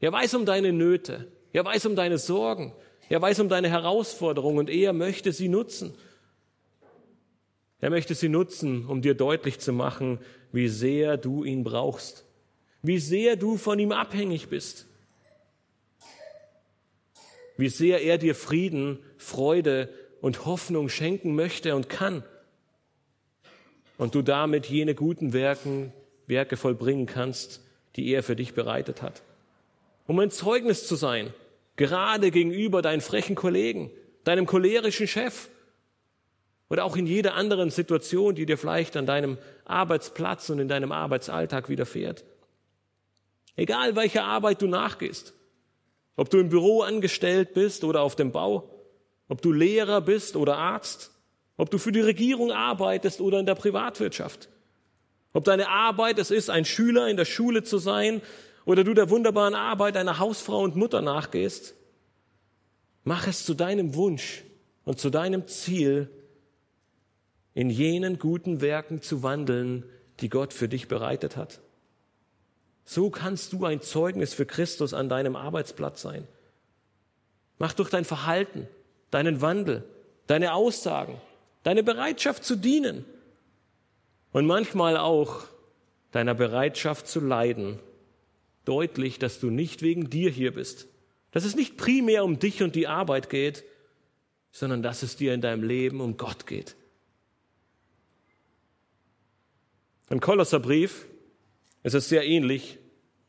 Er 0.00 0.12
weiß 0.12 0.34
um 0.34 0.46
deine 0.46 0.72
Nöte. 0.72 1.30
Er 1.52 1.64
weiß 1.64 1.86
um 1.86 1.96
deine 1.96 2.18
Sorgen. 2.18 2.72
Er 3.08 3.20
weiß 3.20 3.40
um 3.40 3.48
deine 3.48 3.68
Herausforderungen 3.68 4.58
und 4.58 4.70
er 4.70 4.92
möchte 4.92 5.32
sie 5.32 5.48
nutzen. 5.48 5.94
Er 7.80 7.90
möchte 7.90 8.14
sie 8.14 8.28
nutzen, 8.28 8.86
um 8.86 9.02
dir 9.02 9.14
deutlich 9.14 9.58
zu 9.58 9.72
machen, 9.72 10.18
wie 10.52 10.68
sehr 10.68 11.16
du 11.16 11.44
ihn 11.44 11.64
brauchst, 11.64 12.24
wie 12.82 12.98
sehr 12.98 13.36
du 13.36 13.56
von 13.56 13.78
ihm 13.78 13.92
abhängig 13.92 14.48
bist, 14.48 14.86
wie 17.56 17.68
sehr 17.68 18.02
er 18.02 18.18
dir 18.18 18.34
Frieden, 18.34 18.98
Freude 19.20 19.88
und 20.20 20.46
Hoffnung 20.46 20.88
schenken 20.88 21.34
möchte 21.34 21.74
und 21.74 21.88
kann 21.88 22.22
und 23.98 24.14
du 24.14 24.22
damit 24.22 24.66
jene 24.66 24.94
guten 24.94 25.34
Werken, 25.34 25.92
Werke 26.26 26.56
vollbringen 26.56 27.04
kannst, 27.04 27.60
die 27.96 28.08
er 28.08 28.22
für 28.22 28.34
dich 28.34 28.54
bereitet 28.54 29.02
hat. 29.02 29.22
Um 30.06 30.18
ein 30.18 30.30
Zeugnis 30.30 30.86
zu 30.86 30.96
sein, 30.96 31.34
gerade 31.76 32.30
gegenüber 32.30 32.80
deinen 32.80 33.02
frechen 33.02 33.36
Kollegen, 33.36 33.90
deinem 34.24 34.46
cholerischen 34.46 35.06
Chef 35.06 35.48
oder 36.70 36.84
auch 36.84 36.96
in 36.96 37.06
jeder 37.06 37.34
anderen 37.34 37.70
Situation, 37.70 38.34
die 38.34 38.46
dir 38.46 38.56
vielleicht 38.56 38.96
an 38.96 39.04
deinem 39.04 39.36
Arbeitsplatz 39.66 40.48
und 40.48 40.60
in 40.60 40.68
deinem 40.68 40.92
Arbeitsalltag 40.92 41.68
widerfährt. 41.68 42.24
Egal 43.56 43.96
welcher 43.96 44.24
Arbeit 44.24 44.62
du 44.62 44.66
nachgehst, 44.66 45.34
ob 46.16 46.30
du 46.30 46.38
im 46.38 46.48
Büro 46.48 46.80
angestellt 46.80 47.52
bist 47.52 47.84
oder 47.84 48.00
auf 48.00 48.16
dem 48.16 48.32
Bau, 48.32 48.79
ob 49.30 49.40
du 49.42 49.52
Lehrer 49.52 50.00
bist 50.00 50.34
oder 50.34 50.58
Arzt, 50.58 51.12
ob 51.56 51.70
du 51.70 51.78
für 51.78 51.92
die 51.92 52.00
Regierung 52.00 52.50
arbeitest 52.50 53.20
oder 53.20 53.38
in 53.38 53.46
der 53.46 53.54
Privatwirtschaft. 53.54 54.48
Ob 55.32 55.44
deine 55.44 55.68
Arbeit 55.68 56.18
es 56.18 56.32
ist, 56.32 56.50
ein 56.50 56.64
Schüler 56.64 57.08
in 57.08 57.16
der 57.16 57.24
Schule 57.24 57.62
zu 57.62 57.78
sein 57.78 58.22
oder 58.64 58.82
du 58.82 58.92
der 58.92 59.08
wunderbaren 59.08 59.54
Arbeit 59.54 59.96
einer 59.96 60.18
Hausfrau 60.18 60.60
und 60.60 60.74
Mutter 60.74 61.00
nachgehst, 61.00 61.76
mach 63.04 63.28
es 63.28 63.44
zu 63.44 63.54
deinem 63.54 63.94
Wunsch 63.94 64.42
und 64.84 64.98
zu 64.98 65.10
deinem 65.10 65.46
Ziel, 65.46 66.10
in 67.54 67.70
jenen 67.70 68.18
guten 68.18 68.60
Werken 68.60 69.00
zu 69.00 69.22
wandeln, 69.22 69.84
die 70.18 70.28
Gott 70.28 70.52
für 70.52 70.68
dich 70.68 70.88
bereitet 70.88 71.36
hat. 71.36 71.60
So 72.84 73.10
kannst 73.10 73.52
du 73.52 73.64
ein 73.64 73.80
Zeugnis 73.80 74.34
für 74.34 74.46
Christus 74.46 74.92
an 74.92 75.08
deinem 75.08 75.36
Arbeitsplatz 75.36 76.02
sein. 76.02 76.26
Mach 77.58 77.74
durch 77.74 77.90
dein 77.90 78.04
Verhalten, 78.04 78.66
deinen 79.10 79.40
Wandel, 79.40 79.84
deine 80.26 80.54
Aussagen, 80.54 81.20
deine 81.62 81.82
Bereitschaft 81.82 82.44
zu 82.44 82.56
dienen, 82.56 83.04
und 84.32 84.46
manchmal 84.46 84.96
auch 84.96 85.44
deiner 86.12 86.34
Bereitschaft 86.34 87.06
zu 87.08 87.20
leiden 87.20 87.78
deutlich, 88.64 89.18
dass 89.18 89.40
du 89.40 89.50
nicht 89.50 89.82
wegen 89.82 90.10
dir 90.10 90.30
hier 90.30 90.54
bist, 90.54 90.88
dass 91.32 91.44
es 91.44 91.56
nicht 91.56 91.76
primär 91.76 92.24
um 92.24 92.38
dich 92.38 92.62
und 92.62 92.74
die 92.74 92.86
Arbeit 92.86 93.30
geht, 93.30 93.64
sondern 94.52 94.82
dass 94.82 95.02
es 95.02 95.16
dir 95.16 95.34
in 95.34 95.40
deinem 95.40 95.62
Leben 95.62 96.00
um 96.00 96.16
Gott 96.16 96.46
geht. 96.46 96.76
Im 100.10 100.20
Kolosserbrief 100.20 101.06
ist 101.84 101.94
es 101.94 102.08
sehr 102.08 102.26
ähnlich. 102.26 102.78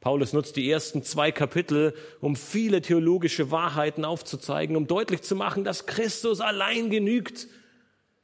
Paulus 0.01 0.33
nutzt 0.33 0.55
die 0.55 0.69
ersten 0.69 1.03
zwei 1.03 1.31
Kapitel, 1.31 1.93
um 2.19 2.35
viele 2.35 2.81
theologische 2.81 3.51
Wahrheiten 3.51 4.03
aufzuzeigen, 4.03 4.75
um 4.75 4.87
deutlich 4.87 5.21
zu 5.21 5.35
machen, 5.35 5.63
dass 5.63 5.85
Christus 5.85 6.41
allein 6.41 6.89
genügt 6.89 7.47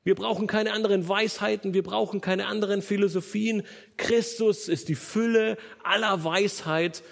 Wir 0.04 0.16
brauchen 0.16 0.48
keine 0.48 0.72
anderen 0.72 1.10
Weisheiten, 1.10 1.74
wir 1.74 1.84
brauchen 1.84 2.22
keine 2.22 2.48
anderen 2.48 2.82
Philosophien. 2.82 3.64
Christus 3.98 4.70
ist 4.70 4.88
die 4.88 4.96
Fülle 4.96 5.58
aller 5.84 6.24
Weisheit 6.24 7.04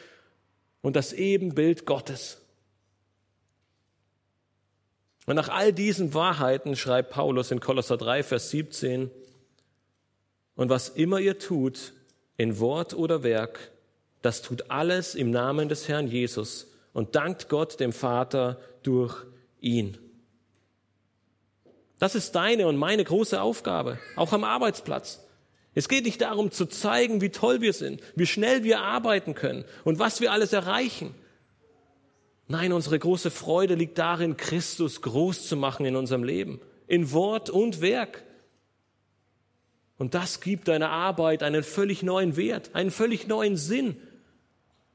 und 0.81 0.95
das 0.95 1.11
Ebenbild 1.11 1.85
Gottes. 1.85 2.41
Und 5.25 5.35
nach 5.35 5.49
all 5.49 5.73
diesen 5.73 6.13
Wahrheiten 6.13 6.77
schreibt 6.77 7.09
Paulus 7.09 7.51
in 7.51 7.59
Kolosser 7.59 7.97
3, 7.97 8.23
Vers 8.23 8.49
17, 8.51 9.11
und 10.55 10.69
was 10.69 10.87
immer 10.87 11.19
ihr 11.19 11.37
tut, 11.37 11.91
in 12.37 12.59
Wort 12.59 12.93
oder 12.93 13.23
Werk, 13.23 13.74
das 14.25 14.41
tut 14.41 14.71
alles 14.71 15.13
im 15.13 15.29
Namen 15.29 15.69
des 15.69 15.87
Herrn 15.87 16.07
Jesus 16.07 16.67
und 16.93 17.15
dankt 17.15 17.47
Gott 17.47 17.79
dem 17.79 17.93
Vater 17.93 18.59
durch 18.81 19.15
ihn. 19.61 19.99
Das 21.99 22.15
ist 22.15 22.33
deine 22.33 22.67
und 22.67 22.75
meine 22.77 23.03
große 23.03 23.39
Aufgabe, 23.39 23.99
auch 24.15 24.33
am 24.33 24.43
Arbeitsplatz. 24.43 25.23
Es 25.75 25.87
geht 25.87 26.05
nicht 26.05 26.21
darum 26.21 26.51
zu 26.51 26.65
zeigen, 26.65 27.21
wie 27.21 27.29
toll 27.29 27.61
wir 27.61 27.73
sind, 27.73 28.01
wie 28.15 28.25
schnell 28.25 28.63
wir 28.63 28.79
arbeiten 28.79 29.35
können 29.35 29.63
und 29.83 29.99
was 29.99 30.21
wir 30.21 30.31
alles 30.31 30.53
erreichen. 30.53 31.13
Nein, 32.47 32.73
unsere 32.73 32.97
große 32.97 33.29
Freude 33.29 33.75
liegt 33.75 33.99
darin, 33.99 34.37
Christus 34.37 35.03
groß 35.03 35.47
zu 35.47 35.55
machen 35.55 35.85
in 35.85 35.95
unserem 35.95 36.23
Leben, 36.23 36.61
in 36.87 37.11
Wort 37.11 37.51
und 37.51 37.79
Werk. 37.79 38.23
Und 39.97 40.15
das 40.15 40.41
gibt 40.41 40.67
deiner 40.67 40.89
Arbeit 40.89 41.43
einen 41.43 41.63
völlig 41.63 42.01
neuen 42.01 42.37
Wert, 42.37 42.71
einen 42.73 42.91
völlig 42.91 43.27
neuen 43.27 43.55
Sinn. 43.55 43.97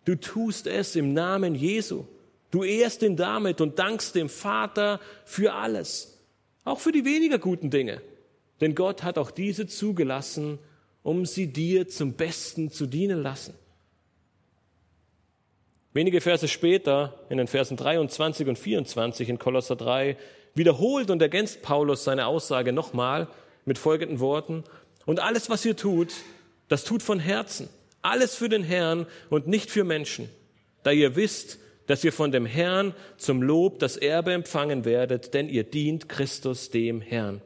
Du 0.05 0.15
tust 0.15 0.67
es 0.67 0.97
im 0.97 1.13
Namen 1.13 1.55
Jesu. 1.55 2.05
Du 2.51 2.65
ehrst 2.65 3.03
ihn 3.03 3.17
damit 3.17 3.61
und 3.61 3.79
dankst 3.79 4.15
dem 4.15 4.29
Vater 4.29 5.01
für 5.25 5.55
alles, 5.55 6.19
auch 6.65 6.81
für 6.81 6.93
die 6.93 7.05
weniger 7.05 7.39
guten 7.39 7.71
Dinge. 7.71 8.01
Denn 8.61 8.75
Gott 8.75 9.03
hat 9.03 9.19
auch 9.19 9.31
diese 9.31 9.67
zugelassen, 9.67 10.59
um 11.03 11.25
sie 11.27 11.47
dir 11.47 11.89
zum 11.89 12.15
Besten 12.15 12.71
zu 12.71 12.87
dienen 12.87 13.23
lassen. 13.23 13.55
Wenige 15.93 16.21
Verse 16.21 16.47
später, 16.47 17.19
in 17.31 17.39
den 17.39 17.49
Versen 17.49 17.77
23 17.77 18.47
und 18.47 18.59
24 18.59 19.29
in 19.29 19.39
Kolosser 19.39 19.77
3, 19.77 20.17
wiederholt 20.55 21.11
und 21.11 21.23
ergänzt 21.23 21.63
Paulus 21.63 22.05
seine 22.05 22.27
Aussage 22.27 22.73
nochmal 22.73 23.29
mit 23.65 23.79
folgenden 23.79 24.21
Worten. 24.21 24.65
Und 25.07 25.21
alles, 25.21 25.51
was 25.51 25.65
ihr 25.65 25.77
tut, 25.77 26.13
das 26.69 26.85
tut 26.85 27.03
von 27.03 27.19
Herzen. 27.19 27.69
Alles 28.03 28.35
für 28.35 28.49
den 28.49 28.63
Herrn 28.63 29.07
und 29.29 29.47
nicht 29.47 29.71
für 29.71 29.85
Menschen. 29.85 30.29
Da 30.83 30.91
ihr 30.91 31.17
wisst, 31.17 31.59
dass 31.87 32.05
ihr 32.05 32.13
von 32.13 32.31
dem 32.33 32.47
Herrn 32.47 32.95
zum 33.17 33.43
Lob 33.43 33.79
das 33.81 33.97
Erbe 33.97 34.33
empfangen 34.33 34.85
werdet, 34.85 35.35
denn 35.35 35.49
ihr 35.49 35.65
dient 35.65 36.09
Christus 36.09 36.71
dem 36.71 37.01
Herrn. 37.01 37.43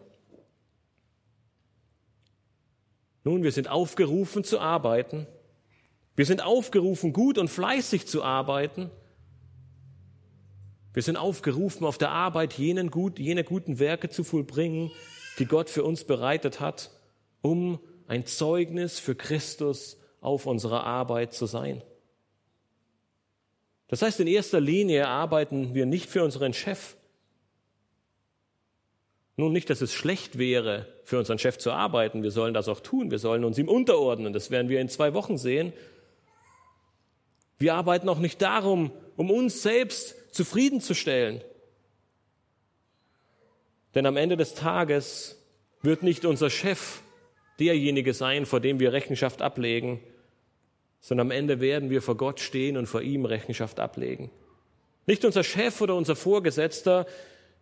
Nun, 3.24 3.42
wir 3.42 3.52
sind 3.52 3.68
aufgerufen 3.68 4.44
zu 4.44 4.60
arbeiten, 4.60 5.26
wir 6.14 6.26
sind 6.26 6.44
aufgerufen, 6.44 7.12
gut 7.12 7.38
und 7.38 7.48
fleißig 7.48 8.06
zu 8.06 8.22
arbeiten. 8.22 8.90
Wir 10.92 11.02
sind 11.02 11.16
aufgerufen, 11.16 11.84
auf 11.84 11.98
der 11.98 12.10
Arbeit 12.10 12.52
jenen 12.52 12.90
gut, 12.90 13.18
jene 13.18 13.42
guten 13.42 13.80
Werke 13.80 14.10
zu 14.10 14.22
vollbringen, 14.22 14.92
die 15.40 15.46
Gott 15.46 15.68
für 15.68 15.82
uns 15.82 16.04
bereitet 16.04 16.60
hat, 16.60 16.90
um 17.42 17.80
ein 18.06 18.26
Zeugnis 18.26 19.00
für 19.00 19.16
Christus 19.16 19.96
auf 20.24 20.46
unserer 20.46 20.84
Arbeit 20.84 21.32
zu 21.32 21.46
sein. 21.46 21.82
Das 23.88 24.02
heißt, 24.02 24.20
in 24.20 24.26
erster 24.26 24.60
Linie 24.60 25.06
arbeiten 25.06 25.74
wir 25.74 25.86
nicht 25.86 26.08
für 26.08 26.24
unseren 26.24 26.52
Chef. 26.52 26.96
Nun 29.36 29.52
nicht, 29.52 29.68
dass 29.68 29.82
es 29.82 29.92
schlecht 29.92 30.38
wäre, 30.38 30.86
für 31.04 31.18
unseren 31.18 31.38
Chef 31.38 31.58
zu 31.58 31.72
arbeiten. 31.72 32.22
Wir 32.22 32.30
sollen 32.30 32.54
das 32.54 32.68
auch 32.68 32.80
tun. 32.80 33.10
Wir 33.10 33.18
sollen 33.18 33.44
uns 33.44 33.58
ihm 33.58 33.68
unterordnen. 33.68 34.32
Das 34.32 34.50
werden 34.50 34.68
wir 34.68 34.80
in 34.80 34.88
zwei 34.88 35.12
Wochen 35.12 35.36
sehen. 35.36 35.72
Wir 37.58 37.74
arbeiten 37.74 38.08
auch 38.08 38.18
nicht 38.18 38.40
darum, 38.40 38.90
um 39.16 39.30
uns 39.30 39.62
selbst 39.62 40.34
zufriedenzustellen. 40.34 41.42
Denn 43.94 44.06
am 44.06 44.16
Ende 44.16 44.36
des 44.36 44.54
Tages 44.54 45.40
wird 45.82 46.02
nicht 46.02 46.24
unser 46.24 46.50
Chef 46.50 47.00
derjenige 47.60 48.14
sein, 48.14 48.46
vor 48.46 48.60
dem 48.60 48.80
wir 48.80 48.92
Rechenschaft 48.92 49.42
ablegen, 49.42 50.00
sondern 51.04 51.26
am 51.26 51.30
Ende 51.32 51.60
werden 51.60 51.90
wir 51.90 52.00
vor 52.00 52.16
Gott 52.16 52.40
stehen 52.40 52.78
und 52.78 52.86
vor 52.86 53.02
ihm 53.02 53.26
Rechenschaft 53.26 53.78
ablegen. 53.78 54.30
Nicht 55.04 55.26
unser 55.26 55.44
Chef 55.44 55.82
oder 55.82 55.96
unser 55.96 56.16
Vorgesetzter 56.16 57.04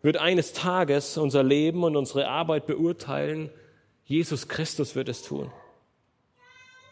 wird 0.01 0.17
eines 0.17 0.53
Tages 0.53 1.19
unser 1.19 1.43
Leben 1.43 1.83
und 1.83 1.97
unsere 1.97 2.29
Arbeit 2.29 2.69
beurteilen. 2.69 3.51
Jesus 4.05 4.47
Christus 4.47 4.95
wird 4.95 5.09
es 5.09 5.25
tun. 5.25 5.51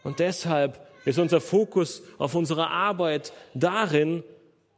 Und 0.03 0.19
deshalb 0.19 0.85
ist 1.05 1.21
unser 1.21 1.41
Fokus 1.41 2.03
auf 2.19 2.35
unserer 2.35 2.69
Arbeit 2.71 3.33
darin, 3.55 4.25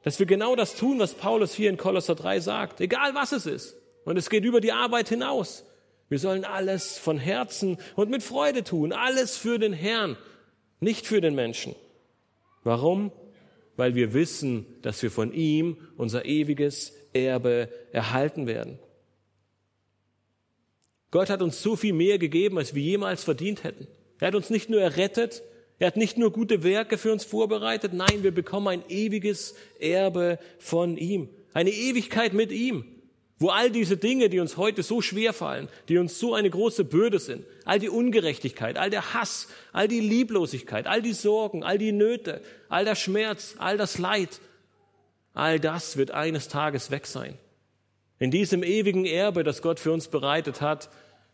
dass 0.03 0.18
wir 0.18 0.27
genau 0.27 0.55
das 0.55 0.75
tun, 0.75 0.99
was 0.99 1.14
Paulus 1.14 1.55
hier 1.55 1.70
in 1.70 1.79
Kolosser 1.79 2.16
3 2.16 2.41
sagt, 2.41 2.83
egal 2.83 3.14
was 3.14 3.33
es 3.33 3.47
ist. 3.47 3.79
Und 4.05 4.18
es 4.18 4.29
geht 4.29 4.45
über 4.45 4.61
die 4.61 4.73
Arbeit 4.73 5.09
hinaus. 5.09 5.64
Wir 6.11 6.18
sollen 6.18 6.45
alles 6.45 6.99
von 6.99 7.16
Herzen 7.16 7.79
und 7.97 8.11
mit 8.11 8.23
Freude 8.23 8.62
tun, 8.62 8.93
alles 8.93 9.39
für 9.39 9.59
den 9.59 9.73
Herrn, 9.73 10.18
nicht 10.83 11.07
für 11.07 11.20
den 11.20 11.35
Menschen. 11.35 11.74
Warum? 12.64 13.12
Weil 13.76 13.95
wir 13.95 14.12
wissen, 14.12 14.66
dass 14.83 15.03
wir 15.03 15.11
von 15.11 15.33
ihm 15.33 15.76
unser 15.97 16.24
ewiges 16.24 16.93
Erbe 17.12 17.68
erhalten 17.93 18.47
werden. 18.47 18.78
Gott 21.11 21.30
hat 21.30 21.43
uns 21.43 21.62
so 21.62 21.76
viel 21.76 21.93
mehr 21.93 22.18
gegeben, 22.18 22.59
als 22.59 22.74
wir 22.74 22.83
jemals 22.83 23.24
verdient 23.24 23.64
hätten. 23.64 23.87
Er 24.18 24.28
hat 24.28 24.35
uns 24.35 24.51
nicht 24.51 24.70
nur 24.70 24.80
errettet, 24.80 25.43
er 25.78 25.89
hat 25.89 25.97
nicht 25.97 26.16
nur 26.16 26.33
gute 26.33 26.62
Werke 26.62 26.97
für 26.97 27.12
uns 27.12 27.24
vorbereitet, 27.24 27.93
nein, 27.93 28.22
wir 28.22 28.30
bekommen 28.30 28.68
ein 28.68 28.85
ewiges 28.89 29.55
Erbe 29.80 30.39
von 30.59 30.97
ihm, 30.97 31.28
eine 31.55 31.70
Ewigkeit 31.70 32.35
mit 32.35 32.53
ihm, 32.53 32.85
wo 33.43 33.49
all 33.49 33.70
diese 33.70 33.97
Dinge, 33.97 34.28
die 34.28 34.40
uns 34.40 34.57
heute 34.57 34.82
so 34.82 35.03
schwer 35.03 35.32
fallen, 35.32 35.68
die 35.88 35.99
uns 35.99 36.18
so 36.18 36.34
eine 36.34 36.49
große 36.49 36.84
Bürde 36.84 37.18
sind, 37.18 37.45
all 37.64 37.78
die 37.78 37.90
Ungerechtigkeit, 37.90 38.78
all 38.78 38.88
der 38.88 39.12
Hass, 39.12 39.49
all 39.72 39.88
die 39.88 40.01
Lieblosigkeit, 40.01 40.86
all 40.86 41.03
die 41.03 41.12
Sorgen, 41.12 41.62
all 41.62 41.76
die 41.76 41.93
Nöte, 41.93 42.40
all 42.68 42.84
der 42.84 42.95
Schmerz, 42.95 43.57
all 43.59 43.76
das 43.76 43.99
Leid, 43.99 44.40
all 45.34 45.61
das 45.61 45.97
wird 45.99 46.12
eines 46.12 46.49
Tages 46.49 46.90
weg 46.90 47.07
sein. 47.07 47.36
In 48.18 48.30
diesem 48.30 48.62
ewigen 48.62 49.05
Erbe, 49.05 49.45
das 49.45 49.61
Gott 49.61 49.80
für 49.80 49.93
uns 49.93 50.09
bereitet 50.09 50.61
hat, 50.61 50.88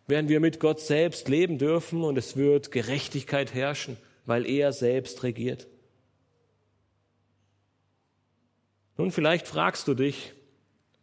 werden 0.06 0.28
wir 0.28 0.40
mit 0.40 0.58
Gott 0.58 0.80
selbst 0.80 1.28
leben 1.28 1.58
dürfen 1.58 2.02
und 2.02 2.16
es 2.16 2.36
wird 2.36 2.72
Gerechtigkeit 2.72 3.54
herrschen 3.54 3.98
weil 4.28 4.46
er 4.46 4.74
selbst 4.74 5.22
regiert. 5.22 5.66
Nun, 8.98 9.10
vielleicht 9.10 9.48
fragst 9.48 9.88
du 9.88 9.94
dich, 9.94 10.34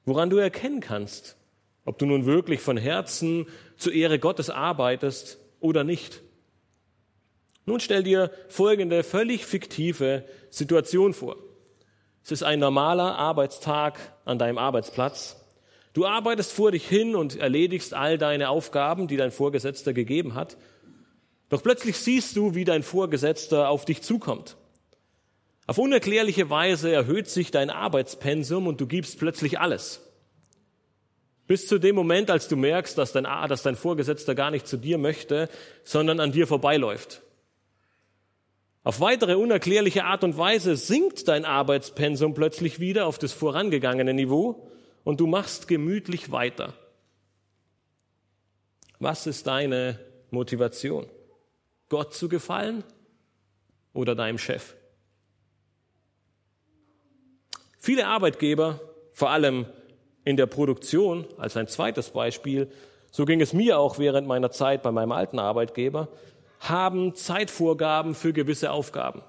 woran 0.05 0.29
du 0.29 0.37
erkennen 0.37 0.79
kannst, 0.79 1.35
ob 1.83 1.97
du 1.97 2.05
nun 2.05 2.25
wirklich 2.25 2.61
von 2.61 2.77
Herzen 2.77 3.47
zur 3.77 3.93
Ehre 3.93 4.19
Gottes 4.19 4.49
arbeitest 4.49 5.39
oder 5.59 5.83
nicht. 5.83 6.21
Nun 7.65 7.79
stell 7.79 8.03
dir 8.03 8.31
folgende 8.47 9.03
völlig 9.03 9.45
fiktive 9.45 10.23
Situation 10.49 11.13
vor. 11.13 11.35
Es 12.23 12.31
ist 12.31 12.43
ein 12.43 12.59
normaler 12.59 13.17
Arbeitstag 13.17 13.99
an 14.23 14.39
deinem 14.39 14.57
Arbeitsplatz. 14.57 15.41
Du 15.93 16.05
arbeitest 16.05 16.51
vor 16.51 16.71
dich 16.71 16.87
hin 16.87 17.15
und 17.15 17.37
erledigst 17.37 17.93
all 17.93 18.17
deine 18.17 18.49
Aufgaben, 18.49 19.07
die 19.07 19.17
dein 19.17 19.31
Vorgesetzter 19.31 19.93
gegeben 19.93 20.35
hat. 20.35 20.57
Doch 21.49 21.63
plötzlich 21.63 21.97
siehst 21.97 22.35
du, 22.35 22.55
wie 22.55 22.65
dein 22.65 22.83
Vorgesetzter 22.83 23.69
auf 23.69 23.85
dich 23.85 24.01
zukommt. 24.01 24.57
Auf 25.67 25.77
unerklärliche 25.79 26.49
Weise 26.49 26.91
erhöht 26.91 27.27
sich 27.27 27.49
dein 27.49 27.69
Arbeitspensum 27.69 28.67
und 28.67 28.79
du 28.79 28.87
gibst 28.87 29.17
plötzlich 29.17 29.59
alles. 29.59 30.01
Bis 31.47 31.67
zu 31.67 31.79
dem 31.79 31.95
Moment, 31.95 32.29
als 32.29 32.47
du 32.47 32.55
merkst, 32.55 32.97
dass 32.97 33.11
dein, 33.11 33.23
dass 33.23 33.63
dein 33.63 33.75
Vorgesetzter 33.75 34.35
gar 34.35 34.51
nicht 34.51 34.67
zu 34.67 34.77
dir 34.77 34.97
möchte, 34.97 35.49
sondern 35.83 36.19
an 36.19 36.31
dir 36.31 36.47
vorbeiläuft. 36.47 37.21
Auf 38.83 38.99
weitere 38.99 39.35
unerklärliche 39.35 40.05
Art 40.05 40.23
und 40.23 40.37
Weise 40.37 40.75
sinkt 40.75 41.27
dein 41.27 41.45
Arbeitspensum 41.45 42.35
plötzlich 42.35 42.79
wieder 42.79 43.07
auf 43.07 43.17
das 43.17 43.33
vorangegangene 43.33 44.13
Niveau 44.13 44.69
und 45.03 45.19
du 45.19 45.25
machst 45.25 45.67
gemütlich 45.67 46.31
weiter. 46.31 46.73
Was 48.99 49.25
ist 49.25 49.47
deine 49.47 49.99
Motivation? 50.29 51.07
Gott 51.89 52.13
zu 52.13 52.29
gefallen 52.29 52.83
oder 53.93 54.15
deinem 54.15 54.37
Chef? 54.37 54.75
Viele 57.85 58.07
Arbeitgeber, 58.07 58.79
vor 59.13 59.29
allem 59.29 59.67
in 60.23 60.37
der 60.37 60.47
Produktion, 60.47 61.27
als 61.37 61.55
ein 61.55 61.67
zweites 61.67 62.09
Beispiel, 62.09 62.67
so 63.11 63.25
ging 63.25 63.41
es 63.41 63.53
mir 63.53 63.77
auch 63.77 63.99
während 63.99 64.27
meiner 64.27 64.49
Zeit 64.49 64.81
bei 64.81 64.91
meinem 64.91 65.11
alten 65.11 65.37
Arbeitgeber, 65.37 66.07
haben 66.61 67.13
Zeitvorgaben 67.13 68.15
für 68.15 68.33
gewisse 68.33 68.71
Aufgaben. 68.71 69.21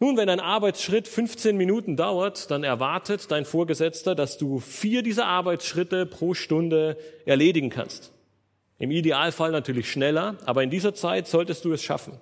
Nun, 0.00 0.16
wenn 0.16 0.28
ein 0.28 0.40
Arbeitsschritt 0.40 1.06
15 1.06 1.56
Minuten 1.56 1.96
dauert, 1.96 2.50
dann 2.50 2.64
erwartet 2.64 3.30
dein 3.30 3.44
Vorgesetzter, 3.44 4.16
dass 4.16 4.36
du 4.36 4.58
vier 4.58 5.04
dieser 5.04 5.26
Arbeitsschritte 5.26 6.06
pro 6.06 6.34
Stunde 6.34 6.96
erledigen 7.24 7.70
kannst. 7.70 8.10
Im 8.78 8.90
Idealfall 8.90 9.52
natürlich 9.52 9.88
schneller, 9.88 10.38
aber 10.44 10.64
in 10.64 10.70
dieser 10.70 10.92
Zeit 10.92 11.28
solltest 11.28 11.64
du 11.64 11.72
es 11.72 11.84
schaffen. 11.84 12.20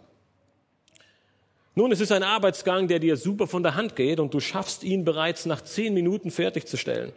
Nun, 1.74 1.90
es 1.90 2.00
ist 2.00 2.12
ein 2.12 2.22
Arbeitsgang, 2.22 2.86
der 2.86 2.98
dir 2.98 3.16
super 3.16 3.46
von 3.46 3.62
der 3.62 3.74
Hand 3.74 3.96
geht 3.96 4.20
und 4.20 4.34
du 4.34 4.40
schaffst 4.40 4.84
ihn 4.84 5.04
bereits 5.04 5.46
nach 5.46 5.62
zehn 5.62 5.94
Minuten 5.94 6.30
fertigzustellen. 6.30 7.12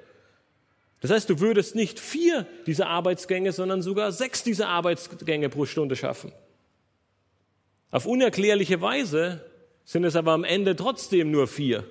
Das 1.01 1.11
heißt, 1.11 1.29
du 1.29 1.39
würdest 1.39 1.75
nicht 1.75 1.99
vier 1.99 2.47
dieser 2.65 2.87
Arbeitsgänge, 2.87 3.51
sondern 3.51 3.81
sogar 3.81 4.11
sechs 4.11 4.43
dieser 4.43 4.69
Arbeitsgänge 4.69 5.49
pro 5.49 5.65
Stunde 5.65 5.95
schaffen. 5.95 6.31
Auf 7.91 8.05
unerklärliche 8.05 8.81
Weise 8.81 9.45
sind 9.83 10.05
es 10.05 10.15
aber 10.15 10.31
am 10.31 10.43
Ende 10.43 10.75
trotzdem 10.75 11.31
nur 11.31 11.47
vier. 11.47 11.83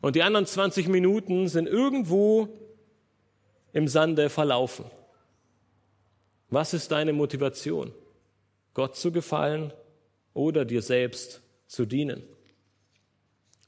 Und 0.00 0.16
die 0.16 0.22
anderen 0.22 0.46
20 0.46 0.88
Minuten 0.88 1.48
sind 1.48 1.68
irgendwo 1.68 2.48
im 3.72 3.88
Sande 3.88 4.30
verlaufen. 4.30 4.86
Was 6.50 6.72
ist 6.72 6.92
deine 6.92 7.12
Motivation? 7.12 7.92
Gott 8.74 8.96
zu 8.96 9.12
gefallen 9.12 9.72
oder 10.34 10.64
dir 10.64 10.82
selbst 10.82 11.42
zu 11.68 11.86
dienen? 11.86 12.24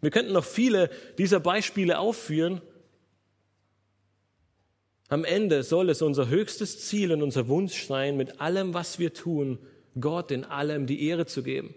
Wir 0.01 0.11
könnten 0.11 0.33
noch 0.33 0.45
viele 0.45 0.91
dieser 1.19 1.41
Beispiele 1.41 1.99
aufführen. 1.99 2.61
Am 5.09 5.25
Ende 5.25 5.63
soll 5.63 5.91
es 5.91 6.03
unser 6.03 6.29
höchstes 6.29 6.87
Ziel 6.87 7.13
und 7.13 7.23
unser 7.23 7.49
Wunsch 7.49 7.87
sein, 7.87 8.17
mit 8.17 8.41
allem, 8.41 8.75
was 8.75 8.99
wir 8.99 9.13
tun, 9.13 9.59
Gott 9.99 10.31
in 10.31 10.45
allem 10.45 10.87
die 10.87 11.07
Ehre 11.07 11.27
zu 11.27 11.43
geben. 11.43 11.75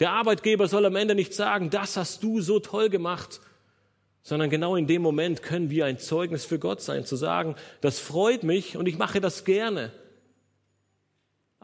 Der 0.00 0.10
Arbeitgeber 0.10 0.68
soll 0.68 0.84
am 0.86 0.96
Ende 0.96 1.14
nicht 1.14 1.34
sagen, 1.34 1.70
das 1.70 1.96
hast 1.96 2.22
du 2.22 2.40
so 2.40 2.60
toll 2.60 2.90
gemacht, 2.90 3.40
sondern 4.22 4.50
genau 4.50 4.76
in 4.76 4.86
dem 4.86 5.02
Moment 5.02 5.42
können 5.42 5.70
wir 5.70 5.86
ein 5.86 5.98
Zeugnis 5.98 6.44
für 6.44 6.58
Gott 6.58 6.80
sein, 6.80 7.04
zu 7.04 7.16
sagen, 7.16 7.56
das 7.80 7.98
freut 7.98 8.42
mich 8.42 8.76
und 8.76 8.86
ich 8.86 8.98
mache 8.98 9.20
das 9.20 9.44
gerne. 9.44 9.92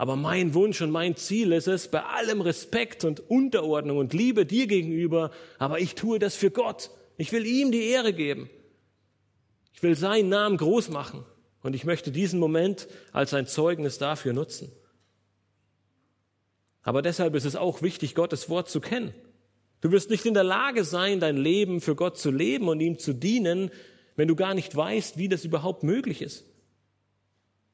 Aber 0.01 0.17
mein 0.17 0.55
Wunsch 0.55 0.81
und 0.81 0.91
mein 0.91 1.15
Ziel 1.15 1.53
ist 1.53 1.69
es, 1.69 1.89
bei 1.89 2.03
allem 2.03 2.41
Respekt 2.41 3.05
und 3.05 3.21
Unterordnung 3.29 3.99
und 3.99 4.15
Liebe 4.15 4.47
dir 4.47 4.67
gegenüber, 4.67 5.31
aber 5.59 5.79
ich 5.79 5.95
tue 5.95 6.19
das 6.19 6.35
für 6.35 6.51
Gott. 6.51 6.91
Ich 7.19 7.33
will 7.33 7.45
ihm 7.45 7.71
die 7.71 7.85
Ehre 7.85 8.15
geben. 8.15 8.49
Ich 9.75 9.83
will 9.83 9.95
seinen 9.95 10.31
Namen 10.31 10.57
groß 10.57 10.89
machen 10.89 11.27
und 11.63 11.75
ich 11.75 11.85
möchte 11.85 12.13
diesen 12.13 12.41
Moment 12.41 12.89
als 13.13 13.35
ein 13.35 13.47
Zeugnis 13.47 13.99
dafür 13.99 14.33
nutzen. 14.33 14.73
Aber 16.83 17.03
deshalb 17.03 17.35
ist 17.35 17.45
es 17.45 17.55
auch 17.55 17.83
wichtig, 17.83 18.15
Gottes 18.15 18.49
Wort 18.49 18.71
zu 18.71 18.81
kennen. 18.81 19.13
Du 19.83 19.93
wirst 19.93 20.09
nicht 20.09 20.25
in 20.25 20.33
der 20.33 20.45
Lage 20.45 20.85
sein, 20.85 21.21
dein 21.21 21.37
Leben 21.37 21.83
für 21.83 21.95
Gott 21.95 22.17
zu 22.17 22.31
leben 22.31 22.69
und 22.69 22.81
ihm 22.81 22.99
zu 22.99 23.13
dienen, 23.13 23.71
wenn 24.17 24.29
du 24.29 24.35
gar 24.35 24.55
nicht 24.55 24.75
weißt, 24.75 25.19
wie 25.19 25.29
das 25.29 25.45
überhaupt 25.45 25.83
möglich 25.83 26.23
ist. 26.23 26.47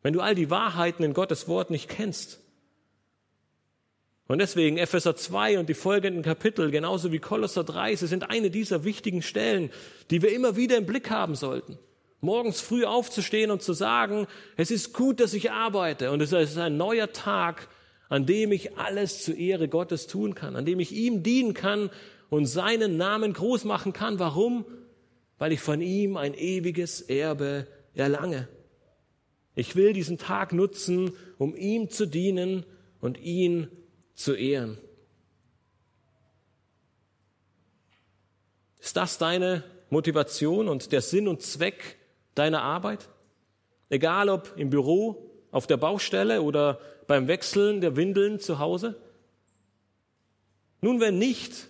Wenn 0.06 0.12
du 0.12 0.20
all 0.20 0.36
die 0.36 0.50
Wahrheiten 0.50 1.02
in 1.02 1.14
Gottes 1.14 1.48
Wort 1.48 1.70
nicht 1.70 1.88
kennst. 1.88 2.38
Und 4.28 4.38
deswegen 4.38 4.78
Epheser 4.78 5.16
2 5.16 5.58
und 5.58 5.68
die 5.68 5.74
folgenden 5.74 6.22
Kapitel, 6.22 6.70
genauso 6.70 7.10
wie 7.10 7.18
Kolosser 7.18 7.64
3, 7.64 7.96
sie 7.96 8.06
sind 8.06 8.30
eine 8.30 8.52
dieser 8.52 8.84
wichtigen 8.84 9.20
Stellen, 9.20 9.68
die 10.10 10.22
wir 10.22 10.32
immer 10.32 10.54
wieder 10.54 10.76
im 10.76 10.86
Blick 10.86 11.10
haben 11.10 11.34
sollten. 11.34 11.76
Morgens 12.20 12.60
früh 12.60 12.84
aufzustehen 12.84 13.50
und 13.50 13.62
zu 13.62 13.72
sagen, 13.72 14.28
es 14.56 14.70
ist 14.70 14.92
gut, 14.92 15.18
dass 15.18 15.34
ich 15.34 15.50
arbeite 15.50 16.12
und 16.12 16.20
es 16.20 16.30
ist 16.30 16.56
ein 16.56 16.76
neuer 16.76 17.12
Tag, 17.12 17.66
an 18.08 18.26
dem 18.26 18.52
ich 18.52 18.78
alles 18.78 19.24
zur 19.24 19.36
Ehre 19.36 19.66
Gottes 19.66 20.06
tun 20.06 20.36
kann, 20.36 20.54
an 20.54 20.64
dem 20.64 20.78
ich 20.78 20.92
ihm 20.92 21.24
dienen 21.24 21.52
kann 21.52 21.90
und 22.30 22.46
seinen 22.46 22.96
Namen 22.96 23.32
groß 23.32 23.64
machen 23.64 23.92
kann. 23.92 24.20
Warum? 24.20 24.66
Weil 25.38 25.50
ich 25.50 25.60
von 25.60 25.80
ihm 25.80 26.16
ein 26.16 26.34
ewiges 26.34 27.00
Erbe 27.00 27.66
erlange. 27.92 28.46
Ich 29.56 29.74
will 29.74 29.94
diesen 29.94 30.18
Tag 30.18 30.52
nutzen, 30.52 31.12
um 31.38 31.56
ihm 31.56 31.88
zu 31.88 32.06
dienen 32.06 32.64
und 33.00 33.18
ihn 33.18 33.68
zu 34.14 34.34
ehren. 34.34 34.78
Ist 38.78 38.96
das 38.96 39.18
deine 39.18 39.64
Motivation 39.88 40.68
und 40.68 40.92
der 40.92 41.00
Sinn 41.00 41.26
und 41.26 41.42
Zweck 41.42 41.96
deiner 42.34 42.62
Arbeit? 42.62 43.08
Egal 43.88 44.28
ob 44.28 44.52
im 44.56 44.68
Büro, 44.70 45.30
auf 45.50 45.66
der 45.66 45.78
Baustelle 45.78 46.42
oder 46.42 46.78
beim 47.06 47.26
Wechseln 47.26 47.80
der 47.80 47.96
Windeln 47.96 48.38
zu 48.38 48.58
Hause? 48.58 49.00
Nun, 50.82 51.00
wenn 51.00 51.18
nicht, 51.18 51.68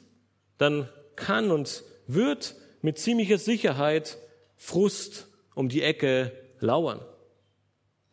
dann 0.58 0.88
kann 1.14 1.52
und 1.52 1.84
wird 2.08 2.56
mit 2.82 2.98
ziemlicher 2.98 3.38
Sicherheit 3.38 4.18
Frust 4.56 5.28
um 5.54 5.68
die 5.68 5.82
Ecke 5.82 6.32
lauern. 6.58 7.00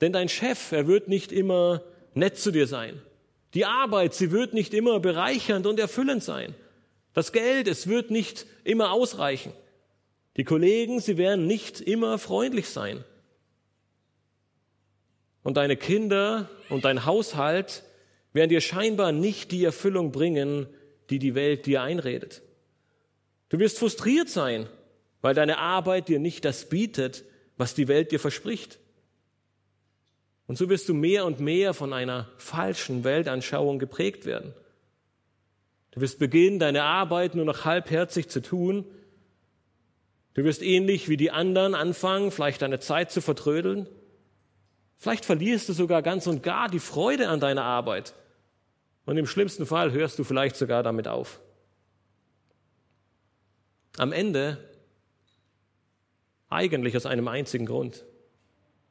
Denn 0.03 0.13
dein 0.13 0.27
Chef, 0.27 0.71
er 0.71 0.85
wird 0.85 1.07
nicht 1.07 1.31
immer 1.31 1.81
nett 2.13 2.37
zu 2.37 2.51
dir 2.51 2.67
sein. 2.67 3.01
Die 3.55 3.65
Arbeit, 3.65 4.13
sie 4.13 4.31
wird 4.31 4.53
nicht 4.53 4.75
immer 4.75 4.99
bereichernd 4.99 5.65
und 5.65 5.79
erfüllend 5.79 6.21
sein. 6.21 6.53
Das 7.13 7.31
Geld, 7.31 7.67
es 7.67 7.87
wird 7.87 8.11
nicht 8.11 8.45
immer 8.63 8.91
ausreichen. 8.91 9.53
Die 10.37 10.43
Kollegen, 10.43 10.99
sie 10.99 11.17
werden 11.17 11.47
nicht 11.47 11.81
immer 11.81 12.19
freundlich 12.19 12.69
sein 12.69 13.03
und 15.43 15.57
deine 15.57 15.77
Kinder 15.77 16.49
und 16.69 16.83
dein 16.83 17.05
Haushalt 17.05 17.83
werden 18.33 18.49
dir 18.49 18.61
scheinbar 18.61 19.13
nicht 19.13 19.51
die 19.51 19.63
Erfüllung 19.63 20.11
bringen, 20.11 20.67
die 21.09 21.19
die 21.19 21.35
Welt 21.35 21.65
dir 21.65 21.81
einredet. 21.81 22.41
Du 23.47 23.59
wirst 23.59 23.79
frustriert 23.79 24.29
sein, 24.29 24.67
weil 25.21 25.33
deine 25.33 25.59
Arbeit 25.59 26.09
dir 26.09 26.19
nicht 26.19 26.43
das 26.43 26.67
bietet, 26.67 27.23
was 27.55 27.73
die 27.73 27.87
Welt 27.87 28.11
dir 28.11 28.19
verspricht. 28.19 28.79
Und 30.47 30.57
so 30.57 30.69
wirst 30.69 30.89
du 30.89 30.93
mehr 30.93 31.25
und 31.25 31.39
mehr 31.39 31.73
von 31.73 31.93
einer 31.93 32.29
falschen 32.37 33.03
Weltanschauung 33.03 33.79
geprägt 33.79 34.25
werden. 34.25 34.53
Du 35.91 36.01
wirst 36.01 36.19
beginnen, 36.19 36.59
deine 36.59 36.83
Arbeit 36.83 37.35
nur 37.35 37.45
noch 37.45 37.65
halbherzig 37.65 38.27
zu 38.29 38.41
tun. 38.41 38.85
Du 40.33 40.43
wirst 40.43 40.63
ähnlich 40.63 41.07
wie 41.07 41.17
die 41.17 41.31
anderen 41.31 41.75
anfangen, 41.75 42.31
vielleicht 42.31 42.61
deine 42.61 42.79
Zeit 42.79 43.11
zu 43.11 43.21
vertrödeln. 43.21 43.87
Vielleicht 44.97 45.25
verlierst 45.25 45.69
du 45.69 45.73
sogar 45.73 46.01
ganz 46.01 46.27
und 46.27 46.43
gar 46.43 46.69
die 46.69 46.79
Freude 46.79 47.29
an 47.29 47.39
deiner 47.39 47.63
Arbeit. 47.63 48.15
Und 49.05 49.17
im 49.17 49.27
schlimmsten 49.27 49.65
Fall 49.65 49.91
hörst 49.91 50.17
du 50.17 50.23
vielleicht 50.23 50.55
sogar 50.55 50.81
damit 50.81 51.07
auf. 51.07 51.39
Am 53.97 54.11
Ende 54.11 54.57
eigentlich 56.49 56.95
aus 56.95 57.05
einem 57.05 57.27
einzigen 57.27 57.65
Grund, 57.65 58.05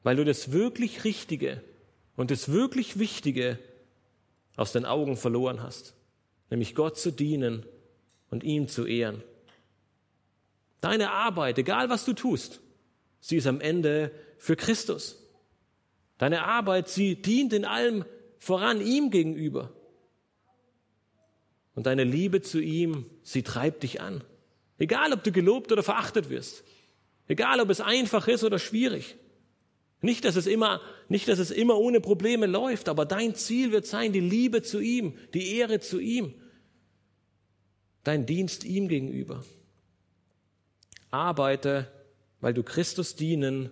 weil 0.03 0.17
du 0.17 0.25
das 0.25 0.53
wirklich 0.53 1.05
Richtige 1.05 1.63
und 2.17 2.31
das 2.31 2.51
wirklich 2.51 2.99
Wichtige 2.99 3.59
aus 4.57 4.73
den 4.73 4.85
Augen 4.85 5.17
verloren 5.17 5.63
hast, 5.63 5.95
nämlich 6.51 6.75
Gott 6.75 6.99
zu 6.99 7.11
dienen 7.11 7.65
und 8.31 8.45
ihm 8.45 8.69
zu 8.69 8.87
ehren. 8.87 9.23
Deine 10.81 11.13
Arbeit, 11.13 11.59
egal 11.59 11.89
was 11.89 12.05
du 12.05 12.13
tust, 12.13 12.61
sie 13.21 13.37
ist 13.37 13.47
am 13.47 13.61
Ende 13.61 14.11
für 14.39 14.57
Christus. 14.57 15.19
Deine 16.19 16.45
Arbeit, 16.45 16.89
sie 16.89 17.17
dient 17.17 17.53
in 17.53 17.65
allem 17.65 18.05
voran 18.39 18.81
ihm 18.81 19.11
gegenüber. 19.11 19.73
Und 21.75 21.87
deine 21.87 22.05
Liebe 22.05 22.43
zu 22.43 22.61
ihm, 22.61 23.07
sie 23.23 23.43
treibt 23.43 23.83
dich 23.83 24.01
an. 24.01 24.23
Egal, 24.79 25.13
ob 25.13 25.23
du 25.25 25.33
gelobt 25.33 25.73
oder 25.73 25.83
verachtet 25.83 26.29
wirst. 26.29 26.65
Egal, 27.29 27.61
ob 27.61 27.71
es 27.71 27.81
einfach 27.81 28.29
ist 28.29 28.45
oder 28.45 28.59
schwierig. 28.59 29.17
Nicht, 30.03 30.25
dass 30.25 30.37
es 30.37 30.47
immer, 30.47 30.81
nicht, 31.09 31.29
dass 31.29 31.39
es 31.39 31.51
immer 31.51 31.79
ohne 31.79 32.01
Probleme 32.01 32.47
läuft, 32.47 32.89
aber 32.89 33.07
dein 33.07 33.35
Ziel 33.35 33.73
wird 33.73 33.87
sein, 33.87 34.13
die 34.13 34.21
Liebe 34.21 34.63
zu 34.63 34.81
ihm, 34.81 35.17
die 35.33 35.57
Ehre 35.57 35.81
zu 35.81 36.01
ihm, 36.01 36.35
dein 38.03 38.27
Dienst 38.27 38.65
ihm 38.65 38.89
gegenüber. 38.89 39.45
Arbeite, 41.13 41.87
weil 42.41 42.53
du 42.53 42.65
Christus 42.65 43.15
dienen 43.15 43.71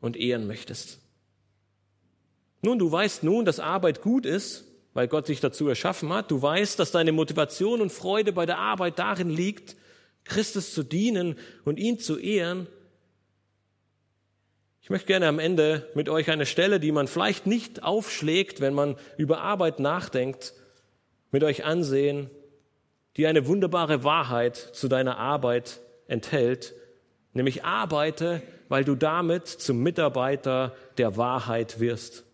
und 0.00 0.16
ehren 0.16 0.46
möchtest. 0.46 0.98
Nun, 2.60 2.78
du 2.78 2.92
weißt 2.92 3.22
nun, 3.22 3.46
dass 3.46 3.58
Arbeit 3.58 4.02
gut 4.02 4.26
ist, 4.26 4.64
weil 4.92 5.08
Gott 5.08 5.28
dich 5.28 5.40
dazu 5.40 5.66
erschaffen 5.68 6.12
hat. 6.12 6.30
Du 6.30 6.40
weißt, 6.40 6.78
dass 6.78 6.92
deine 6.92 7.12
Motivation 7.12 7.80
und 7.80 7.90
Freude 7.90 8.32
bei 8.32 8.46
der 8.46 8.58
Arbeit 8.58 8.98
darin 8.98 9.30
liegt, 9.30 9.76
Christus 10.24 10.72
zu 10.72 10.82
dienen 10.82 11.36
und 11.64 11.78
ihn 11.78 11.98
zu 11.98 12.18
ehren. 12.18 12.66
Ich 14.84 14.90
möchte 14.90 15.06
gerne 15.06 15.28
am 15.28 15.38
Ende 15.38 15.88
mit 15.94 16.10
euch 16.10 16.30
eine 16.30 16.44
Stelle, 16.44 16.78
die 16.78 16.92
man 16.92 17.08
vielleicht 17.08 17.46
nicht 17.46 17.82
aufschlägt, 17.82 18.60
wenn 18.60 18.74
man 18.74 18.96
über 19.16 19.40
Arbeit 19.40 19.80
nachdenkt, 19.80 20.52
mit 21.30 21.42
euch 21.42 21.64
ansehen, 21.64 22.28
die 23.16 23.26
eine 23.26 23.46
wunderbare 23.46 24.04
Wahrheit 24.04 24.56
zu 24.58 24.88
deiner 24.88 25.16
Arbeit 25.16 25.80
enthält, 26.06 26.74
nämlich 27.32 27.64
arbeite, 27.64 28.42
weil 28.68 28.84
du 28.84 28.94
damit 28.94 29.48
zum 29.48 29.78
Mitarbeiter 29.78 30.76
der 30.98 31.16
Wahrheit 31.16 31.80
wirst. 31.80 32.24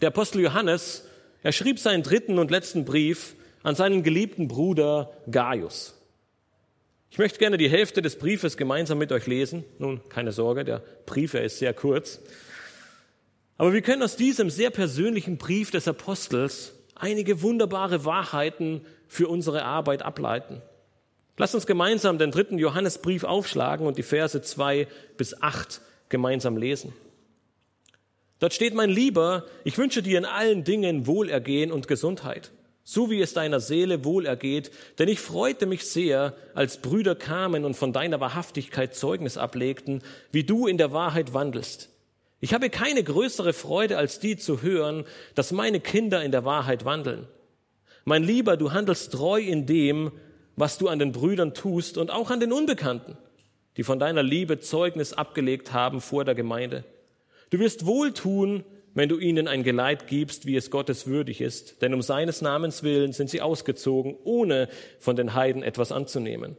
Der 0.00 0.10
Apostel 0.10 0.42
Johannes, 0.42 1.08
er 1.42 1.50
schrieb 1.50 1.80
seinen 1.80 2.04
dritten 2.04 2.38
und 2.38 2.52
letzten 2.52 2.84
Brief 2.84 3.34
an 3.64 3.74
seinen 3.74 4.04
geliebten 4.04 4.46
Bruder 4.46 5.10
Gaius. 5.28 5.93
Ich 7.14 7.18
möchte 7.18 7.38
gerne 7.38 7.58
die 7.58 7.70
Hälfte 7.70 8.02
des 8.02 8.16
Briefes 8.16 8.56
gemeinsam 8.56 8.98
mit 8.98 9.12
euch 9.12 9.28
lesen. 9.28 9.62
Nun, 9.78 10.00
keine 10.08 10.32
Sorge, 10.32 10.64
der 10.64 10.82
Brief, 11.06 11.34
er 11.34 11.44
ist 11.44 11.60
sehr 11.60 11.72
kurz. 11.72 12.18
Aber 13.56 13.72
wir 13.72 13.82
können 13.82 14.02
aus 14.02 14.16
diesem 14.16 14.50
sehr 14.50 14.70
persönlichen 14.70 15.38
Brief 15.38 15.70
des 15.70 15.86
Apostels 15.86 16.72
einige 16.96 17.40
wunderbare 17.40 18.04
Wahrheiten 18.04 18.84
für 19.06 19.28
unsere 19.28 19.64
Arbeit 19.64 20.02
ableiten. 20.02 20.60
Lasst 21.36 21.54
uns 21.54 21.66
gemeinsam 21.66 22.18
den 22.18 22.32
dritten 22.32 22.58
Johannesbrief 22.58 23.22
aufschlagen 23.22 23.86
und 23.86 23.96
die 23.96 24.02
Verse 24.02 24.42
zwei 24.42 24.88
bis 25.16 25.40
acht 25.40 25.82
gemeinsam 26.08 26.56
lesen. 26.56 26.94
Dort 28.40 28.54
steht, 28.54 28.74
mein 28.74 28.90
Lieber, 28.90 29.46
ich 29.62 29.78
wünsche 29.78 30.02
dir 30.02 30.18
in 30.18 30.24
allen 30.24 30.64
Dingen 30.64 31.06
Wohlergehen 31.06 31.70
und 31.70 31.86
Gesundheit, 31.86 32.50
so 32.84 33.10
wie 33.10 33.22
es 33.22 33.32
deiner 33.32 33.60
Seele 33.60 34.04
wohlergeht, 34.04 34.70
denn 34.98 35.08
ich 35.08 35.18
freute 35.18 35.64
mich 35.64 35.86
sehr, 35.86 36.34
als 36.54 36.76
Brüder 36.82 37.14
kamen 37.14 37.64
und 37.64 37.74
von 37.74 37.94
deiner 37.94 38.20
Wahrhaftigkeit 38.20 38.94
Zeugnis 38.94 39.38
ablegten, 39.38 40.02
wie 40.30 40.44
du 40.44 40.66
in 40.66 40.76
der 40.76 40.92
Wahrheit 40.92 41.32
wandelst. 41.32 41.88
Ich 42.40 42.52
habe 42.52 42.68
keine 42.68 43.02
größere 43.02 43.54
Freude, 43.54 43.96
als 43.96 44.20
die 44.20 44.36
zu 44.36 44.60
hören, 44.60 45.04
dass 45.34 45.50
meine 45.50 45.80
Kinder 45.80 46.22
in 46.22 46.30
der 46.30 46.44
Wahrheit 46.44 46.84
wandeln. 46.84 47.26
Mein 48.04 48.22
Lieber, 48.22 48.58
du 48.58 48.72
handelst 48.72 49.12
treu 49.12 49.40
in 49.40 49.64
dem, 49.64 50.12
was 50.54 50.76
du 50.76 50.88
an 50.88 50.98
den 50.98 51.12
Brüdern 51.12 51.54
tust 51.54 51.96
und 51.96 52.10
auch 52.10 52.30
an 52.30 52.40
den 52.40 52.52
Unbekannten, 52.52 53.16
die 53.78 53.82
von 53.82 53.98
deiner 53.98 54.22
Liebe 54.22 54.60
Zeugnis 54.60 55.14
abgelegt 55.14 55.72
haben 55.72 56.02
vor 56.02 56.26
der 56.26 56.34
Gemeinde. 56.34 56.84
Du 57.48 57.58
wirst 57.58 57.86
wohl 57.86 58.12
tun, 58.12 58.62
wenn 58.94 59.08
du 59.08 59.18
ihnen 59.18 59.48
ein 59.48 59.64
Geleit 59.64 60.06
gibst, 60.06 60.46
wie 60.46 60.56
es 60.56 60.70
Gottes 60.70 61.06
würdig 61.06 61.40
ist, 61.40 61.82
denn 61.82 61.92
um 61.92 62.02
seines 62.02 62.40
Namens 62.40 62.82
willen 62.82 63.12
sind 63.12 63.28
sie 63.28 63.42
ausgezogen, 63.42 64.16
ohne 64.24 64.68
von 64.98 65.16
den 65.16 65.34
Heiden 65.34 65.62
etwas 65.62 65.92
anzunehmen. 65.92 66.56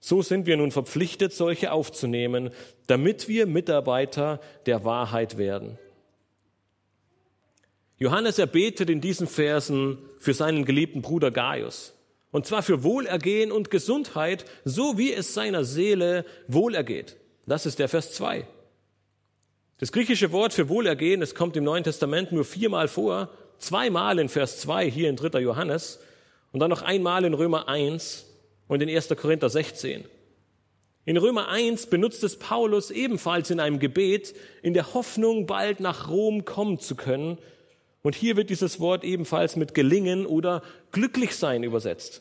So 0.00 0.22
sind 0.22 0.46
wir 0.46 0.56
nun 0.56 0.72
verpflichtet, 0.72 1.32
solche 1.32 1.72
aufzunehmen, 1.72 2.50
damit 2.86 3.28
wir 3.28 3.46
Mitarbeiter 3.46 4.40
der 4.66 4.84
Wahrheit 4.84 5.38
werden. 5.38 5.78
Johannes 7.98 8.38
erbetet 8.38 8.88
in 8.88 9.02
diesen 9.02 9.26
Versen 9.26 9.98
für 10.18 10.32
seinen 10.32 10.64
geliebten 10.64 11.02
Bruder 11.02 11.30
Gaius. 11.30 11.94
Und 12.32 12.46
zwar 12.46 12.62
für 12.62 12.82
Wohlergehen 12.82 13.52
und 13.52 13.70
Gesundheit, 13.70 14.46
so 14.64 14.96
wie 14.96 15.12
es 15.12 15.34
seiner 15.34 15.64
Seele 15.64 16.24
wohlergeht. 16.48 17.16
Das 17.46 17.66
ist 17.66 17.78
der 17.78 17.88
Vers 17.88 18.12
2. 18.12 18.46
Das 19.80 19.92
griechische 19.92 20.30
Wort 20.30 20.52
für 20.52 20.68
Wohlergehen, 20.68 21.22
es 21.22 21.34
kommt 21.34 21.56
im 21.56 21.64
Neuen 21.64 21.84
Testament 21.84 22.32
nur 22.32 22.44
viermal 22.44 22.86
vor, 22.86 23.30
zweimal 23.56 24.18
in 24.18 24.28
Vers 24.28 24.60
2 24.60 24.90
hier 24.90 25.08
in 25.08 25.16
3. 25.16 25.40
Johannes 25.40 26.00
und 26.52 26.60
dann 26.60 26.68
noch 26.68 26.82
einmal 26.82 27.24
in 27.24 27.32
Römer 27.32 27.66
1 27.66 28.26
und 28.68 28.82
in 28.82 28.90
1. 28.90 29.08
Korinther 29.16 29.48
16. 29.48 30.04
In 31.06 31.16
Römer 31.16 31.48
1 31.48 31.86
benutzt 31.86 32.22
es 32.24 32.38
Paulus 32.38 32.90
ebenfalls 32.90 33.48
in 33.48 33.58
einem 33.58 33.78
Gebet 33.78 34.34
in 34.62 34.74
der 34.74 34.92
Hoffnung, 34.92 35.46
bald 35.46 35.80
nach 35.80 36.10
Rom 36.10 36.44
kommen 36.44 36.78
zu 36.78 36.94
können 36.94 37.38
und 38.02 38.14
hier 38.14 38.36
wird 38.36 38.50
dieses 38.50 38.80
Wort 38.80 39.02
ebenfalls 39.02 39.56
mit 39.56 39.72
gelingen 39.72 40.26
oder 40.26 40.62
glücklich 40.92 41.36
sein 41.36 41.62
übersetzt. 41.62 42.20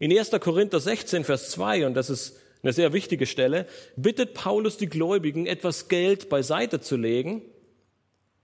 In 0.00 0.10
1. 0.10 0.32
Korinther 0.40 0.80
16, 0.80 1.22
Vers 1.22 1.50
2, 1.52 1.86
und 1.86 1.94
das 1.94 2.10
ist 2.10 2.36
eine 2.62 2.72
sehr 2.72 2.92
wichtige 2.92 3.26
Stelle, 3.26 3.66
bittet 3.96 4.34
Paulus 4.34 4.76
die 4.76 4.88
Gläubigen, 4.88 5.46
etwas 5.46 5.88
Geld 5.88 6.28
beiseite 6.28 6.80
zu 6.80 6.96
legen, 6.96 7.42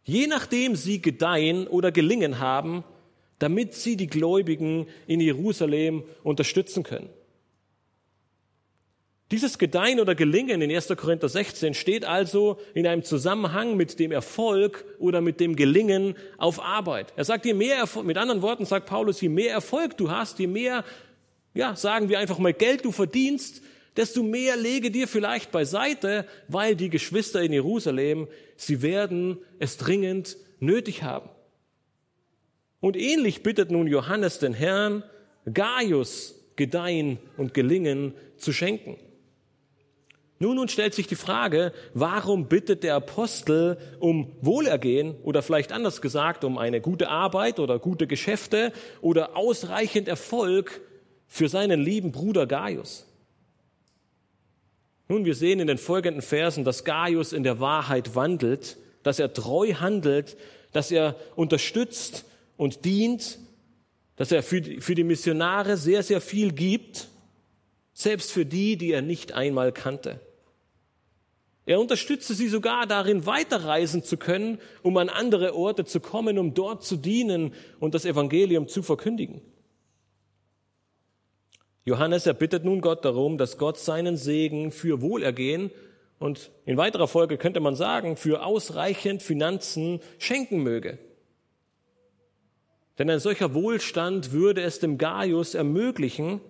je 0.05 0.27
nachdem 0.27 0.77
sie 0.77 1.01
gedeihen 1.01 1.67
oder 1.67 1.91
gelingen 1.93 2.39
haben, 2.39 2.85
damit 3.39 3.75
sie 3.75 3.97
die 3.97 4.07
Gläubigen 4.07 4.87
in 5.07 5.21
Jerusalem 5.21 6.05
unterstützen 6.23 6.83
können. 6.83 7.11
Dieses 9.31 9.59
Gedeihen 9.59 10.01
oder 10.01 10.15
Gelingen 10.15 10.63
in 10.63 10.71
1. 10.71 10.89
Korinther 10.97 11.29
16 11.29 11.75
steht 11.75 12.05
also 12.05 12.59
in 12.75 12.87
einem 12.87 13.03
Zusammenhang 13.03 13.77
mit 13.77 13.99
dem 13.99 14.13
Erfolg 14.13 14.85
oder 14.99 15.21
mit 15.21 15.41
dem 15.41 15.57
Gelingen 15.57 16.15
auf 16.37 16.63
Arbeit. 16.63 17.13
Er 17.17 17.25
sagt, 17.25 17.47
je 17.47 17.55
mehr 17.55 17.77
Erfolg, 17.77 18.07
mit 18.07 18.19
anderen 18.19 18.43
Worten 18.43 18.67
sagt 18.67 18.87
Paulus, 18.87 19.21
je 19.21 19.31
mehr 19.31 19.51
Erfolg 19.51 19.97
du 19.97 20.11
hast, 20.11 20.39
je 20.39 20.47
mehr, 20.47 20.85
ja, 21.55 21.75
sagen 21.75 22.11
wir 22.11 22.19
einfach 22.19 22.39
mal 22.39 22.53
Geld 22.53 22.85
du 22.85 22.93
verdienst, 22.93 23.63
desto 23.97 24.23
mehr 24.23 24.57
lege 24.57 24.91
dir 24.91 25.09
vielleicht 25.09 25.51
beiseite, 25.51 26.27
weil 26.49 26.77
die 26.77 26.91
Geschwister 26.91 27.43
in 27.43 27.53
Jerusalem, 27.53 28.29
sie 28.57 28.83
werden 28.83 29.39
es 29.59 29.77
dringend 29.77 30.37
nötig 30.61 31.03
haben. 31.03 31.29
Und 32.81 32.97
ähnlich 32.97 33.43
bittet 33.43 33.71
nun 33.71 33.87
Johannes 33.87 34.39
den 34.39 34.55
Herrn, 34.55 35.05
Gaius 35.53 36.35
Gedeihen 36.57 37.19
und 37.37 37.55
Gelingen 37.55 38.15
zu 38.37 38.53
schenken. 38.53 38.97
Nun, 40.39 40.57
nun 40.57 40.69
stellt 40.69 40.95
sich 40.95 41.07
die 41.07 41.15
Frage, 41.15 41.73
warum 41.95 42.49
bittet 42.49 42.83
der 42.83 42.97
Apostel 42.97 43.79
um 44.01 44.33
Wohlergehen 44.41 45.15
oder 45.23 45.43
vielleicht 45.43 45.73
anders 45.73 46.03
gesagt 46.03 46.45
um 46.45 46.59
eine 46.59 46.81
gute 46.81 47.09
Arbeit 47.09 47.61
oder 47.61 47.79
gute 47.79 48.07
Geschäfte 48.07 48.73
oder 49.01 49.37
ausreichend 49.37 50.09
Erfolg 50.09 50.81
für 51.29 51.49
seinen 51.49 51.81
lieben 51.81 52.13
Bruder 52.13 52.47
Gaius? 52.47 53.07
Nun, 55.15 55.25
wir 55.25 55.37
sehen 55.37 55.61
in 55.61 55.69
den 55.69 55.79
folgenden 55.79 56.23
Versen, 56.23 56.65
dass 56.65 56.83
Gaius 56.83 57.33
in 57.33 57.45
der 57.45 57.61
Wahrheit 57.61 58.17
wandelt, 58.17 58.79
dass 59.05 59.21
er 59.21 59.33
treu 59.33 59.75
handelt, 59.75 60.37
dass 60.73 60.91
er 60.91 61.15
unterstützt 61.37 62.25
und 62.57 62.85
dient, 62.85 63.39
dass 64.17 64.33
er 64.33 64.43
für 64.43 64.61
die, 64.61 64.81
für 64.81 64.97
die 64.97 65.05
Missionare 65.05 65.77
sehr, 65.77 66.03
sehr 66.03 66.21
viel 66.21 66.51
gibt 66.51 67.07
selbst 67.93 68.33
für 68.33 68.45
die, 68.45 68.77
die 68.77 68.91
er 68.91 69.03
nicht 69.03 69.35
einmal 69.35 69.71
kannte. 69.71 70.19
Er 71.65 71.79
unterstützte 71.79 72.35
sie 72.35 72.49
sogar 72.49 72.89
darin, 72.89 73.25
weiterreisen 73.25 74.03
zu 74.03 74.17
können, 74.17 74.59
um 74.83 74.97
an 74.97 75.11
andere 75.11 75.55
Orte 75.55 75.85
zu 75.85 76.01
kommen, 76.01 76.41
um 76.41 76.55
dort 76.55 76.83
zu 76.83 76.97
dienen 76.97 77.55
und 77.79 77.95
das 77.95 78.05
Evangelium 78.05 78.67
zu 78.67 78.83
verkündigen. 78.83 79.43
Johannes 81.85 82.27
erbittet 82.27 82.65
nun 82.65 82.81
Gott 82.81 83.05
darum, 83.05 83.37
dass 83.37 83.59
Gott 83.59 83.79
seinen 83.79 84.17
Segen 84.17 84.73
für 84.73 85.03
Wohlergehen 85.03 85.71
und 86.19 86.51
in 86.65 86.77
weiterer 86.77 87.09
Folge 87.09 87.37
könnte 87.37 87.61
man 87.61 87.77
sagen, 87.77 88.17
für 88.17 88.45
ausreichend 88.45 89.23
Finanzen 89.23 90.01
schenken 90.19 90.63
möge. 90.63 90.99
Denn 92.99 93.11
ein 93.11 93.19
solcher 93.19 93.53
Wohlstand 93.53 94.33
würde 94.33 94.63
es 94.63 94.79
dem 94.79 94.97
Gaius 94.97 95.55
ermöglichen, 95.55 96.41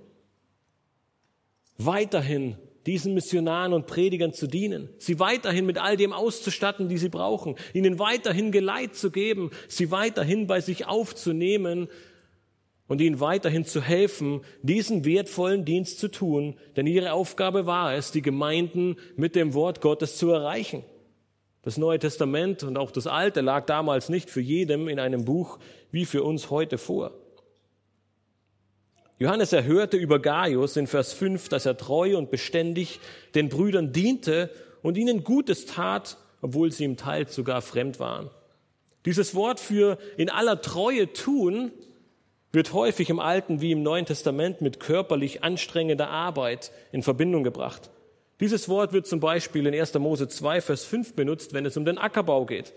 weiterhin 1.78 2.57
diesen 2.87 3.14
Missionaren 3.14 3.72
und 3.72 3.87
Predigern 3.87 4.35
zu 4.35 4.47
dienen, 4.47 4.91
sie 4.99 5.18
weiterhin 5.18 5.66
mit 5.66 5.78
all 5.78 5.97
dem 5.97 6.12
auszustatten, 6.12 6.89
die 6.89 6.99
sie 6.99 7.09
brauchen, 7.09 7.57
ihnen 7.72 7.99
weiterhin 7.99 8.53
Geleit 8.53 8.95
zu 8.95 9.11
geben, 9.11 9.51
sie 9.68 9.91
weiterhin 9.91 10.47
bei 10.47 10.61
sich 10.61 10.87
aufzunehmen 10.87 11.89
und 12.95 13.01
ihnen 13.01 13.18
weiterhin 13.18 13.64
zu 13.64 13.82
helfen, 13.82 14.42
diesen 14.62 15.05
wertvollen 15.05 15.64
Dienst 15.64 15.99
zu 15.99 16.07
tun, 16.07 16.55
denn 16.76 16.86
ihre 16.86 17.12
Aufgabe 17.12 17.66
war 17.66 17.92
es, 17.92 18.12
die 18.12 18.22
Gemeinden 18.22 18.95
mit 19.16 19.34
dem 19.34 19.53
Wort 19.53 19.80
Gottes 19.80 20.16
zu 20.16 20.30
erreichen. 20.30 20.84
Das 21.62 21.76
Neue 21.76 21.99
Testament 21.99 22.62
und 22.62 22.78
auch 22.78 22.92
das 22.92 23.09
Alte 23.09 23.40
lag 23.40 23.66
damals 23.66 24.11
nicht 24.11 24.30
für 24.30 24.40
jedem 24.40 24.86
in 24.86 25.01
einem 25.01 25.24
Buch 25.24 25.59
wie 25.90 26.05
für 26.05 26.22
uns 26.22 26.51
heute 26.51 26.78
vor. 26.78 27.11
Johannes 29.18 29.53
erhörte 29.53 29.97
über 29.97 30.20
Gaius 30.20 30.76
in 30.76 30.86
Vers 30.86 31.14
5, 31.14 31.49
dass 31.49 31.66
er 31.66 31.76
treu 31.76 32.16
und 32.16 32.30
beständig 32.30 33.01
den 33.34 33.49
Brüdern 33.49 33.92
diente 33.92 34.51
und 34.82 34.97
ihnen 34.97 35.24
Gutes 35.24 35.66
tat, 35.66 36.16
obwohl 36.42 36.70
sie 36.70 36.84
im 36.84 36.97
Teil 36.97 37.26
sogar 37.26 37.61
fremd 37.61 37.99
waren. 37.99 38.30
Dieses 39.05 39.34
Wort 39.34 39.59
für 39.59 39.99
in 40.16 40.30
aller 40.30 40.62
Treue 40.62 41.12
tun 41.12 41.72
wird 42.55 42.72
häufig 42.72 43.11
im 43.11 43.20
Alten 43.20 43.61
wie 43.61 43.72
im 43.72 43.82
Neuen 43.82 44.07
Testament 44.07 44.61
mit 44.61 44.80
körperlich 44.80 45.42
anstrengender 45.42 46.09
Arbeit 46.09 46.70
in 46.92 47.02
Verbindung 47.02 47.42
gebracht. 47.42 47.90
Dieses 48.40 48.68
Wort 48.68 48.92
wird 48.92 49.07
zum 49.07 49.20
Beispiel 49.20 49.66
in 49.66 49.74
1. 49.74 49.94
Mose 49.94 50.28
2, 50.28 50.61
Vers 50.61 50.84
5 50.84 51.14
benutzt, 51.14 51.52
wenn 51.52 51.66
es 51.66 51.76
um 51.76 51.84
den 51.84 51.98
Ackerbau 51.98 52.46
geht. 52.46 52.72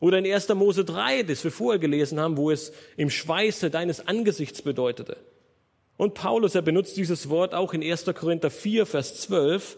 Oder 0.00 0.18
in 0.18 0.32
1. 0.32 0.48
Mose 0.54 0.84
3, 0.84 1.24
das 1.24 1.44
wir 1.44 1.50
vorher 1.50 1.78
gelesen 1.78 2.18
haben, 2.18 2.36
wo 2.36 2.50
es 2.50 2.72
im 2.96 3.10
Schweiße 3.10 3.70
deines 3.70 4.06
Angesichts 4.06 4.62
bedeutete. 4.62 5.16
Und 5.96 6.14
Paulus, 6.14 6.54
er 6.54 6.62
benutzt 6.62 6.96
dieses 6.96 7.28
Wort 7.28 7.54
auch 7.54 7.74
in 7.74 7.82
1. 7.82 8.06
Korinther 8.14 8.50
4, 8.50 8.86
Vers 8.86 9.20
12, 9.20 9.76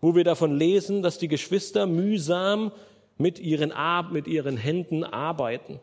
wo 0.00 0.14
wir 0.14 0.24
davon 0.24 0.56
lesen, 0.56 1.02
dass 1.02 1.18
die 1.18 1.28
Geschwister 1.28 1.86
mühsam 1.86 2.70
mit 3.16 3.40
ihren, 3.40 3.72
mit 4.12 4.28
ihren 4.28 4.56
Händen 4.56 5.02
arbeiten. 5.02 5.80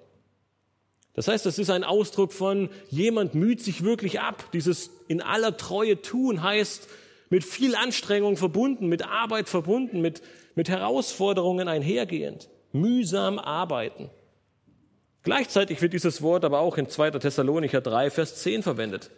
Das 1.16 1.28
heißt, 1.30 1.45
das 1.45 1.59
ist 1.59 1.70
ein 1.70 1.84
Ausdruck 1.84 2.34
von, 2.34 2.70
jemand 2.89 3.36
müht 3.36 3.61
sich 3.61 3.84
wirklich 3.84 4.20
ab. 4.20 4.51
Dieses 4.51 4.91
in 5.07 5.22
aller 5.22 5.55
Treue 5.55 6.01
tun 6.01 6.43
heißt, 6.43 6.88
mit 7.30 7.43
viel 7.43 7.76
Anstrengung 7.76 8.38
verbunden, 8.38 8.88
mit 8.88 9.07
Arbeit 9.07 9.49
verbunden, 9.49 10.01
mit, 10.01 10.22
mit 10.55 10.70
Herausforderungen 10.70 11.68
einhergehend. 11.68 12.49
Mühsam 12.74 13.39
arbeiten. 13.39 14.09
Gleichzeitig 15.24 15.82
wird 15.82 15.93
dieses 15.93 16.22
Wort 16.22 16.45
aber 16.45 16.59
auch 16.59 16.78
in 16.78 16.89
2. 16.89 17.11
Thessalonicher 17.11 17.82
3, 17.82 18.11
Vers 18.11 18.36
10 18.43 18.61
verwendet, 18.61 19.09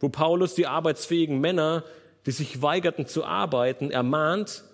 wo 0.00 0.08
Paulus 0.08 0.54
die 0.54 0.66
arbeitsfähigen 0.66 1.40
Männer, 1.40 1.84
die 2.26 2.32
sich 2.32 2.60
weigerten 2.60 3.06
zu 3.06 3.24
arbeiten, 3.24 3.90
ermahnt, 3.90 4.64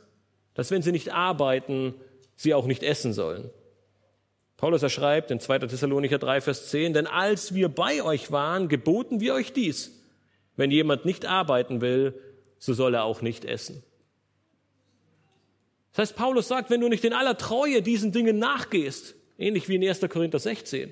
dass 0.55 0.71
wenn 0.71 0.83
sie 0.83 0.91
nicht 0.91 1.13
arbeiten, 1.13 1.95
sie 2.35 2.55
auch 2.55 2.67
nicht 2.67 2.83
essen 2.83 3.13
sollen. 3.13 3.51
Paulus 4.57 4.83
erschreibt 4.83 5.31
in 5.31 5.39
2. 5.39 5.61
Thessalonicher 5.61 6.19
3, 6.19 6.41
Vers 6.41 6.71
10, 6.71 6.95
denn 6.95 7.07
als 7.07 7.55
wir 7.55 7.69
bei 7.69 8.03
euch 8.03 8.33
waren, 8.33 8.69
geboten 8.69 9.21
wir 9.21 9.35
euch 9.35 9.53
dies. 9.53 9.93
Wenn 10.57 10.71
jemand 10.71 11.05
nicht 11.05 11.27
arbeiten 11.27 11.83
will, 11.83 12.15
so 12.59 12.73
soll 12.73 12.95
er 12.95 13.05
auch 13.05 13.21
nicht 13.21 13.45
essen. 13.45 13.83
Das 15.93 16.11
heißt, 16.11 16.17
Paulus 16.17 16.49
sagt, 16.49 16.71
wenn 16.71 16.81
du 16.81 16.89
nicht 16.89 17.05
in 17.05 17.13
aller 17.13 17.37
Treue 17.37 17.83
diesen 17.83 18.13
Dingen 18.13 18.39
nachgehst, 18.39 19.15
ähnlich 19.39 19.69
wie 19.69 19.77
in 19.77 19.87
1. 19.87 20.01
Korinther 20.09 20.39
16, 20.39 20.91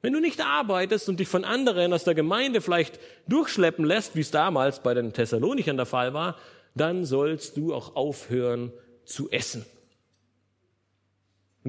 wenn 0.00 0.12
du 0.12 0.20
nicht 0.20 0.40
arbeitest 0.40 1.08
und 1.08 1.20
dich 1.20 1.28
von 1.28 1.44
anderen 1.44 1.92
aus 1.92 2.04
der 2.04 2.14
Gemeinde 2.14 2.60
vielleicht 2.60 2.98
durchschleppen 3.28 3.84
lässt, 3.84 4.16
wie 4.16 4.20
es 4.20 4.30
damals 4.30 4.82
bei 4.82 4.94
den 4.94 5.12
Thessalonichern 5.12 5.76
der 5.76 5.86
Fall 5.86 6.12
war, 6.12 6.36
dann 6.74 7.04
sollst 7.04 7.56
du 7.56 7.72
auch 7.72 7.94
aufhören 7.94 8.72
zu 9.04 9.30
essen. 9.30 9.64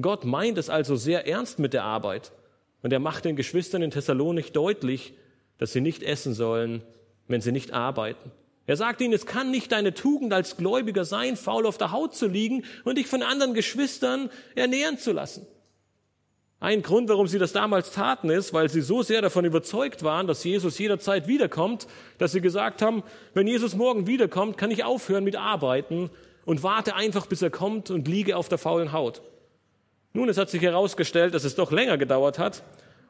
Gott 0.00 0.24
meint 0.24 0.58
es 0.58 0.70
also 0.70 0.96
sehr 0.96 1.26
ernst 1.26 1.58
mit 1.58 1.72
der 1.72 1.84
Arbeit. 1.84 2.32
Und 2.82 2.92
er 2.92 3.00
macht 3.00 3.24
den 3.24 3.36
Geschwistern 3.36 3.82
in 3.82 3.90
Thessalonik 3.90 4.52
deutlich, 4.52 5.14
dass 5.58 5.72
sie 5.72 5.80
nicht 5.80 6.02
essen 6.02 6.34
sollen, 6.34 6.82
wenn 7.28 7.40
sie 7.40 7.52
nicht 7.52 7.72
arbeiten. 7.72 8.30
Er 8.66 8.76
sagt 8.76 9.00
ihnen, 9.00 9.12
es 9.12 9.26
kann 9.26 9.50
nicht 9.50 9.72
deine 9.72 9.94
Tugend 9.94 10.32
als 10.32 10.56
Gläubiger 10.56 11.04
sein, 11.04 11.36
faul 11.36 11.66
auf 11.66 11.78
der 11.78 11.92
Haut 11.92 12.14
zu 12.14 12.26
liegen 12.26 12.64
und 12.84 12.98
dich 12.98 13.06
von 13.06 13.22
anderen 13.22 13.54
Geschwistern 13.54 14.30
ernähren 14.54 14.98
zu 14.98 15.12
lassen. 15.12 15.46
Ein 16.60 16.82
Grund, 16.82 17.10
warum 17.10 17.26
sie 17.26 17.38
das 17.38 17.52
damals 17.52 17.92
taten, 17.92 18.30
ist, 18.30 18.54
weil 18.54 18.70
sie 18.70 18.80
so 18.80 19.02
sehr 19.02 19.20
davon 19.20 19.44
überzeugt 19.44 20.02
waren, 20.02 20.26
dass 20.26 20.44
Jesus 20.44 20.78
jederzeit 20.78 21.28
wiederkommt, 21.28 21.86
dass 22.16 22.32
sie 22.32 22.40
gesagt 22.40 22.80
haben, 22.80 23.02
wenn 23.34 23.46
Jesus 23.46 23.74
morgen 23.74 24.06
wiederkommt, 24.06 24.56
kann 24.56 24.70
ich 24.70 24.82
aufhören 24.82 25.24
mit 25.24 25.36
Arbeiten 25.36 26.08
und 26.46 26.62
warte 26.62 26.94
einfach, 26.94 27.26
bis 27.26 27.42
er 27.42 27.50
kommt 27.50 27.90
und 27.90 28.08
liege 28.08 28.36
auf 28.36 28.48
der 28.48 28.56
faulen 28.56 28.92
Haut. 28.92 29.20
Nun, 30.14 30.28
es 30.28 30.38
hat 30.38 30.48
sich 30.48 30.62
herausgestellt, 30.62 31.34
dass 31.34 31.44
es 31.44 31.56
doch 31.56 31.72
länger 31.72 31.98
gedauert 31.98 32.38
hat. 32.38 32.62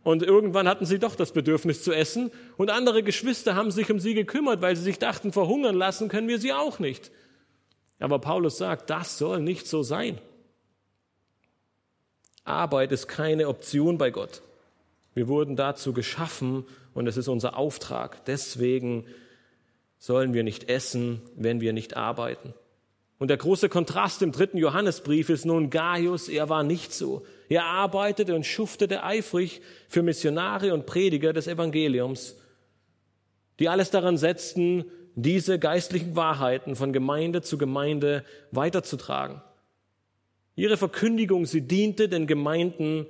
Und 0.02 0.22
irgendwann 0.22 0.66
hatten 0.66 0.86
sie 0.86 0.98
doch 0.98 1.16
das 1.16 1.32
Bedürfnis 1.32 1.82
zu 1.82 1.92
essen. 1.92 2.30
Und 2.56 2.70
andere 2.70 3.02
Geschwister 3.02 3.54
haben 3.54 3.70
sich 3.70 3.90
um 3.90 4.00
sie 4.00 4.14
gekümmert, 4.14 4.62
weil 4.62 4.74
sie 4.74 4.82
sich 4.82 4.98
dachten, 4.98 5.30
verhungern 5.30 5.76
lassen 5.76 6.08
können 6.08 6.28
wir 6.28 6.38
sie 6.38 6.52
auch 6.52 6.78
nicht. 6.78 7.10
Aber 8.00 8.18
Paulus 8.18 8.56
sagt, 8.56 8.88
das 8.90 9.18
soll 9.18 9.40
nicht 9.40 9.66
so 9.66 9.82
sein. 9.82 10.18
Arbeit 12.44 12.90
ist 12.90 13.06
keine 13.06 13.48
Option 13.48 13.98
bei 13.98 14.10
Gott. 14.10 14.42
Wir 15.14 15.28
wurden 15.28 15.56
dazu 15.56 15.92
geschaffen 15.92 16.64
und 16.94 17.06
es 17.06 17.16
ist 17.16 17.28
unser 17.28 17.56
Auftrag. 17.56 18.24
Deswegen 18.24 19.06
sollen 19.98 20.32
wir 20.32 20.42
nicht 20.42 20.68
essen, 20.70 21.20
wenn 21.36 21.60
wir 21.60 21.72
nicht 21.72 21.96
arbeiten. 21.96 22.54
Und 23.18 23.28
der 23.28 23.36
große 23.36 23.68
Kontrast 23.68 24.22
im 24.22 24.32
dritten 24.32 24.58
Johannesbrief 24.58 25.28
ist 25.28 25.44
nun 25.44 25.70
Gaius, 25.70 26.28
er 26.28 26.48
war 26.48 26.64
nicht 26.64 26.92
so. 26.92 27.24
Er 27.48 27.64
arbeitete 27.64 28.34
und 28.34 28.44
schuftete 28.44 29.04
eifrig 29.04 29.60
für 29.88 30.02
Missionare 30.02 30.74
und 30.74 30.86
Prediger 30.86 31.32
des 31.32 31.46
Evangeliums, 31.46 32.36
die 33.60 33.68
alles 33.68 33.90
daran 33.90 34.16
setzten, 34.16 34.84
diese 35.14 35.60
geistlichen 35.60 36.16
Wahrheiten 36.16 36.74
von 36.74 36.92
Gemeinde 36.92 37.40
zu 37.40 37.56
Gemeinde 37.56 38.24
weiterzutragen. 38.50 39.42
Ihre 40.56 40.76
Verkündigung, 40.76 41.46
sie 41.46 41.60
diente 41.60 42.08
den 42.08 42.26
Gemeinden, 42.26 43.06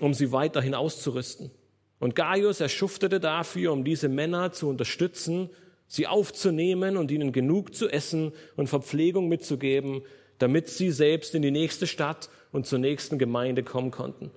um 0.00 0.14
sie 0.14 0.30
weiterhin 0.30 0.74
auszurüsten. 0.74 1.50
Und 1.98 2.14
Gaius, 2.14 2.60
er 2.60 2.68
schuftete 2.68 3.18
dafür, 3.18 3.72
um 3.72 3.84
diese 3.84 4.08
Männer 4.08 4.52
zu 4.52 4.68
unterstützen 4.68 5.50
sie 5.94 6.08
aufzunehmen 6.08 6.96
und 6.96 7.12
ihnen 7.12 7.30
genug 7.30 7.72
zu 7.72 7.88
essen 7.88 8.32
und 8.56 8.66
Verpflegung 8.66 9.28
mitzugeben, 9.28 10.02
damit 10.38 10.68
sie 10.68 10.90
selbst 10.90 11.36
in 11.36 11.42
die 11.42 11.52
nächste 11.52 11.86
Stadt 11.86 12.30
und 12.50 12.66
zur 12.66 12.80
nächsten 12.80 13.16
Gemeinde 13.16 13.62
kommen 13.62 13.92
konnten. 13.92 14.32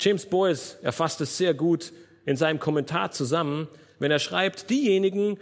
James 0.00 0.24
Boyce 0.24 0.78
erfasst 0.80 1.20
es 1.20 1.36
sehr 1.36 1.52
gut 1.52 1.92
in 2.24 2.36
seinem 2.36 2.58
Kommentar 2.58 3.10
zusammen, 3.10 3.68
wenn 3.98 4.10
er 4.10 4.18
schreibt, 4.18 4.70
diejenigen, 4.70 5.36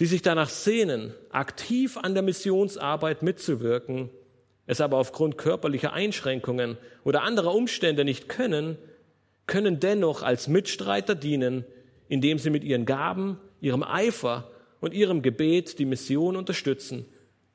die 0.00 0.06
sich 0.06 0.22
danach 0.22 0.48
sehnen, 0.48 1.14
aktiv 1.30 1.96
an 1.96 2.14
der 2.14 2.24
Missionsarbeit 2.24 3.22
mitzuwirken, 3.22 4.10
es 4.66 4.80
aber 4.80 4.96
aufgrund 4.96 5.38
körperlicher 5.38 5.92
Einschränkungen 5.92 6.76
oder 7.04 7.22
anderer 7.22 7.54
Umstände 7.54 8.04
nicht 8.04 8.28
können, 8.28 8.78
können 9.46 9.78
dennoch 9.78 10.24
als 10.24 10.48
Mitstreiter 10.48 11.14
dienen, 11.14 11.64
indem 12.08 12.40
sie 12.40 12.50
mit 12.50 12.64
ihren 12.64 12.84
Gaben 12.84 13.38
ihrem 13.60 13.82
Eifer 13.82 14.50
und 14.80 14.94
ihrem 14.94 15.22
Gebet 15.22 15.78
die 15.78 15.86
Mission 15.86 16.36
unterstützen. 16.36 17.06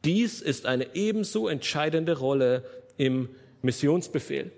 Dies 0.04 0.41
ist 0.41 0.66
eine 0.66 0.95
ebenso 0.95 1.47
entscheidende 1.47 2.18
Rolle 2.18 2.66
im 2.97 3.30
Missionsbefehl. 3.62 4.51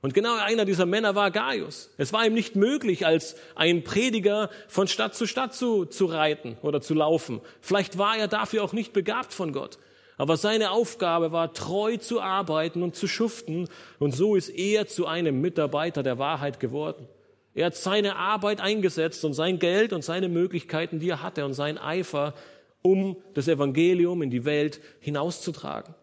Und 0.00 0.12
genau 0.12 0.36
einer 0.36 0.66
dieser 0.66 0.84
Männer 0.84 1.14
war 1.14 1.30
Gaius. 1.30 1.90
Es 1.96 2.12
war 2.12 2.26
ihm 2.26 2.34
nicht 2.34 2.56
möglich, 2.56 3.06
als 3.06 3.36
ein 3.54 3.84
Prediger 3.84 4.50
von 4.68 4.86
Stadt 4.86 5.14
zu 5.14 5.26
Stadt 5.26 5.54
zu, 5.54 5.86
zu 5.86 6.04
reiten 6.04 6.58
oder 6.60 6.82
zu 6.82 6.92
laufen. 6.92 7.40
Vielleicht 7.62 7.96
war 7.96 8.16
er 8.18 8.28
dafür 8.28 8.64
auch 8.64 8.74
nicht 8.74 8.92
begabt 8.92 9.32
von 9.32 9.52
Gott. 9.52 9.78
Aber 10.16 10.36
seine 10.36 10.72
Aufgabe 10.72 11.32
war, 11.32 11.54
treu 11.54 11.96
zu 11.96 12.20
arbeiten 12.20 12.82
und 12.82 12.94
zu 12.94 13.08
schuften. 13.08 13.68
Und 13.98 14.14
so 14.14 14.36
ist 14.36 14.50
er 14.50 14.86
zu 14.86 15.06
einem 15.06 15.40
Mitarbeiter 15.40 16.02
der 16.02 16.18
Wahrheit 16.18 16.60
geworden. 16.60 17.08
Er 17.54 17.66
hat 17.66 17.76
seine 17.76 18.16
Arbeit 18.16 18.60
eingesetzt 18.60 19.24
und 19.24 19.32
sein 19.32 19.58
Geld 19.58 19.92
und 19.92 20.02
seine 20.02 20.28
Möglichkeiten, 20.28 20.98
die 20.98 21.08
er 21.08 21.22
hatte 21.22 21.44
und 21.44 21.54
sein 21.54 21.78
Eifer, 21.78 22.34
um 22.82 23.16
das 23.34 23.48
Evangelium 23.48 24.22
in 24.22 24.30
die 24.30 24.44
Welt 24.44 24.80
hinauszutragen. 25.00 25.94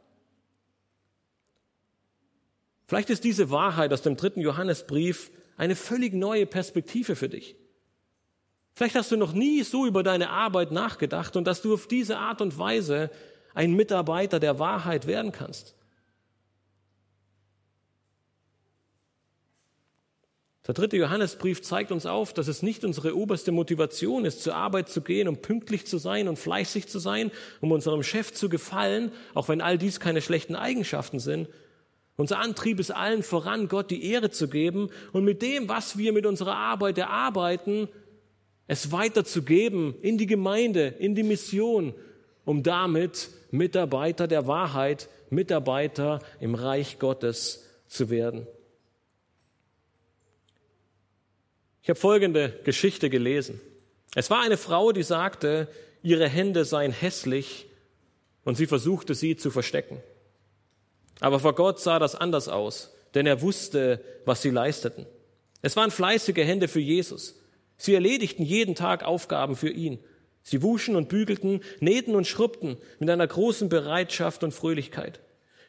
Vielleicht 2.88 3.10
ist 3.10 3.24
diese 3.24 3.52
Wahrheit 3.52 3.94
aus 3.94 4.02
dem 4.02 4.18
dritten 4.18 4.42
Johannesbrief 4.42 5.32
eine 5.58 5.76
völlig 5.76 6.14
neue 6.14 6.46
Perspektive 6.46 7.16
für 7.16 7.30
dich. 7.30 7.56
Vielleicht 8.74 8.96
hast 8.96 9.12
du 9.12 9.18
noch 9.18 9.34
nie 9.34 9.64
so 9.64 9.86
über 9.86 10.04
deine 10.04 10.30
Arbeit 10.30 10.72
nachgedacht 10.72 11.36
und 11.36 11.46
dass 11.46 11.62
du 11.62 11.74
auf 11.74 11.88
diese 11.88 12.18
Art 12.18 12.42
und 12.42 12.58
Weise 12.58 13.12
ein 13.54 13.74
Mitarbeiter 13.74 14.40
der 14.40 14.60
Wahrheit 14.60 15.08
werden 15.08 15.32
kannst. 15.32 15.76
Der 20.68 20.76
dritte 20.76 20.96
Johannesbrief 20.96 21.64
zeigt 21.64 21.92
uns 21.92 22.06
auf, 22.06 22.34
dass 22.34 22.48
es 22.48 22.62
nicht 22.62 22.84
unsere 22.84 23.18
oberste 23.18 23.52
Motivation 23.52 24.26
ist, 24.26 24.44
zur 24.44 24.56
Arbeit 24.56 24.90
zu 24.90 25.02
gehen, 25.02 25.28
um 25.28 25.38
pünktlich 25.38 25.88
zu 25.88 25.98
sein 25.98 26.28
und 26.28 26.38
fleißig 26.38 26.88
zu 26.88 27.00
sein, 27.00 27.32
um 27.62 27.72
unserem 27.72 28.04
Chef 28.04 28.32
zu 28.32 28.48
gefallen, 28.48 29.12
auch 29.34 29.50
wenn 29.50 29.62
all 29.62 29.80
dies 29.80 30.00
keine 30.00 30.22
schlechten 30.22 30.56
Eigenschaften 30.56 31.20
sind. 31.20 31.50
Unser 32.16 32.38
Antrieb 32.38 32.80
ist 32.80 32.92
allen 32.92 33.24
voran, 33.24 33.70
Gott 33.70 33.90
die 33.90 34.06
Ehre 34.06 34.30
zu 34.30 34.48
geben 34.48 34.90
und 35.14 35.24
mit 35.24 35.42
dem, 35.42 35.68
was 35.68 35.98
wir 35.98 36.14
mit 36.14 36.28
unserer 36.28 36.56
Arbeit 36.56 37.00
erarbeiten, 37.00 37.88
es 38.68 38.92
weiterzugeben 38.92 39.96
in 40.04 40.20
die 40.20 40.28
Gemeinde, 40.28 40.88
in 41.00 41.16
die 41.16 41.24
Mission, 41.24 41.96
um 42.46 42.62
damit 42.62 43.30
Mitarbeiter 43.50 44.28
der 44.28 44.46
Wahrheit, 44.46 45.10
Mitarbeiter 45.32 46.20
im 46.40 46.54
Reich 46.54 47.00
Gottes 47.00 47.68
zu 47.88 48.12
werden. 48.12 48.46
Ich 51.84 51.90
habe 51.90 52.00
folgende 52.00 52.60
Geschichte 52.64 53.10
gelesen. 53.10 53.60
Es 54.16 54.30
war 54.30 54.42
eine 54.42 54.58
Frau, 54.58 54.92
die 54.92 55.04
sagte, 55.04 55.68
ihre 56.04 56.28
Hände 56.28 56.66
seien 56.66 56.92
hässlich 56.92 57.68
und 58.44 58.56
sie 58.56 58.68
versuchte 58.68 59.16
sie 59.16 59.36
zu 59.36 59.52
verstecken. 59.52 60.02
Aber 61.20 61.40
vor 61.40 61.56
Gott 61.56 61.80
sah 61.80 62.00
das 62.00 62.16
anders 62.16 62.48
aus, 62.48 62.94
denn 63.14 63.26
er 63.26 63.42
wusste, 63.42 64.04
was 64.26 64.42
sie 64.42 64.50
leisteten. 64.50 65.06
Es 65.62 65.76
waren 65.76 65.92
fleißige 65.92 66.38
Hände 66.38 66.68
für 66.68 66.80
Jesus. 66.80 67.40
Sie 67.78 67.94
erledigten 67.94 68.44
jeden 68.44 68.76
Tag 68.76 69.04
Aufgaben 69.04 69.56
für 69.56 69.70
ihn. 69.70 70.00
Sie 70.44 70.64
wuschen 70.64 70.96
und 70.96 71.10
bügelten, 71.10 71.62
nähten 71.80 72.16
und 72.16 72.28
schrubbten 72.28 72.78
mit 73.00 73.10
einer 73.10 73.28
großen 73.28 73.70
Bereitschaft 73.70 74.44
und 74.44 74.54
Fröhlichkeit. 74.54 75.20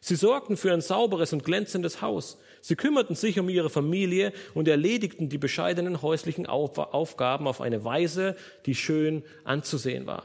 Sie 0.05 0.17
sorgten 0.17 0.57
für 0.57 0.73
ein 0.73 0.81
sauberes 0.81 1.33
und 1.33 1.45
glänzendes 1.45 2.03
Haus. 2.03 2.37
Sie 2.61 2.75
kümmerten 2.75 3.15
sich 3.15 3.39
um 3.39 3.49
ihre 3.49 3.71
Familie 3.71 4.33
und 4.53 4.67
erledigten 4.67 5.29
die 5.29 5.39
bescheidenen 5.39 6.03
häuslichen 6.03 6.45
Aufgaben 6.47 7.47
auf 7.47 7.61
eine 7.61 7.85
Weise, 7.85 8.35
die 8.67 8.75
schön 8.75 9.23
anzusehen 9.45 10.05
war. 10.07 10.25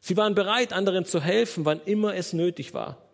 Sie 0.00 0.16
waren 0.16 0.36
bereit, 0.36 0.72
anderen 0.72 1.04
zu 1.04 1.20
helfen, 1.20 1.64
wann 1.64 1.80
immer 1.84 2.14
es 2.14 2.32
nötig 2.32 2.74
war. 2.74 3.08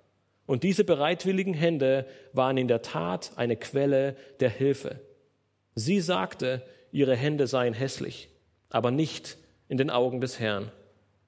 Und 0.44 0.62
diese 0.62 0.84
bereitwilligen 0.84 1.54
Hände 1.54 2.04
waren 2.34 2.58
in 2.58 2.68
der 2.68 2.82
Tat 2.82 3.32
eine 3.36 3.56
Quelle 3.56 4.14
der 4.40 4.50
Hilfe. 4.50 5.00
Sie 5.74 6.02
sagte, 6.02 6.60
ihre 6.92 7.16
Hände 7.16 7.46
seien 7.46 7.72
hässlich, 7.72 8.28
aber 8.68 8.90
nicht 8.90 9.38
in 9.68 9.78
den 9.78 9.88
Augen 9.88 10.20
des 10.20 10.38
Herrn. 10.38 10.70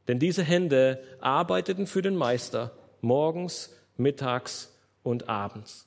Denn 0.07 0.18
diese 0.18 0.43
Hände 0.43 1.03
arbeiteten 1.18 1.87
für 1.87 2.03
den 2.03 2.14
Meister 2.14 2.77
morgens, 3.01 3.76
mittags 3.97 4.72
und 5.03 5.28
abends. 5.28 5.86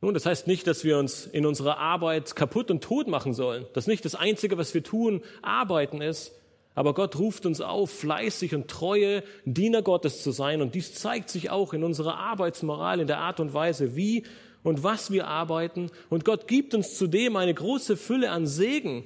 Nun, 0.00 0.14
das 0.14 0.26
heißt 0.26 0.46
nicht, 0.46 0.66
dass 0.66 0.84
wir 0.84 0.98
uns 0.98 1.26
in 1.26 1.46
unserer 1.46 1.78
Arbeit 1.78 2.36
kaputt 2.36 2.70
und 2.70 2.84
tot 2.84 3.08
machen 3.08 3.32
sollen. 3.34 3.66
Das 3.72 3.84
ist 3.84 3.88
nicht 3.88 4.04
das 4.04 4.14
Einzige, 4.14 4.58
was 4.58 4.74
wir 4.74 4.82
tun, 4.82 5.22
arbeiten 5.42 6.02
ist. 6.02 6.32
Aber 6.74 6.92
Gott 6.92 7.18
ruft 7.18 7.46
uns 7.46 7.62
auf, 7.62 7.90
fleißig 7.90 8.54
und 8.54 8.68
treue 8.68 9.22
Diener 9.46 9.80
Gottes 9.80 10.22
zu 10.22 10.30
sein. 10.30 10.60
Und 10.60 10.74
dies 10.74 10.94
zeigt 10.94 11.30
sich 11.30 11.48
auch 11.48 11.72
in 11.72 11.82
unserer 11.82 12.18
Arbeitsmoral, 12.18 13.00
in 13.00 13.06
der 13.06 13.18
Art 13.18 13.40
und 13.40 13.54
Weise, 13.54 13.96
wie 13.96 14.24
und 14.62 14.82
was 14.82 15.10
wir 15.10 15.26
arbeiten. 15.26 15.90
Und 16.10 16.26
Gott 16.26 16.46
gibt 16.46 16.74
uns 16.74 16.98
zudem 16.98 17.36
eine 17.36 17.54
große 17.54 17.96
Fülle 17.96 18.30
an 18.30 18.46
Segen, 18.46 19.04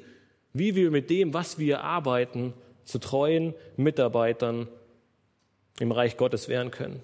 wie 0.52 0.74
wir 0.74 0.90
mit 0.90 1.10
dem, 1.10 1.32
was 1.32 1.58
wir 1.58 1.82
arbeiten, 1.82 2.54
zu 2.84 2.98
treuen 2.98 3.54
Mitarbeitern 3.76 4.66
im 5.78 5.92
Reich 5.92 6.16
Gottes 6.16 6.48
werden 6.48 6.70
können. 6.70 7.02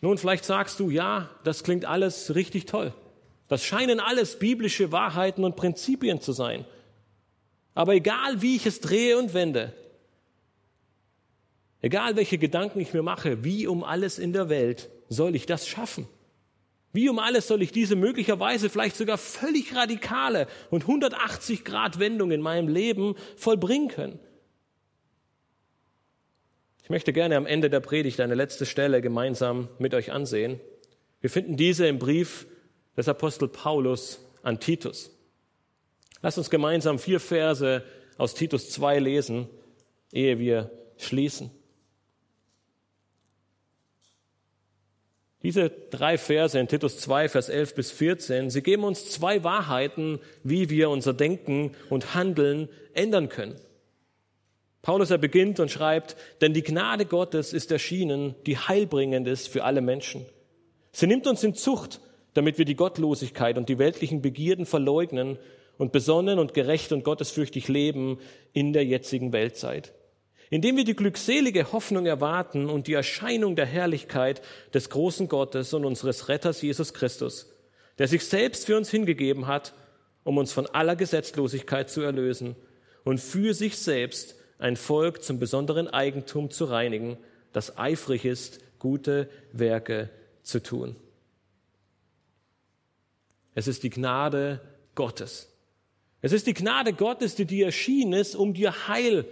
Nun, 0.00 0.18
vielleicht 0.18 0.44
sagst 0.44 0.80
du, 0.80 0.90
ja, 0.90 1.30
das 1.44 1.62
klingt 1.62 1.84
alles 1.84 2.34
richtig 2.34 2.66
toll. 2.66 2.92
Das 3.48 3.64
scheinen 3.64 4.00
alles 4.00 4.38
biblische 4.38 4.92
Wahrheiten 4.92 5.44
und 5.44 5.56
Prinzipien 5.56 6.20
zu 6.20 6.32
sein. 6.32 6.64
Aber 7.74 7.94
egal 7.94 8.42
wie 8.42 8.56
ich 8.56 8.66
es 8.66 8.80
drehe 8.80 9.18
und 9.18 9.34
wende, 9.34 9.72
egal 11.80 12.16
welche 12.16 12.38
Gedanken 12.38 12.80
ich 12.80 12.92
mir 12.92 13.02
mache, 13.02 13.44
wie 13.44 13.66
um 13.66 13.82
alles 13.82 14.18
in 14.18 14.32
der 14.32 14.48
Welt 14.48 14.90
soll 15.08 15.34
ich 15.34 15.46
das 15.46 15.66
schaffen? 15.66 16.06
Wie 16.92 17.08
um 17.08 17.18
alles 17.18 17.48
soll 17.48 17.62
ich 17.62 17.72
diese 17.72 17.96
möglicherweise 17.96 18.70
vielleicht 18.70 18.96
sogar 18.96 19.18
völlig 19.18 19.74
radikale 19.74 20.46
und 20.70 20.82
180 20.82 21.64
Grad 21.64 21.98
Wendung 21.98 22.30
in 22.30 22.40
meinem 22.40 22.68
Leben 22.68 23.16
vollbringen 23.36 23.88
können? 23.88 24.20
Ich 26.84 26.90
möchte 26.90 27.14
gerne 27.14 27.38
am 27.38 27.46
Ende 27.46 27.70
der 27.70 27.80
Predigt 27.80 28.20
eine 28.20 28.34
letzte 28.34 28.66
Stelle 28.66 29.00
gemeinsam 29.00 29.68
mit 29.78 29.94
euch 29.94 30.12
ansehen. 30.12 30.60
Wir 31.22 31.30
finden 31.30 31.56
diese 31.56 31.86
im 31.86 31.98
Brief 31.98 32.46
des 32.94 33.08
Apostel 33.08 33.48
Paulus 33.48 34.20
an 34.42 34.60
Titus. 34.60 35.10
Lass 36.20 36.36
uns 36.36 36.50
gemeinsam 36.50 36.98
vier 36.98 37.20
Verse 37.20 37.82
aus 38.18 38.34
Titus 38.34 38.68
2 38.68 38.98
lesen, 38.98 39.48
ehe 40.12 40.38
wir 40.38 40.70
schließen. 40.98 41.50
Diese 45.42 45.70
drei 45.70 46.18
Verse 46.18 46.58
in 46.58 46.68
Titus 46.68 46.98
2, 46.98 47.30
Vers 47.30 47.48
11 47.48 47.74
bis 47.74 47.92
14, 47.92 48.50
sie 48.50 48.62
geben 48.62 48.84
uns 48.84 49.10
zwei 49.10 49.42
Wahrheiten, 49.42 50.20
wie 50.42 50.68
wir 50.68 50.90
unser 50.90 51.14
Denken 51.14 51.74
und 51.88 52.14
Handeln 52.14 52.68
ändern 52.92 53.30
können. 53.30 53.58
Paulus 54.84 55.10
er 55.10 55.16
beginnt 55.16 55.60
und 55.60 55.70
schreibt, 55.70 56.14
denn 56.42 56.52
die 56.52 56.62
Gnade 56.62 57.06
Gottes 57.06 57.54
ist 57.54 57.72
erschienen, 57.72 58.34
die 58.44 58.58
heilbringend 58.58 59.26
ist 59.26 59.48
für 59.48 59.64
alle 59.64 59.80
Menschen. 59.80 60.26
Sie 60.92 61.06
nimmt 61.06 61.26
uns 61.26 61.42
in 61.42 61.54
Zucht, 61.54 62.02
damit 62.34 62.58
wir 62.58 62.66
die 62.66 62.76
Gottlosigkeit 62.76 63.56
und 63.56 63.70
die 63.70 63.78
weltlichen 63.78 64.20
Begierden 64.20 64.66
verleugnen 64.66 65.38
und 65.78 65.90
besonnen 65.90 66.38
und 66.38 66.52
gerecht 66.52 66.92
und 66.92 67.02
gottesfürchtig 67.02 67.66
leben 67.68 68.18
in 68.52 68.74
der 68.74 68.84
jetzigen 68.84 69.32
Weltzeit. 69.32 69.94
Indem 70.50 70.76
wir 70.76 70.84
die 70.84 70.94
glückselige 70.94 71.72
Hoffnung 71.72 72.04
erwarten 72.04 72.68
und 72.68 72.86
die 72.86 72.92
Erscheinung 72.92 73.56
der 73.56 73.66
Herrlichkeit 73.66 74.42
des 74.74 74.90
großen 74.90 75.28
Gottes 75.28 75.72
und 75.72 75.86
unseres 75.86 76.28
Retters 76.28 76.60
Jesus 76.60 76.92
Christus, 76.92 77.50
der 77.96 78.06
sich 78.06 78.26
selbst 78.26 78.66
für 78.66 78.76
uns 78.76 78.90
hingegeben 78.90 79.46
hat, 79.46 79.72
um 80.24 80.36
uns 80.36 80.52
von 80.52 80.66
aller 80.66 80.94
Gesetzlosigkeit 80.94 81.88
zu 81.88 82.02
erlösen 82.02 82.54
und 83.02 83.18
für 83.18 83.54
sich 83.54 83.78
selbst 83.78 84.36
ein 84.64 84.76
Volk 84.76 85.22
zum 85.22 85.38
besonderen 85.38 85.88
Eigentum 85.88 86.50
zu 86.50 86.64
reinigen, 86.64 87.18
das 87.52 87.76
eifrig 87.76 88.24
ist, 88.24 88.60
gute 88.78 89.28
Werke 89.52 90.08
zu 90.42 90.62
tun. 90.62 90.96
Es 93.54 93.68
ist 93.68 93.82
die 93.82 93.90
Gnade 93.90 94.62
Gottes, 94.94 95.52
es 96.22 96.32
ist 96.32 96.46
die 96.46 96.54
Gnade 96.54 96.94
Gottes, 96.94 97.34
die 97.34 97.44
dir 97.44 97.66
erschienen 97.66 98.14
ist, 98.14 98.34
um 98.34 98.54
dir 98.54 98.88
Heil, 98.88 99.26